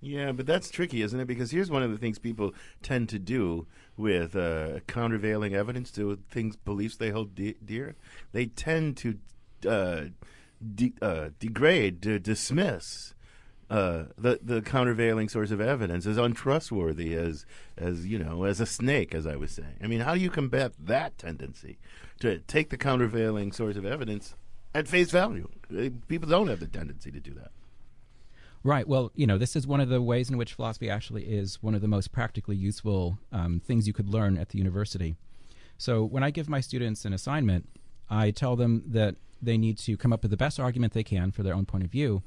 Yeah, 0.00 0.32
but 0.32 0.46
that's 0.46 0.70
tricky, 0.70 1.02
isn't 1.02 1.18
it? 1.20 1.26
Because 1.26 1.50
here's 1.50 1.70
one 1.70 1.82
of 1.82 1.90
the 1.90 1.98
things 1.98 2.18
people 2.18 2.54
tend 2.82 3.08
to 3.10 3.18
do 3.18 3.66
with 3.96 4.34
uh, 4.34 4.80
countervailing 4.86 5.54
evidence 5.54 5.90
to 5.92 6.18
things, 6.30 6.56
beliefs 6.56 6.96
they 6.96 7.10
hold 7.10 7.34
de- 7.34 7.56
dear. 7.62 7.96
They 8.32 8.46
tend 8.46 8.96
to 8.98 9.18
uh, 9.68 10.04
de- 10.74 10.94
uh, 11.02 11.30
degrade, 11.38 12.00
to 12.02 12.18
dismiss 12.18 13.12
uh, 13.68 14.04
the 14.16 14.40
the 14.42 14.62
countervailing 14.62 15.28
source 15.28 15.50
of 15.50 15.60
evidence 15.60 16.06
as 16.06 16.16
untrustworthy 16.16 17.14
as 17.14 17.44
as 17.76 18.06
you 18.06 18.18
know 18.18 18.44
as 18.44 18.58
a 18.60 18.66
snake, 18.66 19.14
as 19.14 19.26
I 19.26 19.36
was 19.36 19.52
saying. 19.52 19.76
I 19.82 19.86
mean, 19.86 20.00
how 20.00 20.14
do 20.14 20.20
you 20.20 20.30
combat 20.30 20.72
that 20.78 21.18
tendency 21.18 21.78
to 22.20 22.38
take 22.38 22.70
the 22.70 22.78
countervailing 22.78 23.52
source 23.52 23.76
of 23.76 23.84
evidence 23.84 24.34
at 24.74 24.88
face 24.88 25.10
value? 25.10 25.48
Uh, 25.70 25.90
People 26.08 26.28
don't 26.28 26.48
have 26.48 26.60
the 26.60 26.66
tendency 26.66 27.10
to 27.12 27.20
do 27.20 27.34
that. 27.34 27.50
Right. 28.62 28.86
Well, 28.86 29.10
you 29.14 29.26
know, 29.26 29.38
this 29.38 29.56
is 29.56 29.66
one 29.66 29.80
of 29.80 29.88
the 29.88 30.02
ways 30.02 30.28
in 30.28 30.36
which 30.36 30.54
philosophy 30.54 30.90
actually 30.90 31.24
is 31.24 31.62
one 31.62 31.74
of 31.74 31.80
the 31.80 31.88
most 31.88 32.12
practically 32.12 32.56
useful 32.56 33.18
um, 33.32 33.60
things 33.64 33.86
you 33.86 33.94
could 33.94 34.08
learn 34.08 34.36
at 34.36 34.50
the 34.50 34.58
university. 34.58 35.16
So 35.78 36.04
when 36.04 36.22
I 36.22 36.30
give 36.30 36.48
my 36.48 36.60
students 36.60 37.06
an 37.06 37.14
assignment, 37.14 37.66
I 38.10 38.30
tell 38.30 38.56
them 38.56 38.82
that 38.86 39.14
they 39.40 39.56
need 39.56 39.78
to 39.78 39.96
come 39.96 40.12
up 40.12 40.22
with 40.22 40.30
the 40.30 40.36
best 40.36 40.60
argument 40.60 40.92
they 40.92 41.02
can 41.02 41.30
for 41.30 41.42
their 41.42 41.54
own 41.54 41.64
point 41.64 41.84
of 41.84 41.90
view, 41.90 42.22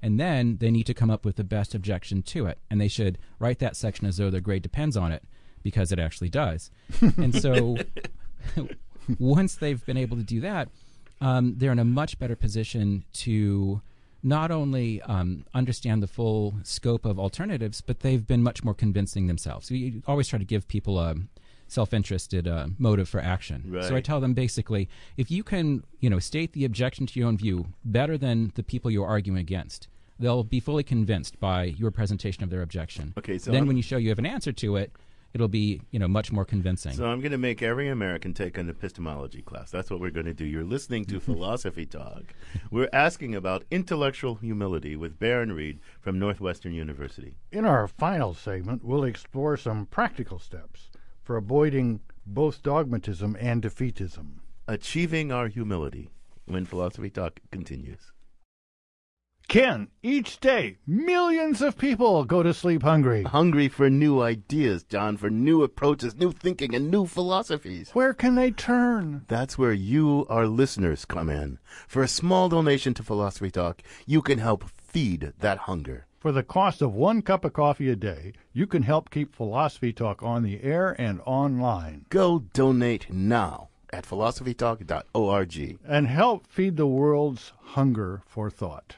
and 0.00 0.20
then 0.20 0.58
they 0.58 0.70
need 0.70 0.86
to 0.86 0.94
come 0.94 1.10
up 1.10 1.24
with 1.24 1.34
the 1.34 1.42
best 1.42 1.74
objection 1.74 2.22
to 2.22 2.46
it. 2.46 2.58
And 2.70 2.80
they 2.80 2.86
should 2.86 3.18
write 3.40 3.58
that 3.58 3.74
section 3.74 4.06
as 4.06 4.18
though 4.18 4.30
their 4.30 4.40
grade 4.40 4.62
depends 4.62 4.96
on 4.96 5.10
it, 5.10 5.24
because 5.64 5.90
it 5.90 5.98
actually 5.98 6.28
does. 6.28 6.70
and 7.16 7.34
so 7.34 7.76
once 9.18 9.56
they've 9.56 9.84
been 9.84 9.96
able 9.96 10.16
to 10.16 10.22
do 10.22 10.40
that, 10.40 10.68
um, 11.20 11.54
they're 11.56 11.72
in 11.72 11.80
a 11.80 11.84
much 11.84 12.20
better 12.20 12.36
position 12.36 13.04
to 13.14 13.80
not 14.22 14.50
only 14.50 15.00
um, 15.02 15.44
understand 15.54 16.02
the 16.02 16.06
full 16.06 16.54
scope 16.62 17.04
of 17.04 17.18
alternatives, 17.18 17.80
but 17.80 18.00
they've 18.00 18.26
been 18.26 18.42
much 18.42 18.62
more 18.62 18.74
convincing 18.74 19.26
themselves. 19.26 19.70
We 19.70 20.02
always 20.06 20.28
try 20.28 20.38
to 20.38 20.44
give 20.44 20.68
people 20.68 20.98
a 20.98 21.14
self-interested 21.68 22.46
uh, 22.46 22.68
motive 22.78 23.08
for 23.08 23.20
action. 23.20 23.64
So 23.88 23.96
I 23.96 24.00
tell 24.00 24.20
them 24.20 24.34
basically, 24.34 24.88
if 25.16 25.30
you 25.30 25.42
can, 25.42 25.84
you 26.00 26.10
know, 26.10 26.18
state 26.18 26.52
the 26.52 26.64
objection 26.64 27.06
to 27.06 27.18
your 27.18 27.28
own 27.28 27.38
view 27.38 27.66
better 27.84 28.18
than 28.18 28.52
the 28.54 28.62
people 28.62 28.90
you're 28.90 29.06
arguing 29.06 29.38
against, 29.38 29.88
they'll 30.18 30.44
be 30.44 30.60
fully 30.60 30.82
convinced 30.82 31.40
by 31.40 31.64
your 31.64 31.90
presentation 31.90 32.44
of 32.44 32.50
their 32.50 32.62
objection. 32.62 33.14
Okay, 33.18 33.38
so 33.38 33.50
then 33.50 33.60
I'm- 33.62 33.66
when 33.66 33.76
you 33.76 33.82
show 33.82 33.96
you 33.96 34.10
have 34.10 34.18
an 34.18 34.26
answer 34.26 34.52
to 34.52 34.76
it, 34.76 34.92
it'll 35.34 35.48
be, 35.48 35.80
you 35.90 35.98
know, 35.98 36.08
much 36.08 36.30
more 36.32 36.44
convincing. 36.44 36.92
So 36.92 37.06
I'm 37.06 37.20
going 37.20 37.32
to 37.32 37.38
make 37.38 37.62
every 37.62 37.88
American 37.88 38.34
take 38.34 38.58
an 38.58 38.68
epistemology 38.68 39.42
class. 39.42 39.70
That's 39.70 39.90
what 39.90 40.00
we're 40.00 40.10
going 40.10 40.26
to 40.26 40.34
do. 40.34 40.44
You're 40.44 40.64
listening 40.64 41.04
to 41.06 41.20
Philosophy 41.20 41.86
Talk. 41.86 42.34
We're 42.70 42.90
asking 42.92 43.34
about 43.34 43.64
intellectual 43.70 44.36
humility 44.36 44.96
with 44.96 45.18
Baron 45.18 45.52
Reed 45.52 45.80
from 46.00 46.18
Northwestern 46.18 46.72
University. 46.72 47.34
In 47.50 47.64
our 47.64 47.88
final 47.88 48.34
segment, 48.34 48.84
we'll 48.84 49.04
explore 49.04 49.56
some 49.56 49.86
practical 49.86 50.38
steps 50.38 50.90
for 51.22 51.36
avoiding 51.36 52.00
both 52.26 52.62
dogmatism 52.62 53.36
and 53.40 53.62
defeatism. 53.62 54.40
Achieving 54.68 55.32
our 55.32 55.48
humility 55.48 56.10
when 56.46 56.64
Philosophy 56.64 57.10
Talk 57.10 57.40
continues. 57.50 58.11
Ken, 59.52 59.88
each 60.02 60.40
day, 60.40 60.78
millions 60.86 61.60
of 61.60 61.76
people 61.76 62.24
go 62.24 62.42
to 62.42 62.54
sleep 62.54 62.82
hungry. 62.82 63.22
Hungry 63.24 63.68
for 63.68 63.90
new 63.90 64.22
ideas, 64.22 64.82
John, 64.82 65.18
for 65.18 65.28
new 65.28 65.62
approaches, 65.62 66.16
new 66.16 66.32
thinking, 66.32 66.74
and 66.74 66.90
new 66.90 67.04
philosophies. 67.04 67.90
Where 67.90 68.14
can 68.14 68.34
they 68.34 68.50
turn? 68.50 69.26
That's 69.28 69.58
where 69.58 69.74
you, 69.74 70.24
our 70.30 70.46
listeners, 70.46 71.04
come 71.04 71.28
in. 71.28 71.58
For 71.86 72.02
a 72.02 72.08
small 72.08 72.48
donation 72.48 72.94
to 72.94 73.02
Philosophy 73.02 73.50
Talk, 73.50 73.82
you 74.06 74.22
can 74.22 74.38
help 74.38 74.70
feed 74.70 75.34
that 75.40 75.58
hunger. 75.58 76.06
For 76.18 76.32
the 76.32 76.42
cost 76.42 76.80
of 76.80 76.94
one 76.94 77.20
cup 77.20 77.44
of 77.44 77.52
coffee 77.52 77.90
a 77.90 77.94
day, 77.94 78.32
you 78.54 78.66
can 78.66 78.84
help 78.84 79.10
keep 79.10 79.36
Philosophy 79.36 79.92
Talk 79.92 80.22
on 80.22 80.44
the 80.44 80.62
air 80.62 80.96
and 80.98 81.20
online. 81.26 82.06
Go 82.08 82.38
donate 82.54 83.12
now 83.12 83.68
at 83.92 84.06
philosophytalk.org. 84.06 85.78
And 85.86 86.06
help 86.06 86.46
feed 86.46 86.78
the 86.78 86.86
world's 86.86 87.52
hunger 87.60 88.22
for 88.24 88.48
thought. 88.48 88.96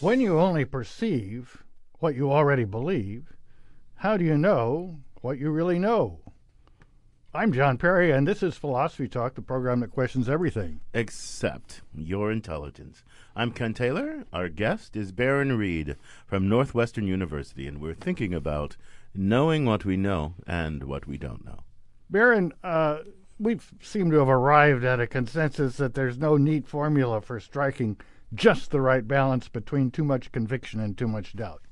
When 0.00 0.20
you 0.20 0.38
only 0.38 0.64
perceive 0.64 1.64
what 1.98 2.14
you 2.14 2.30
already 2.30 2.62
believe, 2.62 3.32
how 3.96 4.16
do 4.16 4.24
you 4.24 4.38
know 4.38 5.00
what 5.22 5.40
you 5.40 5.50
really 5.50 5.80
know? 5.80 6.20
I'm 7.34 7.52
John 7.52 7.78
Perry, 7.78 8.12
and 8.12 8.26
this 8.26 8.40
is 8.40 8.56
Philosophy 8.56 9.08
Talk, 9.08 9.34
the 9.34 9.42
program 9.42 9.80
that 9.80 9.90
questions 9.90 10.28
everything. 10.28 10.78
Except 10.94 11.80
your 11.92 12.30
intelligence. 12.30 13.02
I'm 13.34 13.50
Ken 13.50 13.74
Taylor. 13.74 14.24
Our 14.32 14.48
guest 14.48 14.94
is 14.94 15.10
Baron 15.10 15.58
Reed 15.58 15.96
from 16.28 16.48
Northwestern 16.48 17.08
University, 17.08 17.66
and 17.66 17.80
we're 17.80 17.94
thinking 17.94 18.32
about 18.32 18.76
knowing 19.16 19.64
what 19.64 19.84
we 19.84 19.96
know 19.96 20.34
and 20.46 20.84
what 20.84 21.08
we 21.08 21.18
don't 21.18 21.44
know. 21.44 21.64
Baron, 22.08 22.52
uh, 22.62 22.98
we 23.40 23.58
seem 23.82 24.12
to 24.12 24.18
have 24.18 24.28
arrived 24.28 24.84
at 24.84 25.00
a 25.00 25.08
consensus 25.08 25.76
that 25.78 25.94
there's 25.94 26.18
no 26.18 26.36
neat 26.36 26.68
formula 26.68 27.20
for 27.20 27.40
striking 27.40 27.96
just 28.34 28.70
the 28.70 28.80
right 28.80 29.06
balance 29.06 29.48
between 29.48 29.90
too 29.90 30.04
much 30.04 30.32
conviction 30.32 30.80
and 30.80 30.96
too 30.96 31.08
much 31.08 31.34
doubt. 31.34 31.62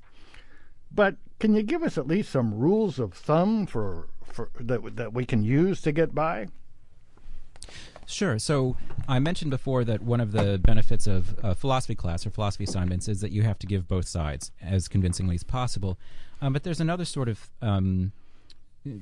But 0.92 1.16
can 1.38 1.54
you 1.54 1.62
give 1.62 1.82
us 1.82 1.98
at 1.98 2.06
least 2.06 2.30
some 2.30 2.54
rules 2.54 2.98
of 2.98 3.12
thumb 3.12 3.66
for, 3.66 4.08
for 4.24 4.50
that 4.58 4.96
that 4.96 5.12
we 5.12 5.26
can 5.26 5.42
use 5.42 5.80
to 5.82 5.92
get 5.92 6.14
by? 6.14 6.48
Sure. 8.06 8.38
So 8.38 8.76
I 9.08 9.18
mentioned 9.18 9.50
before 9.50 9.84
that 9.84 10.00
one 10.02 10.20
of 10.20 10.30
the 10.32 10.58
benefits 10.58 11.06
of 11.06 11.34
a 11.42 11.54
philosophy 11.54 11.96
class 11.96 12.24
or 12.24 12.30
philosophy 12.30 12.64
assignments 12.64 13.08
is 13.08 13.20
that 13.20 13.32
you 13.32 13.42
have 13.42 13.58
to 13.58 13.66
give 13.66 13.88
both 13.88 14.06
sides 14.06 14.52
as 14.62 14.86
convincingly 14.86 15.34
as 15.34 15.42
possible. 15.42 15.98
Um, 16.40 16.52
but 16.52 16.62
there's 16.62 16.80
another 16.80 17.04
sort 17.04 17.28
of 17.28 17.50
um, 17.60 18.12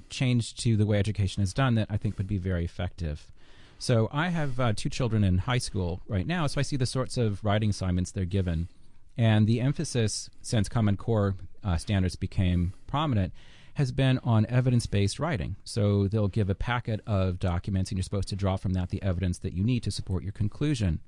change 0.08 0.54
to 0.56 0.76
the 0.76 0.86
way 0.86 0.98
education 0.98 1.42
is 1.42 1.52
done 1.52 1.74
that 1.74 1.88
I 1.90 1.98
think 1.98 2.16
would 2.16 2.26
be 2.26 2.38
very 2.38 2.64
effective. 2.64 3.30
So 3.78 4.08
I 4.12 4.28
have 4.28 4.58
uh, 4.58 4.72
two 4.74 4.88
children 4.88 5.24
in 5.24 5.38
high 5.38 5.58
school 5.58 6.00
right 6.06 6.26
now, 6.26 6.46
so 6.46 6.58
I 6.58 6.62
see 6.62 6.76
the 6.76 6.86
sorts 6.86 7.16
of 7.16 7.44
writing 7.44 7.70
assignments 7.70 8.10
they're 8.10 8.24
given. 8.24 8.68
And 9.16 9.46
the 9.46 9.60
emphasis, 9.60 10.30
since 10.42 10.68
Common 10.68 10.96
Core 10.96 11.36
uh, 11.62 11.76
standards 11.76 12.16
became 12.16 12.72
prominent, 12.86 13.32
has 13.74 13.92
been 13.92 14.18
on 14.22 14.46
evidence 14.46 14.86
based 14.86 15.18
writing. 15.18 15.56
So 15.64 16.08
they'll 16.08 16.28
give 16.28 16.48
a 16.48 16.54
packet 16.54 17.00
of 17.06 17.38
documents, 17.38 17.90
and 17.90 17.98
you're 17.98 18.04
supposed 18.04 18.28
to 18.28 18.36
draw 18.36 18.56
from 18.56 18.72
that 18.72 18.90
the 18.90 19.02
evidence 19.02 19.38
that 19.38 19.52
you 19.52 19.64
need 19.64 19.82
to 19.82 19.90
support 19.90 20.22
your 20.22 20.32
conclusion. 20.32 21.00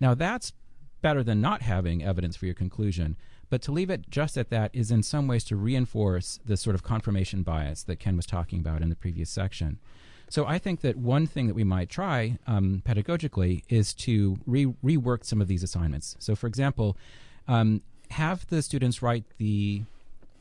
Now, 0.00 0.14
that's 0.14 0.52
better 1.02 1.22
than 1.22 1.40
not 1.40 1.62
having 1.62 2.02
evidence 2.02 2.36
for 2.36 2.46
your 2.46 2.54
conclusion. 2.54 3.16
But 3.50 3.62
to 3.62 3.72
leave 3.72 3.90
it 3.90 4.10
just 4.10 4.36
at 4.36 4.50
that 4.50 4.70
is 4.74 4.90
in 4.90 5.02
some 5.02 5.26
ways 5.26 5.44
to 5.44 5.56
reinforce 5.56 6.38
the 6.44 6.56
sort 6.56 6.74
of 6.74 6.82
confirmation 6.82 7.42
bias 7.42 7.82
that 7.84 8.00
Ken 8.00 8.16
was 8.16 8.26
talking 8.26 8.60
about 8.60 8.82
in 8.82 8.88
the 8.88 8.96
previous 8.96 9.30
section. 9.30 9.78
So 10.30 10.46
I 10.46 10.58
think 10.58 10.80
that 10.82 10.96
one 10.96 11.26
thing 11.26 11.46
that 11.46 11.54
we 11.54 11.64
might 11.64 11.88
try 11.88 12.38
um, 12.46 12.82
pedagogically 12.86 13.62
is 13.68 13.94
to 13.94 14.38
re- 14.46 14.74
rework 14.84 15.24
some 15.24 15.40
of 15.40 15.48
these 15.48 15.62
assignments. 15.62 16.16
So, 16.18 16.34
for 16.36 16.46
example, 16.46 16.96
um, 17.46 17.82
have 18.10 18.46
the 18.48 18.60
students 18.62 19.00
write 19.02 19.24
the 19.38 19.82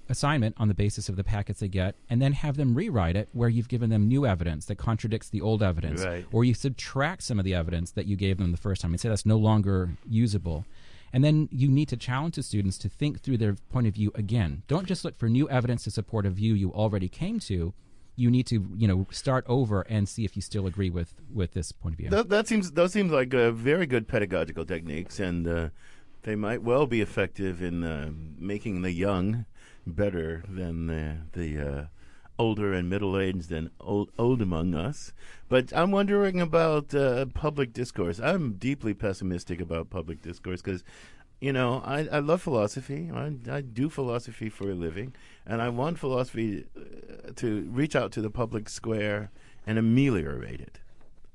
assignment 0.09 0.55
on 0.57 0.67
the 0.69 0.73
basis 0.73 1.09
of 1.09 1.15
the 1.17 1.23
packets 1.23 1.59
they 1.59 1.67
get, 1.67 1.95
and 2.09 2.21
then 2.21 2.31
have 2.33 2.55
them 2.55 2.73
rewrite 2.75 3.15
it 3.17 3.27
where 3.33 3.49
you've 3.49 3.67
given 3.67 3.89
them 3.89 4.07
new 4.07 4.25
evidence 4.25 4.65
that 4.65 4.75
contradicts 4.77 5.29
the 5.29 5.41
old 5.41 5.61
evidence, 5.61 6.03
Right. 6.03 6.25
or 6.31 6.45
you 6.45 6.53
subtract 6.53 7.23
some 7.23 7.39
of 7.39 7.45
the 7.45 7.53
evidence 7.53 7.91
that 7.91 8.05
you 8.05 8.15
gave 8.15 8.37
them 8.37 8.51
the 8.51 8.57
first 8.57 8.81
time 8.81 8.91
and 8.91 8.99
say 9.01 9.09
that's 9.09 9.25
no 9.25 9.37
longer 9.37 9.97
usable. 10.07 10.65
And 11.13 11.23
then 11.23 11.47
you 11.51 11.69
need 11.69 11.87
to 11.89 11.97
challenge 11.97 12.35
the 12.35 12.43
students 12.43 12.77
to 12.79 12.89
think 12.89 13.21
through 13.21 13.37
their 13.37 13.55
point 13.69 13.87
of 13.87 13.93
view 13.95 14.11
again. 14.15 14.63
Don't 14.67 14.85
just 14.85 15.03
look 15.05 15.17
for 15.17 15.27
new 15.29 15.49
evidence 15.49 15.83
to 15.85 15.91
support 15.91 16.25
a 16.25 16.29
view 16.29 16.53
you 16.53 16.71
already 16.73 17.09
came 17.09 17.39
to. 17.41 17.73
You 18.17 18.29
need 18.29 18.47
to, 18.47 18.67
you 18.75 18.87
know, 18.87 19.07
start 19.11 19.45
over 19.47 19.83
and 19.83 20.09
see 20.09 20.25
if 20.25 20.35
you 20.35 20.41
still 20.41 20.67
agree 20.67 20.89
with 20.89 21.13
with 21.33 21.53
this 21.53 21.71
point 21.71 21.93
of 21.93 21.99
view. 21.99 22.09
That, 22.09 22.29
that 22.29 22.47
seems 22.47 22.71
those 22.71 22.91
seems 22.91 23.11
like 23.11 23.29
very 23.29 23.85
good 23.85 24.07
pedagogical 24.07 24.65
techniques, 24.65 25.19
and 25.19 25.47
uh, 25.47 25.69
they 26.23 26.35
might 26.35 26.61
well 26.61 26.87
be 26.87 26.99
effective 26.99 27.61
in 27.61 27.83
uh, 27.83 28.09
making 28.37 28.81
the 28.81 28.91
young 28.91 29.45
better 29.85 30.43
than 30.49 30.87
the, 30.87 31.17
the 31.31 31.49
uh, 31.59 31.85
older 32.37 32.73
and 32.73 32.89
middle 32.89 33.17
aged 33.17 33.51
and 33.51 33.69
old, 33.79 34.11
old 34.17 34.41
among 34.41 34.75
us. 34.75 35.13
But 35.47 35.71
I'm 35.73 35.91
wondering 35.91 36.41
about 36.41 36.93
uh, 36.93 37.27
public 37.27 37.71
discourse. 37.71 38.19
I'm 38.19 38.53
deeply 38.53 38.93
pessimistic 38.93 39.61
about 39.61 39.89
public 39.89 40.21
discourse 40.21 40.61
because. 40.61 40.83
You 41.39 41.53
know, 41.53 41.83
I, 41.85 42.07
I 42.11 42.17
love 42.17 42.41
philosophy. 42.41 43.11
I, 43.13 43.35
I 43.47 43.61
do 43.61 43.91
philosophy 43.91 44.49
for 44.49 44.71
a 44.71 44.73
living, 44.73 45.13
and 45.47 45.61
I 45.61 45.69
want 45.69 45.97
philosophy 45.97 46.65
uh, 46.77 47.31
to 47.37 47.61
reach 47.71 47.95
out 47.95 48.11
to 48.11 48.21
the 48.21 48.29
public 48.29 48.69
square 48.69 49.31
and 49.65 49.79
ameliorate 49.79 50.59
it. 50.59 50.79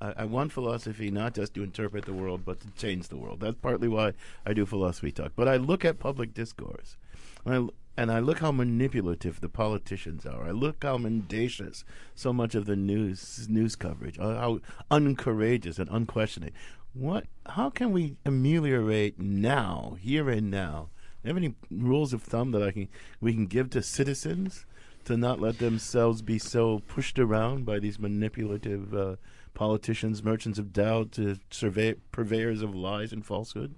I, 0.00 0.14
I 0.18 0.24
want 0.24 0.52
philosophy 0.52 1.10
not 1.10 1.34
just 1.34 1.54
to 1.54 1.62
interpret 1.62 2.04
the 2.04 2.12
world, 2.12 2.42
but 2.44 2.60
to 2.60 2.70
change 2.72 3.08
the 3.08 3.16
world. 3.16 3.40
That's 3.40 3.56
partly 3.60 3.88
why 3.88 4.12
I 4.44 4.52
do 4.52 4.66
philosophy 4.66 5.12
talk. 5.12 5.32
But 5.34 5.48
I 5.48 5.56
look 5.56 5.84
at 5.84 5.98
public 5.98 6.34
discourse, 6.34 6.96
and 7.44 7.54
I, 7.54 8.00
and 8.00 8.12
I 8.12 8.20
look 8.20 8.40
how 8.40 8.52
manipulative 8.52 9.40
the 9.40 9.48
politicians 9.48 10.26
are. 10.26 10.44
I 10.44 10.50
look 10.50 10.84
how 10.84 10.98
mendacious 10.98 11.84
so 12.14 12.32
much 12.32 12.54
of 12.54 12.66
the 12.66 12.76
news 12.76 13.46
news 13.48 13.76
coverage, 13.76 14.18
uh, 14.18 14.36
how 14.36 14.60
uncourageous 14.90 15.78
and 15.78 15.88
unquestioning. 15.90 16.52
What? 16.94 17.24
How 17.46 17.70
can 17.70 17.92
we 17.92 18.16
ameliorate 18.26 19.18
now, 19.18 19.96
here 19.98 20.28
and 20.28 20.50
now? 20.50 20.90
You 21.22 21.28
have 21.28 21.36
any 21.36 21.54
rules 21.70 22.12
of 22.12 22.22
thumb 22.22 22.50
that 22.52 22.62
I 22.62 22.72
can 22.72 22.88
we 23.20 23.32
can 23.32 23.46
give 23.46 23.70
to 23.70 23.82
citizens 23.82 24.66
to 25.04 25.16
not 25.16 25.40
let 25.40 25.58
themselves 25.58 26.22
be 26.22 26.38
so 26.38 26.80
pushed 26.80 27.18
around 27.18 27.64
by 27.64 27.78
these 27.78 27.98
manipulative 27.98 28.94
uh, 28.94 29.16
politicians, 29.54 30.22
merchants 30.22 30.58
of 30.58 30.72
doubt, 30.72 31.18
uh, 31.18 31.34
survey, 31.50 31.94
purveyors 32.12 32.62
of 32.62 32.74
lies 32.74 33.12
and 33.12 33.24
falsehoods? 33.24 33.76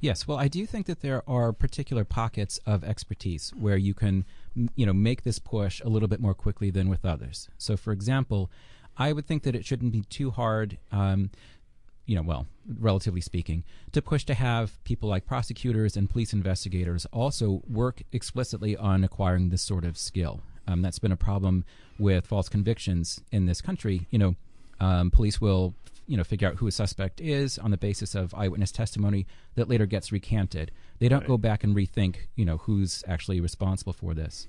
Yes, 0.00 0.28
well, 0.28 0.38
I 0.38 0.48
do 0.48 0.66
think 0.66 0.86
that 0.86 1.00
there 1.00 1.28
are 1.28 1.52
particular 1.52 2.04
pockets 2.04 2.60
of 2.66 2.84
expertise 2.84 3.52
where 3.58 3.76
you 3.76 3.94
can, 3.94 4.24
you 4.76 4.86
know, 4.86 4.92
make 4.92 5.22
this 5.22 5.38
push 5.38 5.80
a 5.80 5.88
little 5.88 6.08
bit 6.08 6.20
more 6.20 6.34
quickly 6.34 6.70
than 6.70 6.88
with 6.88 7.04
others. 7.04 7.48
So, 7.58 7.76
for 7.76 7.92
example, 7.92 8.50
I 8.96 9.12
would 9.12 9.26
think 9.26 9.42
that 9.42 9.56
it 9.56 9.64
shouldn't 9.64 9.92
be 9.92 10.02
too 10.02 10.30
hard, 10.30 10.78
um, 10.92 11.30
you 12.06 12.14
know, 12.14 12.22
well, 12.22 12.46
relatively 12.78 13.20
speaking, 13.20 13.64
to 13.92 14.02
push 14.02 14.24
to 14.24 14.34
have 14.34 14.82
people 14.84 15.08
like 15.08 15.26
prosecutors 15.26 15.96
and 15.96 16.10
police 16.10 16.32
investigators 16.32 17.06
also 17.12 17.62
work 17.68 18.02
explicitly 18.12 18.76
on 18.76 19.04
acquiring 19.04 19.48
this 19.48 19.62
sort 19.62 19.84
of 19.84 19.96
skill. 19.96 20.40
Um, 20.66 20.82
that's 20.82 20.98
been 20.98 21.12
a 21.12 21.16
problem 21.16 21.64
with 21.98 22.26
false 22.26 22.48
convictions 22.48 23.20
in 23.30 23.46
this 23.46 23.60
country. 23.60 24.06
You 24.10 24.18
know, 24.18 24.34
um, 24.80 25.10
police 25.10 25.40
will 25.40 25.74
you 26.06 26.16
know 26.16 26.24
figure 26.24 26.48
out 26.48 26.56
who 26.56 26.66
a 26.66 26.72
suspect 26.72 27.20
is 27.20 27.58
on 27.58 27.70
the 27.70 27.76
basis 27.76 28.14
of 28.14 28.34
eyewitness 28.34 28.70
testimony 28.70 29.26
that 29.54 29.68
later 29.68 29.86
gets 29.86 30.12
recanted. 30.12 30.70
They 30.98 31.08
don't 31.08 31.26
go 31.26 31.38
back 31.38 31.64
and 31.64 31.74
rethink 31.74 32.16
you 32.36 32.44
know 32.44 32.58
who's 32.58 33.02
actually 33.08 33.40
responsible 33.40 33.92
for 33.92 34.14
this. 34.14 34.48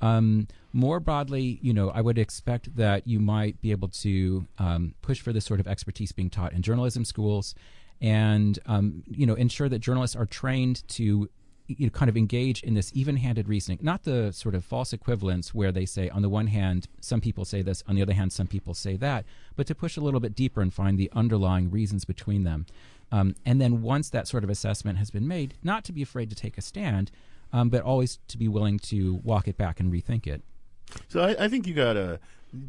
Um, 0.00 0.48
more 0.72 1.00
broadly, 1.00 1.58
you 1.62 1.72
know, 1.72 1.90
I 1.90 2.00
would 2.00 2.18
expect 2.18 2.76
that 2.76 3.06
you 3.06 3.18
might 3.18 3.60
be 3.60 3.70
able 3.70 3.88
to 3.88 4.46
um, 4.58 4.94
push 5.02 5.20
for 5.20 5.32
this 5.32 5.44
sort 5.44 5.60
of 5.60 5.66
expertise 5.66 6.12
being 6.12 6.30
taught 6.30 6.52
in 6.52 6.62
journalism 6.62 7.04
schools, 7.04 7.54
and 8.00 8.58
um, 8.66 9.02
you 9.06 9.26
know, 9.26 9.34
ensure 9.34 9.68
that 9.68 9.80
journalists 9.80 10.16
are 10.16 10.26
trained 10.26 10.86
to 10.88 11.28
you 11.66 11.86
know, 11.86 11.90
kind 11.90 12.08
of 12.08 12.16
engage 12.16 12.62
in 12.62 12.74
this 12.74 12.90
even-handed 12.94 13.48
reasoning, 13.48 13.78
not 13.80 14.02
the 14.02 14.32
sort 14.32 14.54
of 14.54 14.64
false 14.64 14.92
equivalence 14.92 15.54
where 15.54 15.70
they 15.70 15.86
say, 15.86 16.08
on 16.08 16.22
the 16.22 16.28
one 16.28 16.48
hand, 16.48 16.88
some 17.00 17.20
people 17.20 17.44
say 17.44 17.62
this, 17.62 17.84
on 17.86 17.94
the 17.94 18.02
other 18.02 18.12
hand, 18.12 18.32
some 18.32 18.46
people 18.46 18.74
say 18.74 18.96
that, 18.96 19.24
but 19.54 19.66
to 19.66 19.74
push 19.74 19.96
a 19.96 20.00
little 20.00 20.20
bit 20.20 20.34
deeper 20.34 20.60
and 20.60 20.74
find 20.74 20.98
the 20.98 21.10
underlying 21.14 21.70
reasons 21.70 22.04
between 22.04 22.42
them. 22.44 22.66
Um, 23.12 23.34
and 23.44 23.60
then 23.60 23.82
once 23.82 24.10
that 24.10 24.28
sort 24.28 24.44
of 24.44 24.50
assessment 24.50 24.98
has 24.98 25.10
been 25.10 25.28
made, 25.28 25.54
not 25.62 25.84
to 25.84 25.92
be 25.92 26.02
afraid 26.02 26.30
to 26.30 26.36
take 26.36 26.58
a 26.58 26.62
stand, 26.62 27.10
um, 27.52 27.68
but 27.68 27.82
always 27.82 28.18
to 28.28 28.38
be 28.38 28.48
willing 28.48 28.78
to 28.78 29.20
walk 29.22 29.48
it 29.48 29.56
back 29.56 29.80
and 29.80 29.92
rethink 29.92 30.26
it. 30.26 30.42
So 31.08 31.20
I, 31.20 31.44
I 31.44 31.48
think 31.48 31.66
you 31.66 31.74
got 31.74 31.96
a, 31.96 32.20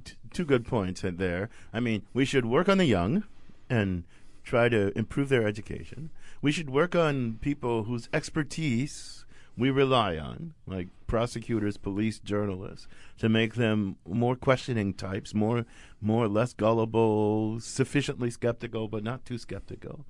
t- 0.05 0.13
two 0.33 0.45
good 0.45 0.65
points 0.65 1.03
in 1.03 1.17
there. 1.17 1.49
I 1.73 1.79
mean, 1.79 2.03
we 2.13 2.25
should 2.25 2.45
work 2.45 2.69
on 2.69 2.77
the 2.77 2.85
young 2.85 3.23
and 3.69 4.03
try 4.43 4.69
to 4.69 4.97
improve 4.97 5.29
their 5.29 5.47
education. 5.47 6.09
We 6.41 6.51
should 6.51 6.69
work 6.69 6.95
on 6.95 7.39
people 7.41 7.83
whose 7.83 8.09
expertise 8.13 9.25
we 9.57 9.69
rely 9.69 10.17
on, 10.17 10.53
like 10.65 10.87
prosecutors, 11.07 11.77
police, 11.77 12.19
journalists, 12.19 12.87
to 13.19 13.29
make 13.29 13.55
them 13.55 13.97
more 14.07 14.35
questioning 14.35 14.93
types, 14.93 15.33
more 15.33 15.65
more 16.01 16.27
less 16.27 16.53
gullible, 16.53 17.59
sufficiently 17.59 18.31
skeptical, 18.31 18.87
but 18.87 19.03
not 19.03 19.25
too 19.25 19.37
skeptical. 19.37 20.05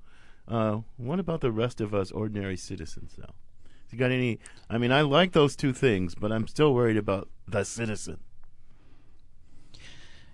Uh, 0.48 0.78
what 0.96 1.18
about 1.18 1.40
the 1.40 1.52
rest 1.52 1.80
of 1.80 1.94
us 1.94 2.10
ordinary 2.10 2.56
citizens, 2.56 3.14
though? 3.18 3.34
You 3.92 3.98
got 3.98 4.10
any? 4.10 4.38
I 4.70 4.78
mean, 4.78 4.90
I 4.90 5.02
like 5.02 5.32
those 5.32 5.54
two 5.54 5.72
things, 5.72 6.14
but 6.14 6.32
I'm 6.32 6.48
still 6.48 6.74
worried 6.74 6.96
about 6.96 7.28
the 7.46 7.64
citizen. 7.64 8.18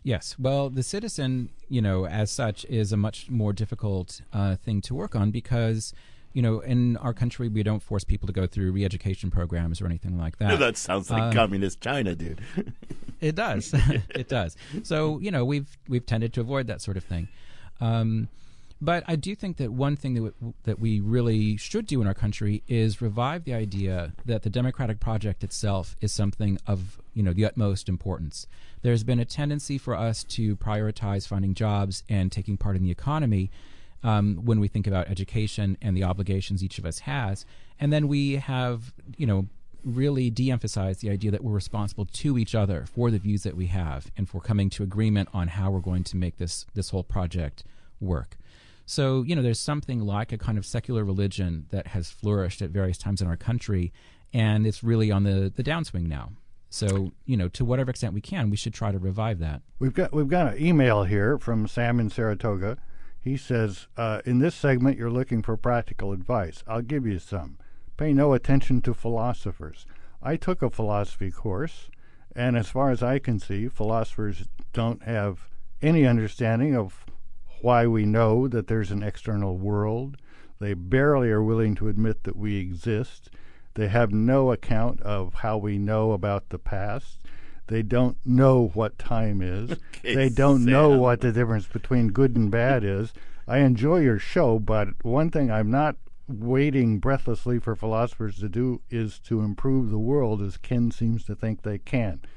Yes. 0.05 0.37
Well, 0.39 0.71
the 0.71 0.83
citizen, 0.83 1.51
you 1.69 1.83
know, 1.83 2.07
as 2.07 2.31
such, 2.31 2.65
is 2.67 2.93
a 2.93 2.97
much 2.97 3.29
more 3.29 3.53
difficult 3.53 4.21
uh, 4.33 4.57
thing 4.57 4.81
to 4.83 4.95
work 4.95 5.15
on 5.17 5.31
because, 5.31 5.93
you 6.33 6.41
know, 6.41 6.61
in 6.61 6.97
our 6.99 7.13
country, 7.13 7.49
we 7.49 7.63
don't 7.63 7.83
force 7.83 8.05
people 8.05 8.27
to 8.29 8.33
go 8.33 8.47
through 8.47 8.73
re 8.73 8.85
education 8.85 9.31
programs 9.31 9.81
or 9.83 9.87
anything 9.87 10.17
like 10.17 10.39
that. 10.39 10.59
that 10.61 10.77
sounds 10.77 11.11
like 11.11 11.23
Um, 11.25 11.33
communist 11.33 11.81
China, 11.81 12.15
dude. 12.15 12.41
It 13.21 13.35
does. 13.35 13.75
it 14.11 14.29
does. 14.29 14.57
So 14.85 15.19
you 15.19 15.33
know 15.33 15.45
we've 15.45 15.77
we've 15.89 16.07
tended 16.07 16.33
to 16.35 16.41
avoid 16.41 16.69
that 16.69 16.81
sort 16.81 16.97
of 16.97 17.03
thing. 17.03 17.27
Um, 17.81 18.29
but 18.81 19.03
I 19.09 19.17
do 19.17 19.35
think 19.35 19.57
that 19.57 19.73
one 19.73 19.97
thing 19.97 20.15
that 20.15 20.35
that 20.65 20.79
we 20.79 21.01
really 21.01 21.57
should 21.57 21.87
do 21.87 22.01
in 22.01 22.07
our 22.07 22.15
country 22.15 22.63
is 22.69 23.03
revive 23.03 23.45
the 23.45 23.55
idea 23.55 24.13
that 24.25 24.43
the 24.43 24.51
democratic 24.51 25.01
project 25.01 25.43
itself 25.43 25.97
is 26.01 26.13
something 26.13 26.59
of 26.67 27.01
you 27.15 27.23
know 27.23 27.33
the 27.33 27.45
utmost 27.45 27.89
importance. 27.89 28.47
There's 28.83 29.03
been 29.03 29.19
a 29.19 29.25
tendency 29.25 29.79
for 29.79 29.95
us 29.95 30.23
to 30.25 30.57
prioritize 30.57 31.27
finding 31.27 31.55
jobs 31.55 32.05
and 32.09 32.31
taking 32.31 32.57
part 32.57 32.77
in 32.77 32.83
the 32.83 32.91
economy 32.91 33.51
um, 34.05 34.37
when 34.45 34.61
we 34.61 34.69
think 34.69 34.87
about 34.87 35.09
education 35.09 35.77
and 35.83 35.97
the 35.97 36.05
obligations 36.05 36.63
each 36.63 36.79
of 36.79 36.87
us 36.87 37.01
has, 37.01 37.45
and 37.81 37.93
then 37.93 38.07
we 38.07 38.37
have 38.37 38.93
you 39.17 39.27
know 39.27 39.49
really 39.85 40.29
de-emphasize 40.31 40.99
the 40.99 41.11
idea 41.11 41.31
that 41.31 41.43
we're 41.43 41.53
responsible 41.53 42.05
to 42.05 42.37
each 42.37 42.55
other 42.55 42.85
for 42.93 43.11
the 43.11 43.19
views 43.19 43.43
that 43.45 43.57
we 43.57 43.67
have 43.67 44.11
and 44.17 44.29
for 44.29 44.41
coming 44.41 44.69
to 44.69 44.83
agreement 44.83 45.29
on 45.33 45.49
how 45.49 45.71
we're 45.71 45.81
going 45.81 46.05
to 46.05 46.17
make 46.17 46.37
this 46.37 46.65
this 46.75 46.91
whole 46.91 47.03
project 47.03 47.65
work. 48.01 48.37
So, 48.91 49.23
you 49.23 49.37
know, 49.37 49.43
there's 49.43 49.61
something 49.61 50.01
like 50.01 50.33
a 50.33 50.39
kind 50.39 50.57
of 50.57 50.65
secular 50.65 51.05
religion 51.05 51.67
that 51.69 51.89
has 51.89 52.09
flourished 52.09 52.63
at 52.63 52.71
various 52.71 52.97
times 52.97 53.21
in 53.21 53.29
our 53.29 53.37
country, 53.37 53.93
and 54.33 54.67
it's 54.67 54.83
really 54.83 55.11
on 55.11 55.25
the, 55.25 55.53
the 55.55 55.63
downswing 55.63 56.09
now. 56.09 56.33
So, 56.71 57.13
you 57.27 57.37
know, 57.37 57.49
to 57.49 57.67
whatever 57.67 57.91
extent 57.91 58.15
we 58.15 58.23
can, 58.23 58.49
we 58.49 58.57
should 58.57 58.73
try 58.73 58.91
to 58.91 58.99
revive 58.99 59.41
that. 59.41 59.61
We've 59.79 59.93
got 59.93 60.15
we've 60.15 60.29
got 60.29 60.55
an 60.55 60.65
email 60.65 61.05
here 61.05 61.37
from 61.37 61.69
Sam 61.69 62.01
in 62.01 62.09
Saratoga. 62.09 62.79
He 63.21 63.37
says, 63.37 63.89
uh, 63.99 64.23
"In 64.25 64.39
this 64.39 64.55
segment, 64.55 64.97
you're 64.97 65.11
looking 65.11 65.43
for 65.43 65.59
practical 65.59 66.13
advice. 66.13 66.65
I'll 66.67 66.81
give 66.81 67.07
you 67.07 67.19
some. 67.19 67.59
Pay 67.99 68.15
no 68.15 68.33
attention 68.33 68.81
to 68.83 68.95
philosophers. 68.95 69.85
I 70.23 70.37
took 70.37 70.63
a 70.63 70.71
philosophy 70.71 71.31
course, 71.31 71.91
and 72.35 72.57
as 72.57 72.71
far 72.71 72.91
as 72.91 73.03
I 73.03 73.19
can 73.19 73.39
see, 73.39 73.69
philosophers 73.69 74.49
don't 74.73 75.03
have 75.03 75.47
any 75.83 76.07
understanding 76.07 76.75
of 76.75 77.05
why 77.63 77.87
we 77.87 78.05
know 78.05 78.49
that 78.49 78.67
there's 78.67 78.91
an 78.91 79.03
external 79.03 79.57
world. 79.57 80.17
They 80.61 80.75
barely 80.75 81.31
are 81.31 81.43
willing 81.43 81.75
to 81.77 81.89
admit 81.89 82.25
that 82.25 82.37
we 82.37 82.57
exist. 82.57 83.31
They 83.75 83.89
have 83.89 84.13
no 84.13 84.51
account 84.51 85.01
of 85.03 85.35
how 85.35 85.59
we 85.59 85.79
know 85.79 86.13
about 86.13 86.49
the 86.49 86.59
past. 86.59 87.21
They 87.69 87.83
don't 87.83 88.17
know 88.25 88.71
what 88.75 88.99
time 88.99 89.41
is. 89.43 89.79
Okay, 89.99 90.15
they 90.15 90.29
don't 90.29 90.65
know 90.65 90.91
what 90.97 91.21
the 91.23 91.33
difference 91.33 91.67
between 91.67 92.13
good 92.13 92.37
and 92.37 92.53
bad 92.53 92.85
is. 92.85 93.13
I 93.49 93.59
enjoy 93.59 93.99
your 93.99 94.21
show, 94.21 94.61
but 94.61 94.91
one 95.03 95.29
thing 95.29 95.51
I'm 95.51 95.73
not 95.73 95.97
waiting 96.29 96.99
breathlessly 97.01 97.59
for 97.59 97.75
philosophers 97.75 98.39
to 98.39 98.49
do 98.49 98.81
is 98.91 99.19
to 99.21 99.41
improve 99.41 99.91
the 99.91 99.99
world 99.99 100.41
as 100.41 100.57
Ken 100.57 100.93
seems 100.93 101.25
to 101.25 101.35
think 101.35 101.63
they 101.63 101.79
can. 101.79 102.21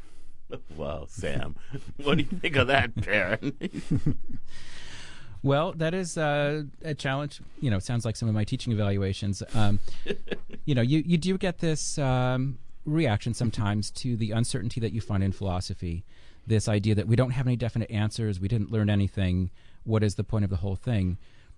Wow, 0.75 1.05
Sam. 1.07 1.55
what 2.03 2.17
do 2.17 2.23
you 2.29 2.37
think 2.39 2.57
of 2.57 2.67
that, 2.67 2.93
Baron? 2.95 3.55
Well, 5.43 5.73
that 5.73 5.93
is 5.93 6.17
uh, 6.17 6.63
a 6.83 6.93
challenge. 6.93 7.41
You 7.59 7.71
know, 7.71 7.79
sounds 7.79 8.05
like 8.05 8.15
some 8.15 8.29
of 8.29 8.35
my 8.35 8.43
teaching 8.43 8.71
evaluations. 8.71 9.41
Um, 9.55 9.79
you 10.65 10.75
know, 10.75 10.81
you, 10.81 11.03
you 11.05 11.17
do 11.17 11.37
get 11.37 11.59
this 11.59 11.97
um, 11.97 12.59
reaction 12.85 13.33
sometimes 13.33 13.89
to 13.91 14.15
the 14.15 14.31
uncertainty 14.31 14.79
that 14.81 14.93
you 14.93 15.01
find 15.01 15.23
in 15.23 15.31
philosophy. 15.31 16.03
This 16.45 16.67
idea 16.67 16.95
that 16.95 17.07
we 17.07 17.15
don't 17.15 17.31
have 17.31 17.47
any 17.47 17.55
definite 17.55 17.89
answers, 17.89 18.39
we 18.39 18.47
didn't 18.47 18.71
learn 18.71 18.89
anything. 18.89 19.49
What 19.83 20.03
is 20.03 20.15
the 20.15 20.23
point 20.23 20.43
of 20.43 20.49
the 20.49 20.57
whole 20.57 20.75
thing? 20.75 21.17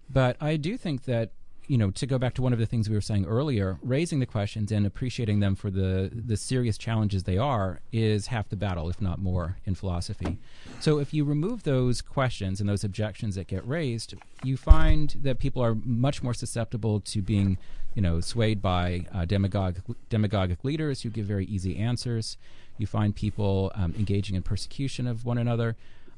But 0.09 0.38
I 0.41 0.57
do 0.57 0.77
think 0.77 1.05
that 1.05 1.31
you 1.68 1.78
know, 1.78 1.91
to 1.91 2.05
go 2.05 2.18
back 2.18 2.34
to 2.36 2.41
one 2.41 2.53
of 2.53 2.59
the 2.59 2.66
things 2.66 2.89
we 2.89 2.95
were 2.95 3.01
saying 3.01 3.26
earlier, 3.26 3.78
raising 3.82 4.20
the 4.20 4.26
questions 4.26 4.72
and 4.72 4.86
appreciating 4.86 5.39
them 5.39 5.55
for 5.55 5.70
the 5.70 6.11
the 6.14 6.38
serious 6.38 6.78
challenges 6.78 7.24
they 7.24 7.38
are 7.38 7.80
is 7.91 8.28
half 8.28 8.49
the 8.49 8.55
battle, 8.55 8.89
if 8.89 9.01
not 9.01 9.20
more, 9.20 9.57
in 9.66 9.76
philosophy. 9.76 10.38
So 10.80 10.99
if 10.99 11.14
you 11.14 11.24
remove 11.24 11.64
those 11.64 12.01
questions 12.01 12.59
and 12.59 12.70
those 12.70 12.84
objections 12.84 13.36
that 13.36 13.47
get 13.47 13.66
raised, 13.68 14.16
you 14.43 14.57
find 14.57 15.16
that 15.22 15.39
people 15.39 15.64
are 15.64 15.76
much 15.76 16.22
more 16.22 16.34
susceptible 16.34 16.99
to 16.99 17.22
being, 17.22 17.57
you 17.95 18.01
know, 18.01 18.20
swayed 18.20 18.61
by 18.61 19.05
uh, 19.14 19.26
demagogue 19.26 19.78
demagogic 20.09 20.64
leaders 20.64 21.01
who 21.01 21.09
give 21.09 21.26
very 21.26 21.45
easy 21.45 21.78
answers. 21.78 22.38
You 22.78 22.88
find 22.88 23.16
people 23.16 23.72
um, 23.76 23.93
engaging 23.97 24.36
in 24.36 24.41
persecution 24.41 25.07
of 25.07 25.26
one 25.26 25.38
another. 25.38 25.76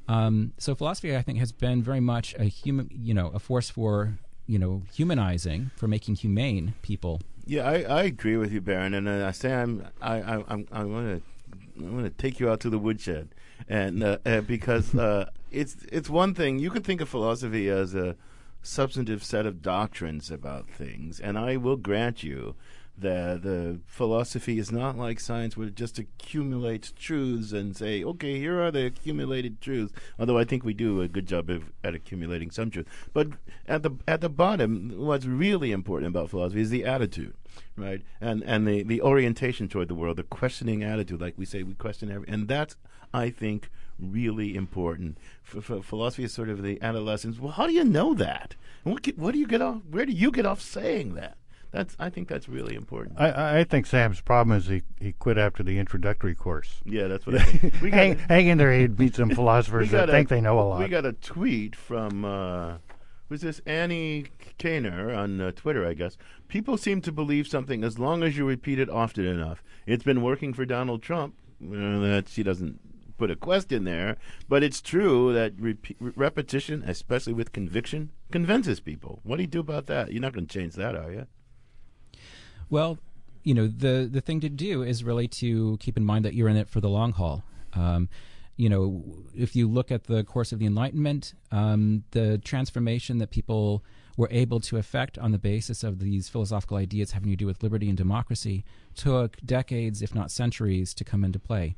Um, 0.08 0.52
so 0.58 0.74
philosophy, 0.74 1.16
I 1.16 1.22
think, 1.22 1.38
has 1.38 1.52
been 1.52 1.82
very 1.82 2.00
much 2.00 2.34
a 2.38 2.44
human, 2.44 2.88
you 2.92 3.12
know, 3.12 3.28
a 3.34 3.38
force 3.38 3.70
for 3.70 4.18
you 4.46 4.58
know, 4.58 4.82
humanizing, 4.92 5.70
for 5.76 5.88
making 5.88 6.16
humane 6.16 6.74
people. 6.82 7.20
Yeah, 7.46 7.68
I, 7.68 7.82
I 7.82 8.02
agree 8.02 8.36
with 8.36 8.52
you, 8.52 8.60
Baron. 8.60 8.94
And 8.94 9.08
uh, 9.08 9.30
say 9.32 9.54
I'm 9.54 9.86
I 10.00 10.16
I'm, 10.48 10.66
I 10.72 10.84
want 10.84 11.22
to 11.22 11.84
I 11.84 11.90
want 11.90 12.04
to 12.04 12.10
take 12.10 12.40
you 12.40 12.50
out 12.50 12.60
to 12.60 12.70
the 12.70 12.78
woodshed, 12.78 13.28
and 13.68 14.02
uh, 14.02 14.18
uh, 14.26 14.40
because 14.40 14.94
uh, 14.98 15.30
it's 15.50 15.76
it's 15.90 16.10
one 16.10 16.34
thing 16.34 16.58
you 16.58 16.70
could 16.70 16.84
think 16.84 17.00
of 17.00 17.08
philosophy 17.08 17.68
as 17.68 17.94
a 17.94 18.16
substantive 18.62 19.22
set 19.22 19.46
of 19.46 19.62
doctrines 19.62 20.30
about 20.30 20.68
things, 20.68 21.20
and 21.20 21.38
I 21.38 21.56
will 21.56 21.76
grant 21.76 22.22
you 22.22 22.56
that 22.98 23.42
the 23.42 23.80
philosophy 23.86 24.58
is 24.58 24.72
not 24.72 24.96
like 24.96 25.20
science 25.20 25.56
where 25.56 25.68
it 25.68 25.74
just 25.74 25.98
accumulates 25.98 26.92
truths 26.92 27.52
and 27.52 27.76
say, 27.76 28.02
okay, 28.02 28.38
here 28.38 28.60
are 28.60 28.70
the 28.70 28.86
accumulated 28.86 29.60
truths. 29.60 29.92
Although 30.18 30.38
I 30.38 30.44
think 30.44 30.64
we 30.64 30.72
do 30.74 31.02
a 31.02 31.08
good 31.08 31.26
job 31.26 31.50
of 31.50 31.70
at 31.84 31.94
accumulating 31.94 32.50
some 32.50 32.70
truth. 32.70 32.86
But 33.12 33.28
at 33.66 33.82
the 33.82 33.92
at 34.08 34.20
the 34.20 34.28
bottom, 34.28 34.92
what's 34.96 35.26
really 35.26 35.72
important 35.72 36.08
about 36.08 36.30
philosophy 36.30 36.62
is 36.62 36.70
the 36.70 36.84
attitude, 36.84 37.34
right? 37.76 38.02
And 38.20 38.42
and 38.44 38.66
the, 38.66 38.82
the 38.82 39.02
orientation 39.02 39.68
toward 39.68 39.88
the 39.88 39.94
world, 39.94 40.16
the 40.16 40.22
questioning 40.22 40.82
attitude, 40.82 41.20
like 41.20 41.34
we 41.36 41.44
say, 41.44 41.62
we 41.62 41.74
question 41.74 42.10
every, 42.10 42.28
and 42.28 42.48
that's 42.48 42.76
I 43.12 43.30
think 43.30 43.70
really 43.98 44.54
important. 44.54 45.18
F- 45.44 45.70
f- 45.70 45.84
philosophy 45.84 46.24
is 46.24 46.32
sort 46.32 46.48
of 46.48 46.62
the 46.62 46.80
adolescence. 46.82 47.38
Well, 47.38 47.52
how 47.52 47.66
do 47.66 47.72
you 47.72 47.84
know 47.84 48.14
that? 48.14 48.56
What 48.84 49.06
what 49.16 49.32
do 49.32 49.38
you 49.38 49.46
get 49.46 49.62
off? 49.62 49.82
Where 49.90 50.06
do 50.06 50.12
you 50.12 50.30
get 50.30 50.46
off 50.46 50.60
saying 50.60 51.14
that? 51.14 51.36
That's 51.70 51.96
I 51.98 52.10
think 52.10 52.28
that's 52.28 52.48
really 52.48 52.74
important. 52.74 53.20
I, 53.20 53.60
I 53.60 53.64
think 53.64 53.86
Sam's 53.86 54.20
problem 54.20 54.56
is 54.56 54.66
he, 54.66 54.82
he 55.00 55.12
quit 55.12 55.38
after 55.38 55.62
the 55.62 55.78
introductory 55.78 56.34
course. 56.34 56.80
Yeah, 56.84 57.06
that's 57.06 57.26
what 57.26 57.40
I 57.40 57.44
think. 57.44 57.74
We 57.80 57.90
hang, 57.90 58.18
hang 58.18 58.46
in 58.46 58.58
there, 58.58 58.72
he'd 58.72 58.98
meet 58.98 59.14
some 59.14 59.30
philosophers 59.30 59.90
that 59.92 60.06
got 60.06 60.12
think 60.12 60.28
they 60.28 60.40
know 60.40 60.58
a 60.58 60.62
lot. 60.62 60.80
We 60.80 60.88
got 60.88 61.04
a 61.04 61.12
tweet 61.12 61.76
from 61.76 62.24
uh, 62.24 62.78
was 63.28 63.40
this 63.40 63.60
Annie 63.66 64.26
Kaner 64.58 65.16
on 65.16 65.40
uh, 65.40 65.52
Twitter, 65.52 65.86
I 65.86 65.94
guess. 65.94 66.16
People 66.48 66.76
seem 66.76 67.00
to 67.02 67.12
believe 67.12 67.46
something 67.48 67.82
as 67.84 67.98
long 67.98 68.22
as 68.22 68.36
you 68.36 68.46
repeat 68.46 68.78
it 68.78 68.88
often 68.88 69.26
enough. 69.26 69.62
It's 69.86 70.04
been 70.04 70.22
working 70.22 70.52
for 70.54 70.64
Donald 70.64 71.02
Trump. 71.02 71.34
Uh, 71.62 71.98
that 72.00 72.28
she 72.28 72.42
doesn't 72.42 72.78
put 73.16 73.30
a 73.30 73.36
question 73.36 73.84
there, 73.84 74.18
but 74.46 74.62
it's 74.62 74.82
true 74.82 75.32
that 75.32 75.56
repe- 75.56 75.96
repetition, 75.98 76.84
especially 76.86 77.32
with 77.32 77.52
conviction, 77.52 78.10
convinces 78.30 78.78
people. 78.80 79.20
What 79.22 79.36
do 79.36 79.42
you 79.42 79.46
do 79.46 79.60
about 79.60 79.86
that? 79.86 80.12
You're 80.12 80.20
not 80.20 80.34
going 80.34 80.46
to 80.46 80.52
change 80.52 80.74
that, 80.74 80.94
are 80.94 81.10
you? 81.10 81.26
Well, 82.70 82.98
you 83.42 83.54
know, 83.54 83.68
the 83.68 84.08
the 84.10 84.20
thing 84.20 84.40
to 84.40 84.48
do 84.48 84.82
is 84.82 85.04
really 85.04 85.28
to 85.28 85.76
keep 85.78 85.96
in 85.96 86.04
mind 86.04 86.24
that 86.24 86.34
you're 86.34 86.48
in 86.48 86.56
it 86.56 86.68
for 86.68 86.80
the 86.80 86.88
long 86.88 87.12
haul. 87.12 87.44
Um, 87.74 88.08
you 88.56 88.68
know, 88.68 89.04
if 89.36 89.54
you 89.54 89.68
look 89.68 89.92
at 89.92 90.04
the 90.04 90.24
course 90.24 90.50
of 90.50 90.58
the 90.58 90.66
Enlightenment, 90.66 91.34
um, 91.52 92.04
the 92.12 92.38
transformation 92.38 93.18
that 93.18 93.30
people 93.30 93.84
were 94.16 94.28
able 94.30 94.60
to 94.60 94.78
effect 94.78 95.18
on 95.18 95.30
the 95.30 95.38
basis 95.38 95.84
of 95.84 95.98
these 95.98 96.28
philosophical 96.28 96.78
ideas 96.78 97.12
having 97.12 97.30
to 97.30 97.36
do 97.36 97.46
with 97.46 97.62
liberty 97.62 97.88
and 97.88 97.98
democracy 97.98 98.64
took 98.94 99.36
decades, 99.44 100.00
if 100.00 100.14
not 100.14 100.30
centuries, 100.30 100.94
to 100.94 101.04
come 101.04 101.22
into 101.22 101.38
play. 101.38 101.76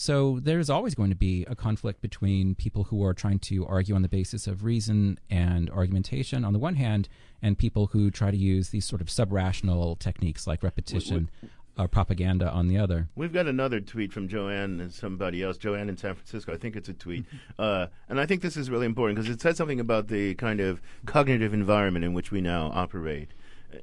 So 0.00 0.40
there's 0.40 0.70
always 0.70 0.94
going 0.94 1.10
to 1.10 1.14
be 1.14 1.44
a 1.44 1.54
conflict 1.54 2.00
between 2.00 2.54
people 2.54 2.84
who 2.84 3.04
are 3.04 3.12
trying 3.12 3.38
to 3.40 3.66
argue 3.66 3.94
on 3.94 4.00
the 4.00 4.08
basis 4.08 4.46
of 4.46 4.64
reason 4.64 5.18
and 5.28 5.68
argumentation 5.68 6.42
on 6.42 6.54
the 6.54 6.58
one 6.58 6.76
hand, 6.76 7.06
and 7.42 7.58
people 7.58 7.88
who 7.88 8.10
try 8.10 8.30
to 8.30 8.36
use 8.38 8.70
these 8.70 8.86
sort 8.86 9.02
of 9.02 9.10
sub-rational 9.10 9.96
techniques 9.96 10.46
like 10.46 10.62
repetition 10.62 11.28
or 11.76 11.86
propaganda 11.86 12.50
on 12.50 12.66
the 12.66 12.78
other. 12.78 13.10
We've 13.14 13.30
got 13.30 13.46
another 13.46 13.78
tweet 13.78 14.10
from 14.10 14.26
Joanne 14.26 14.80
and 14.80 14.90
somebody 14.90 15.42
else. 15.42 15.58
Joanne 15.58 15.90
in 15.90 15.98
San 15.98 16.14
Francisco. 16.14 16.54
I 16.54 16.56
think 16.56 16.76
it's 16.76 16.88
a 16.88 16.94
tweet. 16.94 17.26
Uh, 17.58 17.88
and 18.08 18.18
I 18.18 18.24
think 18.24 18.40
this 18.40 18.56
is 18.56 18.70
really 18.70 18.86
important 18.86 19.18
because 19.18 19.28
it 19.30 19.42
says 19.42 19.58
something 19.58 19.80
about 19.80 20.08
the 20.08 20.34
kind 20.36 20.60
of 20.60 20.80
cognitive 21.04 21.52
environment 21.52 22.06
in 22.06 22.14
which 22.14 22.30
we 22.30 22.40
now 22.40 22.70
operate. 22.74 23.32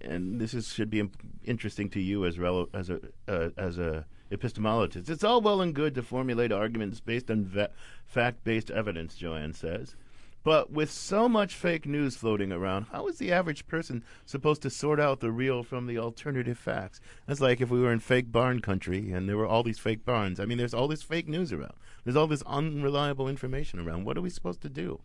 And 0.01 0.41
this 0.41 0.55
is, 0.55 0.73
should 0.73 0.89
be 0.89 1.07
interesting 1.43 1.91
to 1.91 2.01
you 2.01 2.25
as, 2.25 2.39
rel- 2.39 2.69
as 2.73 2.89
a 2.89 2.99
uh, 3.27 3.49
as 3.55 3.77
a 3.77 4.07
epistemologist. 4.31 5.09
It's 5.09 5.23
all 5.23 5.41
well 5.41 5.61
and 5.61 5.73
good 5.73 5.95
to 5.95 6.03
formulate 6.03 6.51
arguments 6.51 6.99
based 6.99 7.31
on 7.31 7.45
va- 7.45 7.71
fact-based 8.05 8.71
evidence, 8.71 9.15
Joanne 9.15 9.53
says. 9.53 9.95
But 10.43 10.71
with 10.71 10.89
so 10.89 11.27
much 11.27 11.55
fake 11.55 11.85
news 11.85 12.15
floating 12.15 12.53
around, 12.53 12.87
how 12.91 13.07
is 13.07 13.17
the 13.17 13.33
average 13.33 13.67
person 13.67 14.03
supposed 14.25 14.61
to 14.61 14.69
sort 14.69 14.97
out 14.97 15.19
the 15.19 15.31
real 15.31 15.61
from 15.61 15.87
the 15.87 15.97
alternative 15.97 16.57
facts? 16.57 17.01
That's 17.25 17.41
like 17.41 17.59
if 17.59 17.69
we 17.69 17.81
were 17.81 17.91
in 17.91 17.99
fake 17.99 18.31
barn 18.31 18.61
country 18.61 19.11
and 19.11 19.27
there 19.27 19.35
were 19.35 19.45
all 19.45 19.63
these 19.63 19.79
fake 19.79 20.05
barns. 20.05 20.39
I 20.39 20.45
mean, 20.45 20.57
there's 20.57 20.73
all 20.73 20.87
this 20.87 21.03
fake 21.03 21.27
news 21.27 21.51
around. 21.51 21.73
There's 22.05 22.15
all 22.15 22.27
this 22.27 22.43
unreliable 22.43 23.27
information 23.27 23.79
around. 23.79 24.05
What 24.05 24.17
are 24.17 24.21
we 24.21 24.29
supposed 24.29 24.61
to 24.61 24.69
do? 24.69 25.01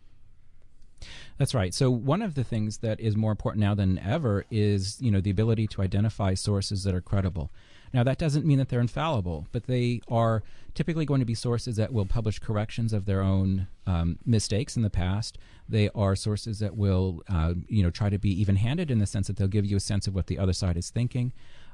That's 1.37 1.53
right. 1.53 1.73
So 1.73 1.91
one 1.91 2.21
of 2.21 2.35
the 2.35 2.45
things 2.45 2.77
that 2.77 2.99
is 3.01 3.17
more 3.17 3.31
important 3.31 3.61
now 3.61 3.75
than 3.75 3.99
ever 3.99 4.45
is, 4.49 4.97
you 5.01 5.11
know, 5.11 5.19
the 5.19 5.31
ability 5.31 5.67
to 5.67 5.81
identify 5.81 6.35
sources 6.35 6.83
that 6.83 6.95
are 6.95 7.01
credible. 7.01 7.51
Now 7.93 8.03
that 8.03 8.17
doesn't 8.17 8.45
mean 8.45 8.57
that 8.57 8.69
they're 8.69 8.79
infallible, 8.79 9.47
but 9.51 9.67
they 9.67 10.01
are 10.09 10.43
typically 10.73 11.05
going 11.05 11.19
to 11.19 11.25
be 11.25 11.35
sources 11.35 11.75
that 11.75 11.93
will 11.93 12.05
publish 12.05 12.39
corrections 12.39 12.93
of 12.93 13.05
their 13.05 13.21
own 13.21 13.67
um, 13.85 14.17
mistakes 14.25 14.75
in 14.75 14.81
the 14.81 14.89
past. 14.89 15.37
They 15.69 15.89
are 15.93 16.15
sources 16.15 16.59
that 16.59 16.75
will, 16.75 17.23
uh, 17.29 17.53
you 17.67 17.83
know, 17.83 17.91
try 17.91 18.09
to 18.09 18.17
be 18.17 18.29
even-handed 18.41 18.89
in 18.89 18.99
the 18.99 19.05
sense 19.05 19.27
that 19.27 19.37
they'll 19.37 19.47
give 19.47 19.65
you 19.65 19.77
a 19.77 19.81
sense 19.81 20.07
of 20.07 20.15
what 20.15 20.27
the 20.27 20.39
other 20.39 20.53
side 20.53 20.77
is 20.77 20.89
thinking. 20.89 21.33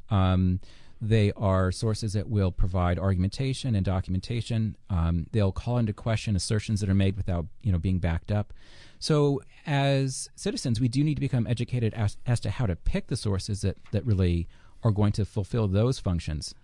Um, 0.10 0.60
they 1.02 1.32
are 1.38 1.72
sources 1.72 2.12
that 2.14 2.28
will 2.28 2.52
provide 2.52 3.00
argumentation 3.00 3.74
and 3.74 3.86
documentation. 3.86 4.76
Um, 4.90 5.28
they'll 5.32 5.54
call 5.54 5.78
into 5.78 5.94
question 5.94 6.36
assertions 6.36 6.82
that 6.82 6.90
are 6.90 6.96
made 6.96 7.16
without, 7.16 7.46
you 7.62 7.72
know, 7.72 7.78
being 7.78 8.00
backed 8.00 8.32
up. 8.32 8.54
So, 9.00 9.42
as 9.66 10.30
citizens, 10.36 10.82
we 10.82 10.90
do 10.90 11.04
need 11.04 11.16
to 11.16 11.22
become 11.22 11.48
educated 11.48 11.94
as, 11.94 12.18
as 12.26 12.42
to 12.42 12.50
how 12.50 12.66
to 12.66 12.76
pick 12.76 13.08
the 13.08 13.16
sources 13.16 13.62
that, 13.62 13.78
that 13.92 14.06
really 14.06 14.50
are 14.84 14.92
going 14.92 15.12
to 15.14 15.26
fulfill 15.26 15.68
those 15.68 16.00
functions. 16.00 16.56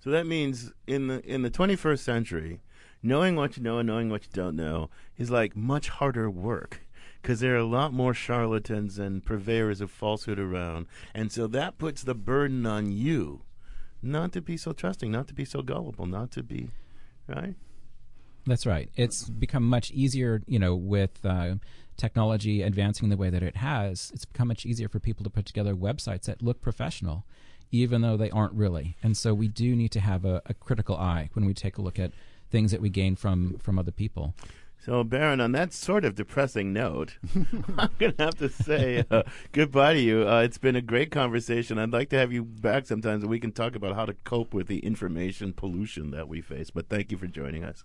So 0.00 0.10
that 0.10 0.26
means 0.26 0.72
in 0.86 1.08
the 1.08 1.20
in 1.24 1.42
the 1.42 1.50
21st 1.50 1.98
century, 1.98 2.60
knowing 3.02 3.36
what 3.36 3.56
you 3.56 3.62
know 3.62 3.78
and 3.78 3.86
knowing 3.86 4.10
what 4.10 4.24
you 4.24 4.30
don't 4.32 4.56
know 4.56 4.90
is 5.16 5.30
like 5.30 5.56
much 5.56 5.88
harder 5.88 6.30
work 6.30 6.86
because 7.20 7.40
there 7.40 7.54
are 7.54 7.58
a 7.58 7.64
lot 7.64 7.92
more 7.92 8.14
charlatans 8.14 8.98
and 8.98 9.24
purveyors 9.24 9.80
of 9.80 9.90
falsehood 9.90 10.38
around, 10.38 10.86
and 11.14 11.32
so 11.32 11.46
that 11.48 11.78
puts 11.78 12.02
the 12.02 12.14
burden 12.14 12.64
on 12.64 12.92
you 12.92 13.42
not 14.02 14.32
to 14.32 14.40
be 14.40 14.56
so 14.56 14.72
trusting, 14.72 15.10
not 15.10 15.28
to 15.28 15.34
be 15.34 15.44
so 15.44 15.62
gullible, 15.62 16.06
not 16.06 16.30
to 16.32 16.42
be 16.42 16.70
right. 17.26 17.54
That's 18.46 18.64
right. 18.64 18.90
It's 18.96 19.28
become 19.28 19.64
much 19.64 19.90
easier, 19.90 20.42
you 20.46 20.58
know, 20.58 20.74
with 20.74 21.24
uh, 21.24 21.56
technology 21.96 22.62
advancing 22.62 23.10
the 23.10 23.16
way 23.16 23.28
that 23.28 23.42
it 23.42 23.56
has. 23.56 24.10
It's 24.14 24.24
become 24.24 24.48
much 24.48 24.64
easier 24.64 24.88
for 24.88 25.00
people 25.00 25.24
to 25.24 25.30
put 25.30 25.44
together 25.44 25.74
websites 25.74 26.22
that 26.24 26.40
look 26.40 26.62
professional, 26.62 27.26
even 27.70 28.02
though 28.02 28.16
they 28.16 28.30
aren't 28.30 28.54
really. 28.54 28.96
And 29.02 29.16
so 29.16 29.34
we 29.34 29.48
do 29.48 29.76
need 29.76 29.90
to 29.92 30.00
have 30.00 30.24
a, 30.24 30.42
a 30.46 30.54
critical 30.54 30.96
eye 30.96 31.30
when 31.34 31.44
we 31.44 31.54
take 31.54 31.78
a 31.78 31.82
look 31.82 31.98
at 31.98 32.12
things 32.50 32.70
that 32.70 32.80
we 32.80 32.88
gain 32.88 33.16
from 33.16 33.58
from 33.58 33.78
other 33.78 33.90
people. 33.90 34.34
So, 34.80 35.02
Baron, 35.02 35.40
on 35.40 35.52
that 35.52 35.72
sort 35.72 36.04
of 36.04 36.14
depressing 36.14 36.72
note, 36.72 37.18
I'm 37.76 37.90
going 37.98 38.14
to 38.14 38.24
have 38.24 38.36
to 38.36 38.48
say 38.48 39.04
uh, 39.10 39.24
goodbye 39.52 39.94
to 39.94 40.00
you. 40.00 40.26
Uh, 40.26 40.42
it's 40.42 40.56
been 40.56 40.76
a 40.76 40.80
great 40.80 41.10
conversation. 41.10 41.78
I'd 41.78 41.92
like 41.92 42.10
to 42.10 42.16
have 42.16 42.32
you 42.32 42.44
back 42.44 42.86
sometimes 42.86 43.22
and 43.22 43.30
we 43.30 43.40
can 43.40 43.50
talk 43.50 43.74
about 43.74 43.96
how 43.96 44.06
to 44.06 44.14
cope 44.24 44.54
with 44.54 44.68
the 44.68 44.78
information 44.78 45.52
pollution 45.52 46.12
that 46.12 46.28
we 46.28 46.40
face. 46.40 46.70
But 46.70 46.88
thank 46.88 47.10
you 47.10 47.18
for 47.18 47.26
joining 47.26 47.64
us. 47.64 47.84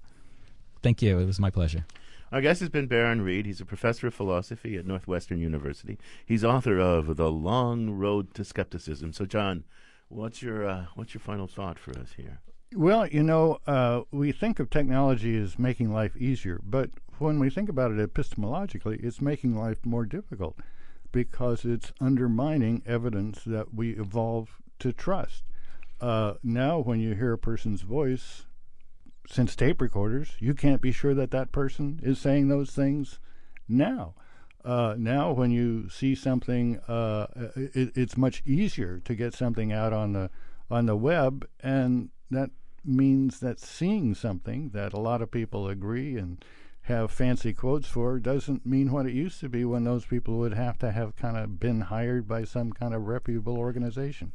Thank 0.83 1.01
you. 1.01 1.17
It 1.17 1.25
was 1.25 1.39
my 1.39 1.49
pleasure. 1.49 1.85
Our 2.33 2.41
guest 2.41 2.61
has 2.61 2.69
been 2.69 2.87
Baron 2.87 3.21
Reed. 3.21 3.45
He's 3.45 3.61
a 3.61 3.65
professor 3.65 4.07
of 4.07 4.15
philosophy 4.15 4.75
at 4.75 4.87
Northwestern 4.87 5.37
University. 5.37 5.99
He's 6.25 6.43
author 6.43 6.79
of 6.79 7.15
The 7.15 7.29
Long 7.29 7.91
Road 7.91 8.33
to 8.33 8.43
Skepticism. 8.43 9.13
So, 9.13 9.27
John, 9.27 9.65
what's 10.09 10.41
your 10.41 10.67
uh, 10.67 10.85
what's 10.95 11.13
your 11.13 11.21
final 11.21 11.45
thought 11.45 11.77
for 11.77 11.91
us 11.91 12.13
here? 12.17 12.39
Well, 12.75 13.05
you 13.05 13.21
know, 13.21 13.59
uh, 13.67 14.01
we 14.09 14.31
think 14.31 14.59
of 14.59 14.71
technology 14.71 15.37
as 15.37 15.59
making 15.59 15.93
life 15.93 16.17
easier, 16.17 16.59
but 16.63 16.89
when 17.19 17.37
we 17.37 17.51
think 17.51 17.69
about 17.69 17.91
it 17.91 17.99
epistemologically, 17.99 19.05
it's 19.05 19.21
making 19.21 19.55
life 19.55 19.85
more 19.85 20.03
difficult 20.03 20.57
because 21.11 21.65
it's 21.65 21.93
undermining 22.01 22.81
evidence 22.87 23.43
that 23.45 23.75
we 23.75 23.91
evolve 23.91 24.57
to 24.79 24.91
trust. 24.91 25.43
Uh, 26.01 26.33
now, 26.41 26.79
when 26.79 26.99
you 26.99 27.13
hear 27.13 27.33
a 27.33 27.37
person's 27.37 27.83
voice, 27.83 28.47
since 29.27 29.55
tape 29.55 29.81
recorders, 29.81 30.35
you 30.39 30.53
can't 30.53 30.81
be 30.81 30.91
sure 30.91 31.13
that 31.13 31.31
that 31.31 31.51
person 31.51 31.99
is 32.03 32.19
saying 32.19 32.47
those 32.47 32.71
things 32.71 33.19
now. 33.67 34.15
Uh, 34.63 34.95
now, 34.97 35.31
when 35.31 35.51
you 35.51 35.89
see 35.89 36.15
something, 36.15 36.79
uh, 36.87 37.27
it, 37.55 37.91
it's 37.95 38.17
much 38.17 38.41
easier 38.45 38.99
to 38.99 39.15
get 39.15 39.33
something 39.33 39.73
out 39.73 39.91
on 39.91 40.13
the 40.13 40.29
on 40.71 40.85
the 40.85 40.95
web, 40.95 41.47
and 41.59 42.09
that 42.31 42.49
means 42.85 43.39
that 43.41 43.59
seeing 43.59 44.15
something 44.15 44.69
that 44.69 44.93
a 44.93 44.99
lot 44.99 45.21
of 45.21 45.31
people 45.31 45.67
agree 45.67 46.17
and 46.17 46.43
have 46.83 47.11
fancy 47.11 47.53
quotes 47.53 47.87
for 47.87 48.19
doesn't 48.19 48.65
mean 48.65 48.91
what 48.91 49.05
it 49.05 49.13
used 49.13 49.39
to 49.39 49.49
be 49.49 49.63
when 49.63 49.83
those 49.83 50.05
people 50.05 50.37
would 50.37 50.53
have 50.53 50.77
to 50.77 50.91
have 50.91 51.15
kind 51.15 51.37
of 51.37 51.59
been 51.59 51.81
hired 51.81 52.27
by 52.27 52.43
some 52.43 52.71
kind 52.73 52.93
of 52.93 53.07
reputable 53.07 53.57
organization. 53.57 54.31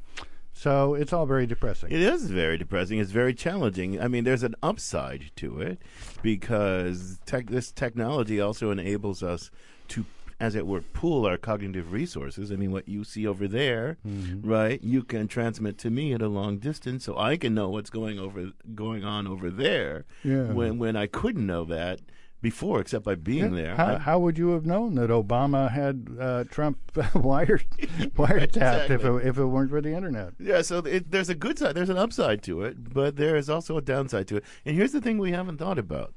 So 0.59 0.95
it's 0.95 1.13
all 1.13 1.25
very 1.25 1.47
depressing. 1.47 1.93
It 1.93 2.01
is 2.01 2.25
very 2.25 2.59
depressing. 2.59 2.99
It's 2.99 3.13
very 3.13 3.33
challenging. 3.33 4.01
I 4.01 4.09
mean, 4.09 4.25
there's 4.25 4.43
an 4.43 4.57
upside 4.61 5.31
to 5.37 5.61
it 5.61 5.79
because 6.21 7.21
tech, 7.27 7.47
this 7.47 7.71
technology 7.71 8.41
also 8.41 8.73
enables 8.73 9.23
us 9.23 9.53
to, 9.89 10.05
as 10.41 10.57
it 10.57 10.67
were, 10.67 10.81
pool 10.81 11.27
our 11.27 11.37
cognitive 11.37 11.93
resources. 11.93 12.51
I 12.51 12.57
mean, 12.57 12.73
what 12.73 12.89
you 12.89 13.05
see 13.05 13.25
over 13.25 13.47
there, 13.47 13.99
Mm-hmm. 14.05 14.49
right? 14.51 14.83
You 14.83 15.05
can 15.05 15.29
transmit 15.29 15.79
to 15.79 15.91
me 15.91 16.13
at 16.13 16.23
a 16.23 16.29
long 16.29 16.59
distance, 16.59 17.05
so 17.05 17.17
I 17.17 17.37
can 17.37 17.55
know 17.55 17.69
what's 17.69 17.91
going 17.91 18.19
over 18.19 18.51
going 18.75 19.05
on 19.05 19.29
over 19.29 19.51
there. 19.51 20.07
Yeah. 20.25 20.53
When 20.53 20.79
when 20.79 20.97
I 20.97 21.07
couldn't 21.07 21.47
know 21.47 21.65
that 21.67 22.01
before, 22.41 22.81
except 22.81 23.05
by 23.05 23.15
being 23.17 23.55
Yeah. 23.55 23.63
there. 23.63 23.77
How, 23.77 23.87
I- 23.95 23.99
how 23.99 24.19
would 24.21 24.39
you 24.39 24.51
have 24.51 24.65
known 24.65 24.95
that 24.95 25.11
Obama 25.11 25.71
had 25.71 26.09
uh, 26.21 26.45
Trump 26.51 26.79
wired 27.15 27.65
wiretapped 27.79 28.91
if, 28.91 28.91
Exactly. 28.93 29.23
it, 29.23 29.27
if 29.27 29.39
it 29.39 29.45
weren't 29.47 29.71
for 29.71 29.81
the 29.81 29.93
internet? 29.95 30.35
Yeah, 30.39 30.63
so 30.63 30.79
it, 30.79 31.11
there's 31.11 31.29
a 31.29 31.35
good 31.35 31.59
side, 31.59 31.75
there's 31.75 31.89
an 31.91 31.99
upside 31.99 32.43
to 32.45 32.63
it, 32.63 32.93
but 32.95 33.17
there 33.17 33.37
is 33.37 33.51
also 33.51 33.77
a 33.77 33.83
downside 33.83 34.29
to 34.29 34.37
it. 34.37 34.45
And 34.65 34.77
here's 34.77 34.93
the 34.93 35.01
thing 35.01 35.19
we 35.19 35.33
haven't 35.33 35.59
thought 35.59 35.79
about: 35.79 36.15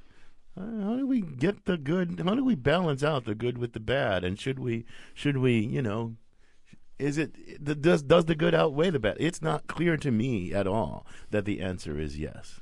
Uh, 0.58 0.82
how 0.84 0.96
do 0.98 1.08
we 1.08 1.22
get 1.22 1.66
the 1.66 1.78
good? 1.78 2.22
How 2.24 2.36
do 2.36 2.44
we 2.46 2.56
balance 2.56 3.04
out 3.04 3.26
the 3.26 3.36
good 3.36 3.58
with 3.58 3.74
the 3.74 3.80
bad? 3.80 4.24
And 4.24 4.40
should 4.40 4.60
we, 4.60 4.86
should 5.14 5.38
we, 5.38 5.60
you 5.60 5.82
know, 5.82 6.16
is 7.00 7.18
it 7.18 7.64
does 7.82 8.04
does 8.04 8.26
the 8.26 8.36
good 8.36 8.54
outweigh 8.54 8.92
the 8.92 9.00
bad? 9.00 9.18
It's 9.20 9.42
not 9.42 9.66
clear 9.68 9.98
to 9.98 10.12
me 10.12 10.54
at 10.54 10.68
all 10.68 11.06
that 11.32 11.46
the 11.46 11.62
answer 11.62 12.00
is 12.00 12.20
yes. 12.20 12.62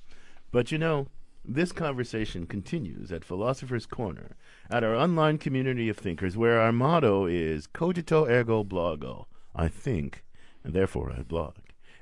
But 0.52 0.72
you 0.72 0.78
know, 0.78 1.08
this 1.56 1.72
conversation 1.72 2.46
continues 2.46 3.12
at 3.12 3.26
Philosopher's 3.26 3.86
Corner, 3.86 4.36
at 4.70 4.84
our 4.84 4.96
online 4.96 5.38
community 5.38 5.90
of 5.90 5.98
thinkers, 5.98 6.38
where 6.38 6.60
our 6.60 6.72
motto 6.72 7.26
is 7.26 7.66
cogito 7.66 8.30
ergo 8.30 8.64
blogo. 8.64 9.26
I 9.56 9.68
think, 9.68 10.24
and 10.64 10.74
therefore 10.74 11.12
I 11.12 11.24
blog. 11.24 11.56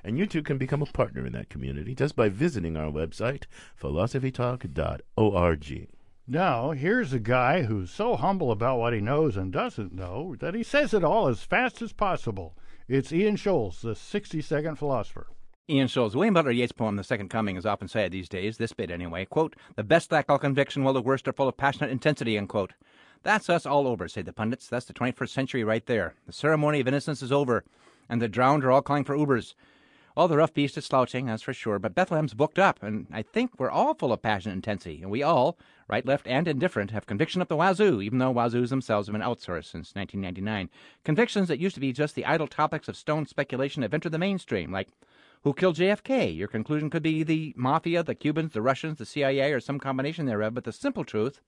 And 0.04 0.18
you 0.18 0.26
too 0.26 0.44
can 0.44 0.58
become 0.58 0.82
a 0.82 0.86
partner 0.86 1.26
in 1.26 1.32
that 1.34 1.50
community 1.50 1.96
just 1.96 2.16
by 2.16 2.30
visiting 2.30 2.78
our 2.78 2.92
website, 2.92 3.44
philosophytalk.org. 3.82 5.88
Now, 6.28 6.72
here's 6.72 7.14
a 7.14 7.20
guy 7.20 7.64
who's 7.64 7.90
so 7.90 8.18
humble 8.18 8.52
about 8.52 8.80
what 8.80 8.94
he 8.94 9.00
knows 9.00 9.38
and 9.38 9.52
doesn't 9.52 9.94
know 9.94 10.36
that 10.40 10.56
he 10.56 10.64
says 10.64 10.94
it 10.94 11.06
all 11.06 11.30
as 11.30 11.44
fast 11.44 11.82
as 11.82 11.94
possible. 11.94 12.58
It's 12.90 13.14
Ian 13.14 13.38
Shoales, 13.38 13.82
the 13.82 13.96
60 13.96 14.42
second 14.42 14.76
philosopher. 14.76 15.28
Ian 15.70 15.90
Shoales, 15.90 16.16
William 16.16 16.34
Butler 16.34 16.52
Yeats' 16.52 16.72
poem 16.72 16.96
"The 16.96 17.04
Second 17.04 17.28
Coming" 17.28 17.58
is 17.58 17.66
often 17.66 17.90
said 17.90 18.14
these 18.14 18.30
days. 18.30 18.56
This 18.56 18.72
bit, 18.72 18.90
anyway. 18.90 19.26
"Quote: 19.26 19.54
The 19.76 19.84
best 19.84 20.14
lack 20.14 20.30
all 20.30 20.40
conviction, 20.40 20.86
while 20.86 20.94
the 20.94 21.02
worst 21.02 21.28
are 21.28 21.34
full 21.34 21.50
of 21.50 21.58
passionate 21.58 21.92
intensity." 21.92 22.38
Unquote. 22.38 22.72
That's 23.24 23.50
us 23.50 23.66
all 23.66 23.86
over, 23.86 24.08
say 24.08 24.22
the 24.22 24.32
pundits. 24.32 24.70
That's 24.70 24.86
the 24.86 24.94
21st 24.94 25.34
century 25.34 25.66
right 25.66 25.86
there. 25.86 26.16
The 26.26 26.32
ceremony 26.32 26.80
of 26.80 26.88
innocence 26.88 27.22
is 27.22 27.34
over, 27.34 27.66
and 28.08 28.22
the 28.22 28.30
drowned 28.30 28.64
are 28.64 28.72
all 28.72 28.82
calling 28.82 29.04
for 29.04 29.18
Ubers. 29.18 29.56
All 30.16 30.30
the 30.30 30.38
rough 30.38 30.54
beast 30.54 30.78
is 30.78 30.86
slouching, 30.86 31.26
that's 31.26 31.44
for 31.44 31.54
sure, 31.54 31.80
but 31.80 31.94
Bethlehem's 31.94 32.34
booked 32.34 32.58
up, 32.58 32.82
and 32.82 33.06
I 33.12 33.22
think 33.22 33.52
we're 33.60 33.70
all 33.70 33.94
full 33.94 34.14
of 34.14 34.22
passion 34.22 34.52
and 34.52 34.60
intensity, 34.60 35.02
and 35.02 35.12
we 35.12 35.22
all, 35.22 35.60
right, 35.90 36.06
left, 36.06 36.28
and 36.28 36.48
indifferent, 36.48 36.92
have 36.92 37.06
conviction 37.06 37.42
up 37.42 37.50
the 37.50 37.58
wazoo, 37.58 38.02
even 38.02 38.20
though 38.20 38.34
wazoos 38.34 38.70
themselves 38.70 39.08
have 39.08 39.14
been 39.14 39.22
outsourced 39.22 39.66
since 39.66 39.94
1999. 39.94 40.70
Convictions 41.04 41.50
that 41.50 41.60
used 41.60 41.76
to 41.76 41.82
be 41.82 41.92
just 41.92 42.16
the 42.16 42.26
idle 42.26 42.48
topics 42.48 42.88
of 42.88 42.96
stone 42.96 43.26
speculation 43.26 43.82
have 43.82 43.94
entered 43.94 44.14
the 44.14 44.18
mainstream, 44.18 44.72
like 44.72 44.88
who 45.48 45.54
killed 45.54 45.78
JFK? 45.78 46.36
Your 46.36 46.50
conclusion 46.50 46.90
could 46.90 47.04
be 47.04 47.24
the 47.24 47.54
mafia, 47.56 48.04
the 48.04 48.16
Cubans, 48.16 48.52
the 48.52 48.62
Russians, 48.62 48.98
the 48.98 49.06
CIA, 49.06 49.54
or 49.54 49.62
some 49.62 49.80
combination 49.80 50.26
thereof, 50.26 50.54
but 50.54 50.66
the 50.66 50.74
simple 50.74 51.06
truth 51.06 51.40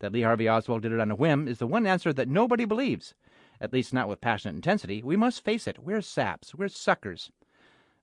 that 0.00 0.12
Lee 0.12 0.20
Harvey 0.20 0.46
Oswald 0.46 0.82
did 0.82 0.92
it 0.92 1.00
on 1.00 1.10
a 1.10 1.14
whim 1.14 1.48
is 1.48 1.58
the 1.58 1.66
one 1.66 1.86
answer 1.86 2.12
that 2.12 2.28
nobody 2.28 2.66
believes, 2.66 3.14
at 3.58 3.72
least 3.72 3.94
not 3.94 4.08
with 4.10 4.20
passionate 4.20 4.56
intensity. 4.56 5.02
We 5.02 5.16
must 5.16 5.42
face 5.42 5.66
it. 5.66 5.78
We're 5.78 6.02
saps. 6.02 6.54
We're 6.54 6.68
suckers. 6.68 7.30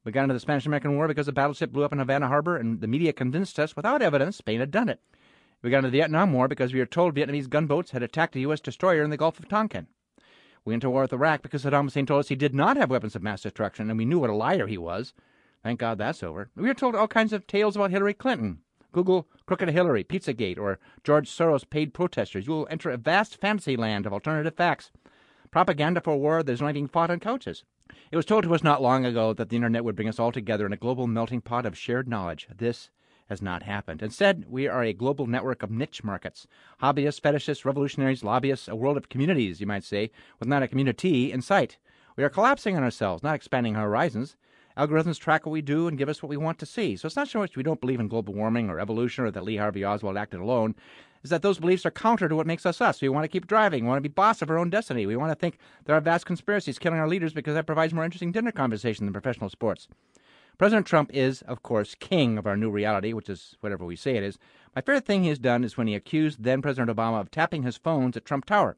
We 0.03 0.11
got 0.11 0.23
into 0.23 0.33
the 0.33 0.39
Spanish 0.39 0.65
American 0.65 0.95
War 0.95 1.07
because 1.07 1.27
a 1.27 1.33
battleship 1.33 1.71
blew 1.71 1.83
up 1.83 1.93
in 1.93 1.99
Havana 1.99 2.29
Harbor 2.29 2.57
and 2.57 2.81
the 2.81 2.87
media 2.87 3.13
convinced 3.13 3.59
us 3.59 3.75
without 3.75 4.01
evidence 4.01 4.37
Spain 4.37 4.59
had 4.59 4.71
done 4.71 4.89
it. 4.89 5.01
We 5.61 5.69
got 5.69 5.79
into 5.79 5.91
the 5.91 5.99
Vietnam 5.99 6.33
War 6.33 6.47
because 6.47 6.73
we 6.73 6.79
were 6.79 6.87
told 6.87 7.13
Vietnamese 7.13 7.47
gunboats 7.47 7.91
had 7.91 8.01
attacked 8.01 8.35
a 8.35 8.39
U.S. 8.39 8.59
destroyer 8.59 9.03
in 9.03 9.11
the 9.11 9.17
Gulf 9.17 9.37
of 9.37 9.47
Tonkin. 9.47 9.85
We 10.67 10.73
went 10.73 10.81
to 10.81 10.89
war 10.89 11.03
with 11.03 11.13
Iraq 11.13 11.43
because 11.43 11.63
Saddam 11.63 11.85
Hussein 11.85 12.05
told 12.05 12.19
us 12.19 12.27
he 12.27 12.35
did 12.35 12.53
not 12.53 12.75
have 12.75 12.89
weapons 12.89 13.15
of 13.15 13.23
mass 13.23 13.41
destruction, 13.41 13.89
and 13.89 13.97
we 13.97 14.03
knew 14.03 14.19
what 14.19 14.29
a 14.29 14.35
liar 14.35 14.67
he 14.67 14.77
was. 14.77 15.13
Thank 15.63 15.79
God 15.79 15.97
that's 15.97 16.21
over. 16.21 16.49
We 16.57 16.67
were 16.67 16.73
told 16.73 16.93
all 16.93 17.07
kinds 17.07 17.31
of 17.31 17.47
tales 17.47 17.77
about 17.77 17.91
Hillary 17.91 18.13
Clinton. 18.13 18.59
Google 18.91 19.29
Crooked 19.45 19.69
Hillary, 19.69 20.03
Pizzagate, 20.03 20.57
or 20.57 20.77
George 21.05 21.29
Soros 21.29 21.63
paid 21.69 21.93
protesters. 21.93 22.47
You 22.47 22.51
will 22.51 22.67
enter 22.69 22.89
a 22.89 22.97
vast 22.97 23.39
fantasy 23.39 23.77
land 23.77 24.05
of 24.05 24.11
alternative 24.11 24.55
facts. 24.55 24.91
Propaganda 25.51 26.01
for 26.01 26.17
war 26.17 26.43
that 26.43 26.51
is 26.51 26.59
not 26.59 26.73
being 26.73 26.89
fought 26.89 27.11
on 27.11 27.21
couches. 27.21 27.63
It 28.11 28.17
was 28.17 28.25
told 28.25 28.43
to 28.43 28.53
us 28.53 28.61
not 28.61 28.81
long 28.81 29.05
ago 29.05 29.31
that 29.31 29.47
the 29.47 29.55
internet 29.55 29.85
would 29.85 29.95
bring 29.95 30.09
us 30.09 30.19
all 30.19 30.33
together 30.33 30.65
in 30.65 30.73
a 30.73 30.77
global 30.77 31.07
melting 31.07 31.39
pot 31.39 31.65
of 31.65 31.77
shared 31.77 32.09
knowledge. 32.09 32.45
This 32.53 32.89
has 33.29 33.41
not 33.41 33.63
happened. 33.63 34.01
Instead, 34.01 34.45
we 34.47 34.67
are 34.67 34.83
a 34.83 34.93
global 34.93 35.27
network 35.27 35.63
of 35.63 35.71
niche 35.71 36.03
markets 36.03 36.47
hobbyists, 36.81 37.21
fetishists, 37.21 37.65
revolutionaries, 37.65 38.23
lobbyists, 38.23 38.67
a 38.67 38.75
world 38.75 38.97
of 38.97 39.09
communities, 39.09 39.59
you 39.59 39.67
might 39.67 39.83
say, 39.83 40.11
with 40.39 40.47
not 40.47 40.63
a 40.63 40.67
community 40.67 41.31
in 41.31 41.41
sight. 41.41 41.77
We 42.15 42.23
are 42.23 42.29
collapsing 42.29 42.75
on 42.75 42.83
ourselves, 42.83 43.23
not 43.23 43.35
expanding 43.35 43.75
our 43.75 43.85
horizons. 43.85 44.35
Algorithms 44.77 45.19
track 45.19 45.45
what 45.45 45.51
we 45.51 45.61
do 45.61 45.87
and 45.87 45.97
give 45.97 46.09
us 46.09 46.21
what 46.21 46.29
we 46.29 46.37
want 46.37 46.59
to 46.59 46.65
see. 46.65 46.95
So 46.95 47.07
it's 47.07 47.15
not 47.15 47.27
so 47.27 47.39
much 47.39 47.57
we 47.57 47.63
don't 47.63 47.81
believe 47.81 47.99
in 47.99 48.07
global 48.07 48.35
warming 48.35 48.69
or 48.69 48.79
evolution 48.79 49.25
or 49.25 49.31
that 49.31 49.43
Lee 49.43 49.57
Harvey 49.57 49.83
Oswald 49.83 50.17
acted 50.17 50.39
alone, 50.39 50.75
is 51.23 51.31
that 51.31 51.41
those 51.41 51.59
beliefs 51.59 51.85
are 51.85 51.91
counter 51.91 52.29
to 52.29 52.35
what 52.35 52.45
makes 52.45 52.65
us 52.65 52.79
us. 52.79 53.01
We 53.01 53.09
want 53.09 53.23
to 53.23 53.27
keep 53.27 53.47
driving. 53.47 53.83
We 53.83 53.89
want 53.89 53.97
to 53.97 54.09
be 54.09 54.13
boss 54.13 54.41
of 54.41 54.51
our 54.51 54.57
own 54.57 54.69
destiny. 54.69 55.07
We 55.07 55.15
want 55.15 55.31
to 55.31 55.35
think 55.35 55.57
there 55.85 55.95
are 55.95 56.01
vast 56.01 56.27
conspiracies 56.27 56.77
killing 56.77 56.99
our 56.99 57.07
leaders 57.07 57.33
because 57.33 57.55
that 57.55 57.65
provides 57.65 57.93
more 57.93 58.05
interesting 58.05 58.31
dinner 58.31 58.51
conversation 58.51 59.05
than 59.05 59.13
professional 59.13 59.49
sports. 59.49 59.87
President 60.57 60.87
Trump 60.87 61.11
is, 61.13 61.43
of 61.43 61.61
course, 61.61 61.93
king 61.93 62.39
of 62.39 62.47
our 62.47 62.57
new 62.57 62.71
reality, 62.71 63.13
which 63.13 63.29
is 63.29 63.55
whatever 63.61 63.85
we 63.85 63.95
say 63.95 64.17
it 64.17 64.23
is. 64.23 64.39
My 64.75 64.81
favorite 64.81 65.05
thing 65.05 65.21
he 65.21 65.29
has 65.29 65.37
done 65.37 65.63
is 65.63 65.77
when 65.77 65.85
he 65.85 65.93
accused 65.93 66.41
then 66.41 66.63
President 66.63 66.89
Obama 66.89 67.21
of 67.21 67.29
tapping 67.29 67.61
his 67.61 67.77
phones 67.77 68.17
at 68.17 68.25
Trump 68.25 68.45
Tower. 68.45 68.75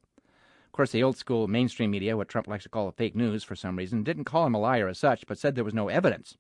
Of 0.65 0.73
course, 0.73 0.91
the 0.91 1.01
old 1.03 1.15
school 1.15 1.47
mainstream 1.47 1.91
media, 1.91 2.17
what 2.17 2.27
Trump 2.27 2.47
likes 2.47 2.63
to 2.63 2.69
call 2.69 2.91
fake 2.91 3.15
news 3.15 3.45
for 3.45 3.55
some 3.55 3.77
reason, 3.77 4.03
didn't 4.03 4.25
call 4.25 4.45
him 4.45 4.55
a 4.55 4.59
liar 4.59 4.89
as 4.89 4.97
such, 4.97 5.25
but 5.25 5.37
said 5.37 5.55
there 5.55 5.63
was 5.63 5.73
no 5.73 5.87
evidence. 5.87 6.35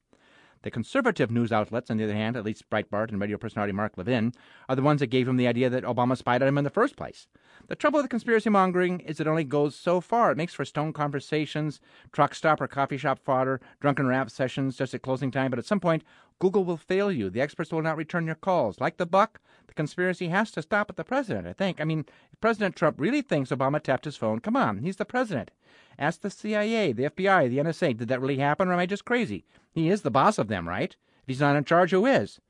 The 0.61 0.71
conservative 0.71 1.31
news 1.31 1.53
outlets, 1.53 1.89
on 1.89 1.97
the 1.97 2.03
other 2.03 2.13
hand, 2.13 2.35
at 2.35 2.43
least 2.43 2.69
Breitbart 2.69 3.09
and 3.09 3.21
radio 3.21 3.37
personality 3.37 3.71
Mark 3.71 3.97
Levin, 3.97 4.33
are 4.67 4.75
the 4.75 4.81
ones 4.81 4.99
that 4.99 5.07
gave 5.07 5.27
him 5.27 5.37
the 5.37 5.47
idea 5.47 5.69
that 5.69 5.85
Obama 5.85 6.17
spied 6.17 6.41
on 6.41 6.49
him 6.49 6.57
in 6.57 6.65
the 6.65 6.69
first 6.69 6.97
place. 6.97 7.27
The 7.67 7.75
trouble 7.75 8.01
with 8.01 8.09
conspiracy 8.09 8.49
mongering 8.49 8.99
is 9.01 9.19
it 9.19 9.27
only 9.27 9.45
goes 9.45 9.75
so 9.75 10.01
far. 10.01 10.31
It 10.31 10.37
makes 10.37 10.53
for 10.53 10.65
stone 10.65 10.91
conversations, 10.91 11.79
truck 12.11 12.35
stop 12.35 12.59
or 12.59 12.67
coffee 12.67 12.97
shop 12.97 13.19
fodder, 13.19 13.61
drunken 13.79 14.07
rap 14.07 14.29
sessions 14.29 14.75
just 14.75 14.93
at 14.93 15.01
closing 15.01 15.31
time, 15.31 15.49
but 15.49 15.59
at 15.59 15.65
some 15.65 15.79
point, 15.79 16.03
Google 16.39 16.65
will 16.65 16.77
fail 16.77 17.11
you. 17.11 17.29
The 17.29 17.41
experts 17.41 17.71
will 17.71 17.81
not 17.81 17.97
return 17.97 18.25
your 18.25 18.35
calls. 18.35 18.79
Like 18.81 18.97
the 18.97 19.05
buck, 19.05 19.39
conspiracy 19.79 20.27
has 20.27 20.51
to 20.51 20.61
stop 20.61 20.89
at 20.89 20.97
the 20.97 21.05
president, 21.05 21.47
I 21.47 21.53
think. 21.53 21.79
I 21.79 21.85
mean, 21.85 22.03
if 22.33 22.41
President 22.41 22.75
Trump 22.75 22.99
really 22.99 23.21
thinks 23.21 23.49
Obama 23.49 23.81
tapped 23.81 24.03
his 24.03 24.17
phone, 24.17 24.41
come 24.41 24.57
on, 24.57 24.79
he's 24.79 24.97
the 24.97 25.05
president. 25.05 25.51
Ask 25.97 26.19
the 26.19 26.29
CIA, 26.29 26.91
the 26.91 27.03
FBI, 27.03 27.49
the 27.49 27.59
NSA, 27.59 27.95
did 27.95 28.09
that 28.09 28.19
really 28.19 28.39
happen 28.39 28.67
or 28.67 28.73
am 28.73 28.79
I 28.79 28.85
just 28.85 29.05
crazy? 29.05 29.45
He 29.71 29.87
is 29.87 30.01
the 30.01 30.11
boss 30.11 30.37
of 30.37 30.49
them, 30.49 30.67
right? 30.67 30.97
If 31.21 31.27
he's 31.27 31.39
not 31.39 31.55
in 31.55 31.63
charge, 31.63 31.91
who 31.91 32.05
is? 32.05 32.41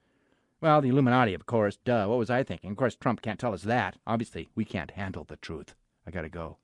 Well, 0.60 0.82
the 0.82 0.90
Illuminati, 0.90 1.36
of 1.36 1.46
course. 1.46 1.78
Duh, 1.86 2.08
what 2.08 2.18
was 2.18 2.32
I 2.32 2.42
thinking? 2.42 2.72
Of 2.72 2.78
course, 2.78 2.96
Trump 2.96 3.22
can't 3.22 3.40
tell 3.40 3.54
us 3.54 3.62
that. 3.62 3.98
Obviously, 4.08 4.50
we 4.56 4.66
can't 4.66 4.92
handle 4.92 5.24
the 5.24 5.38
truth. 5.38 5.76
I 6.08 6.10
gotta 6.10 6.30
go. 6.30 6.58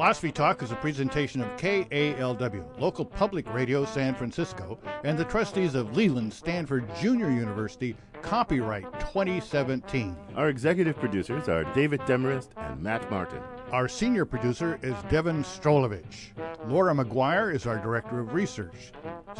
Philosophy 0.00 0.32
Talk 0.32 0.62
is 0.62 0.72
a 0.72 0.76
presentation 0.76 1.42
of 1.42 1.56
KALW, 1.58 2.80
local 2.80 3.04
public 3.04 3.46
radio 3.52 3.84
San 3.84 4.14
Francisco, 4.14 4.78
and 5.04 5.18
the 5.18 5.26
trustees 5.26 5.74
of 5.74 5.94
Leland 5.94 6.32
Stanford 6.32 6.88
Junior 6.98 7.30
University, 7.30 7.94
copyright 8.22 8.90
2017. 8.98 10.16
Our 10.36 10.48
executive 10.48 10.96
producers 10.96 11.50
are 11.50 11.64
David 11.74 12.00
Demarest 12.06 12.48
and 12.56 12.82
Matt 12.82 13.10
Martin. 13.10 13.42
Our 13.72 13.88
senior 13.88 14.24
producer 14.24 14.78
is 14.82 14.94
Devon 15.10 15.44
Strolovitch. 15.44 16.30
Laura 16.66 16.94
Maguire 16.94 17.50
is 17.50 17.66
our 17.66 17.76
director 17.76 18.20
of 18.20 18.32
research. 18.32 18.92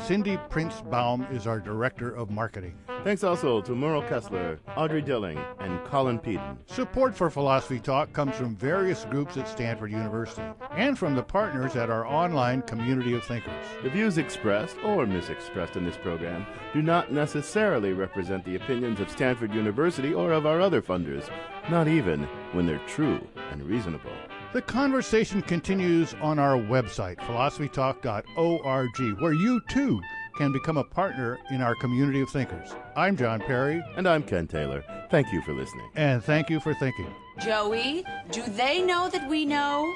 Cindy 0.07 0.39
Prince 0.51 0.83
Baum 0.83 1.27
is 1.33 1.47
our 1.47 1.59
director 1.59 2.15
of 2.15 2.31
marketing. 2.31 2.77
Thanks 3.03 3.25
also 3.25 3.63
to 3.63 3.75
Merle 3.75 4.03
Kessler, 4.03 4.61
Audrey 4.77 5.01
Dilling, 5.01 5.39
and 5.59 5.83
Colin 5.85 6.19
Peden. 6.19 6.59
Support 6.67 7.17
for 7.17 7.31
Philosophy 7.31 7.81
Talk 7.81 8.13
comes 8.13 8.37
from 8.37 8.57
various 8.57 9.07
groups 9.07 9.39
at 9.39 9.49
Stanford 9.49 9.91
University 9.91 10.43
and 10.73 10.99
from 10.99 11.15
the 11.15 11.23
partners 11.23 11.77
at 11.77 11.89
our 11.89 12.07
online 12.07 12.61
community 12.61 13.15
of 13.15 13.25
thinkers. 13.25 13.65
The 13.83 13.89
views 13.89 14.19
expressed 14.19 14.77
or 14.85 15.07
misexpressed 15.07 15.77
in 15.77 15.87
this 15.87 15.97
program 15.97 16.45
do 16.75 16.83
not 16.83 17.11
necessarily 17.11 17.95
represent 17.95 18.45
the 18.45 18.57
opinions 18.57 19.01
of 19.01 19.09
Stanford 19.09 19.55
University 19.55 20.13
or 20.13 20.33
of 20.33 20.45
our 20.45 20.61
other 20.61 20.83
funders, 20.83 21.31
not 21.71 21.89
even 21.89 22.25
when 22.53 22.67
they're 22.67 22.87
true 22.87 23.27
and 23.51 23.63
reasonable. 23.63 24.13
The 24.53 24.61
conversation 24.61 25.41
continues 25.41 26.15
on 26.21 26.39
our 26.39 26.57
website, 26.57 27.17
philosophytalk.org, 27.17 29.21
where 29.21 29.33
you 29.33 29.63
too 29.71 30.03
can 30.41 30.53
become 30.53 30.79
a 30.79 30.85
partner 30.85 31.39
in 31.51 31.61
our 31.61 31.75
community 31.75 32.23
of 32.23 32.31
thinkers. 32.31 32.75
I'm 32.97 33.15
John 33.15 33.41
Perry. 33.41 33.85
And 33.99 34.09
I'm 34.09 34.23
Ken 34.23 34.47
Taylor. 34.47 34.83
Thank 35.11 35.31
you 35.35 35.43
for 35.43 35.53
listening. 35.53 35.87
And 35.97 36.25
thank 36.25 36.49
you 36.49 36.61
for 36.61 36.73
thinking. 36.73 37.15
Joey, 37.39 38.07
do 38.33 38.43
they 38.45 38.81
know 38.81 39.11
that 39.11 39.29
we 39.29 39.45
know? 39.45 39.95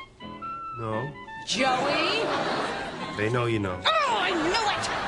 No. 0.78 1.10
Joey? 1.46 2.26
They 3.16 3.32
know 3.32 3.46
you 3.46 3.58
know. 3.58 3.80
Oh, 3.86 4.16
I 4.20 4.32
knew 4.32 4.98
it! 5.00 5.03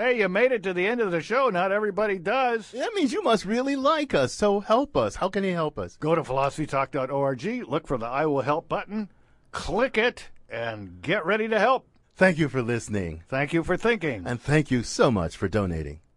Hey, 0.00 0.18
you 0.18 0.28
made 0.28 0.52
it 0.52 0.62
to 0.62 0.72
the 0.72 0.86
end 0.86 1.00
of 1.00 1.10
the 1.10 1.20
show. 1.20 1.50
Not 1.50 1.72
everybody 1.72 2.20
does. 2.20 2.70
That 2.70 2.94
means 2.94 3.12
you 3.12 3.20
must 3.20 3.44
really 3.44 3.74
like 3.74 4.14
us, 4.14 4.32
so 4.32 4.60
help 4.60 4.96
us. 4.96 5.16
How 5.16 5.28
can 5.28 5.42
you 5.42 5.54
help 5.54 5.76
us? 5.76 5.96
Go 5.96 6.14
to 6.14 6.22
philosophytalk.org, 6.22 7.68
look 7.68 7.88
for 7.88 7.98
the 7.98 8.06
I 8.06 8.24
Will 8.26 8.42
Help 8.42 8.68
button, 8.68 9.10
click 9.50 9.98
it, 9.98 10.28
and 10.48 11.02
get 11.02 11.26
ready 11.26 11.48
to 11.48 11.58
help. 11.58 11.88
Thank 12.14 12.38
you 12.38 12.48
for 12.48 12.62
listening. 12.62 13.24
Thank 13.28 13.52
you 13.52 13.64
for 13.64 13.76
thinking. 13.76 14.22
And 14.24 14.40
thank 14.40 14.70
you 14.70 14.84
so 14.84 15.10
much 15.10 15.36
for 15.36 15.48
donating. 15.48 15.98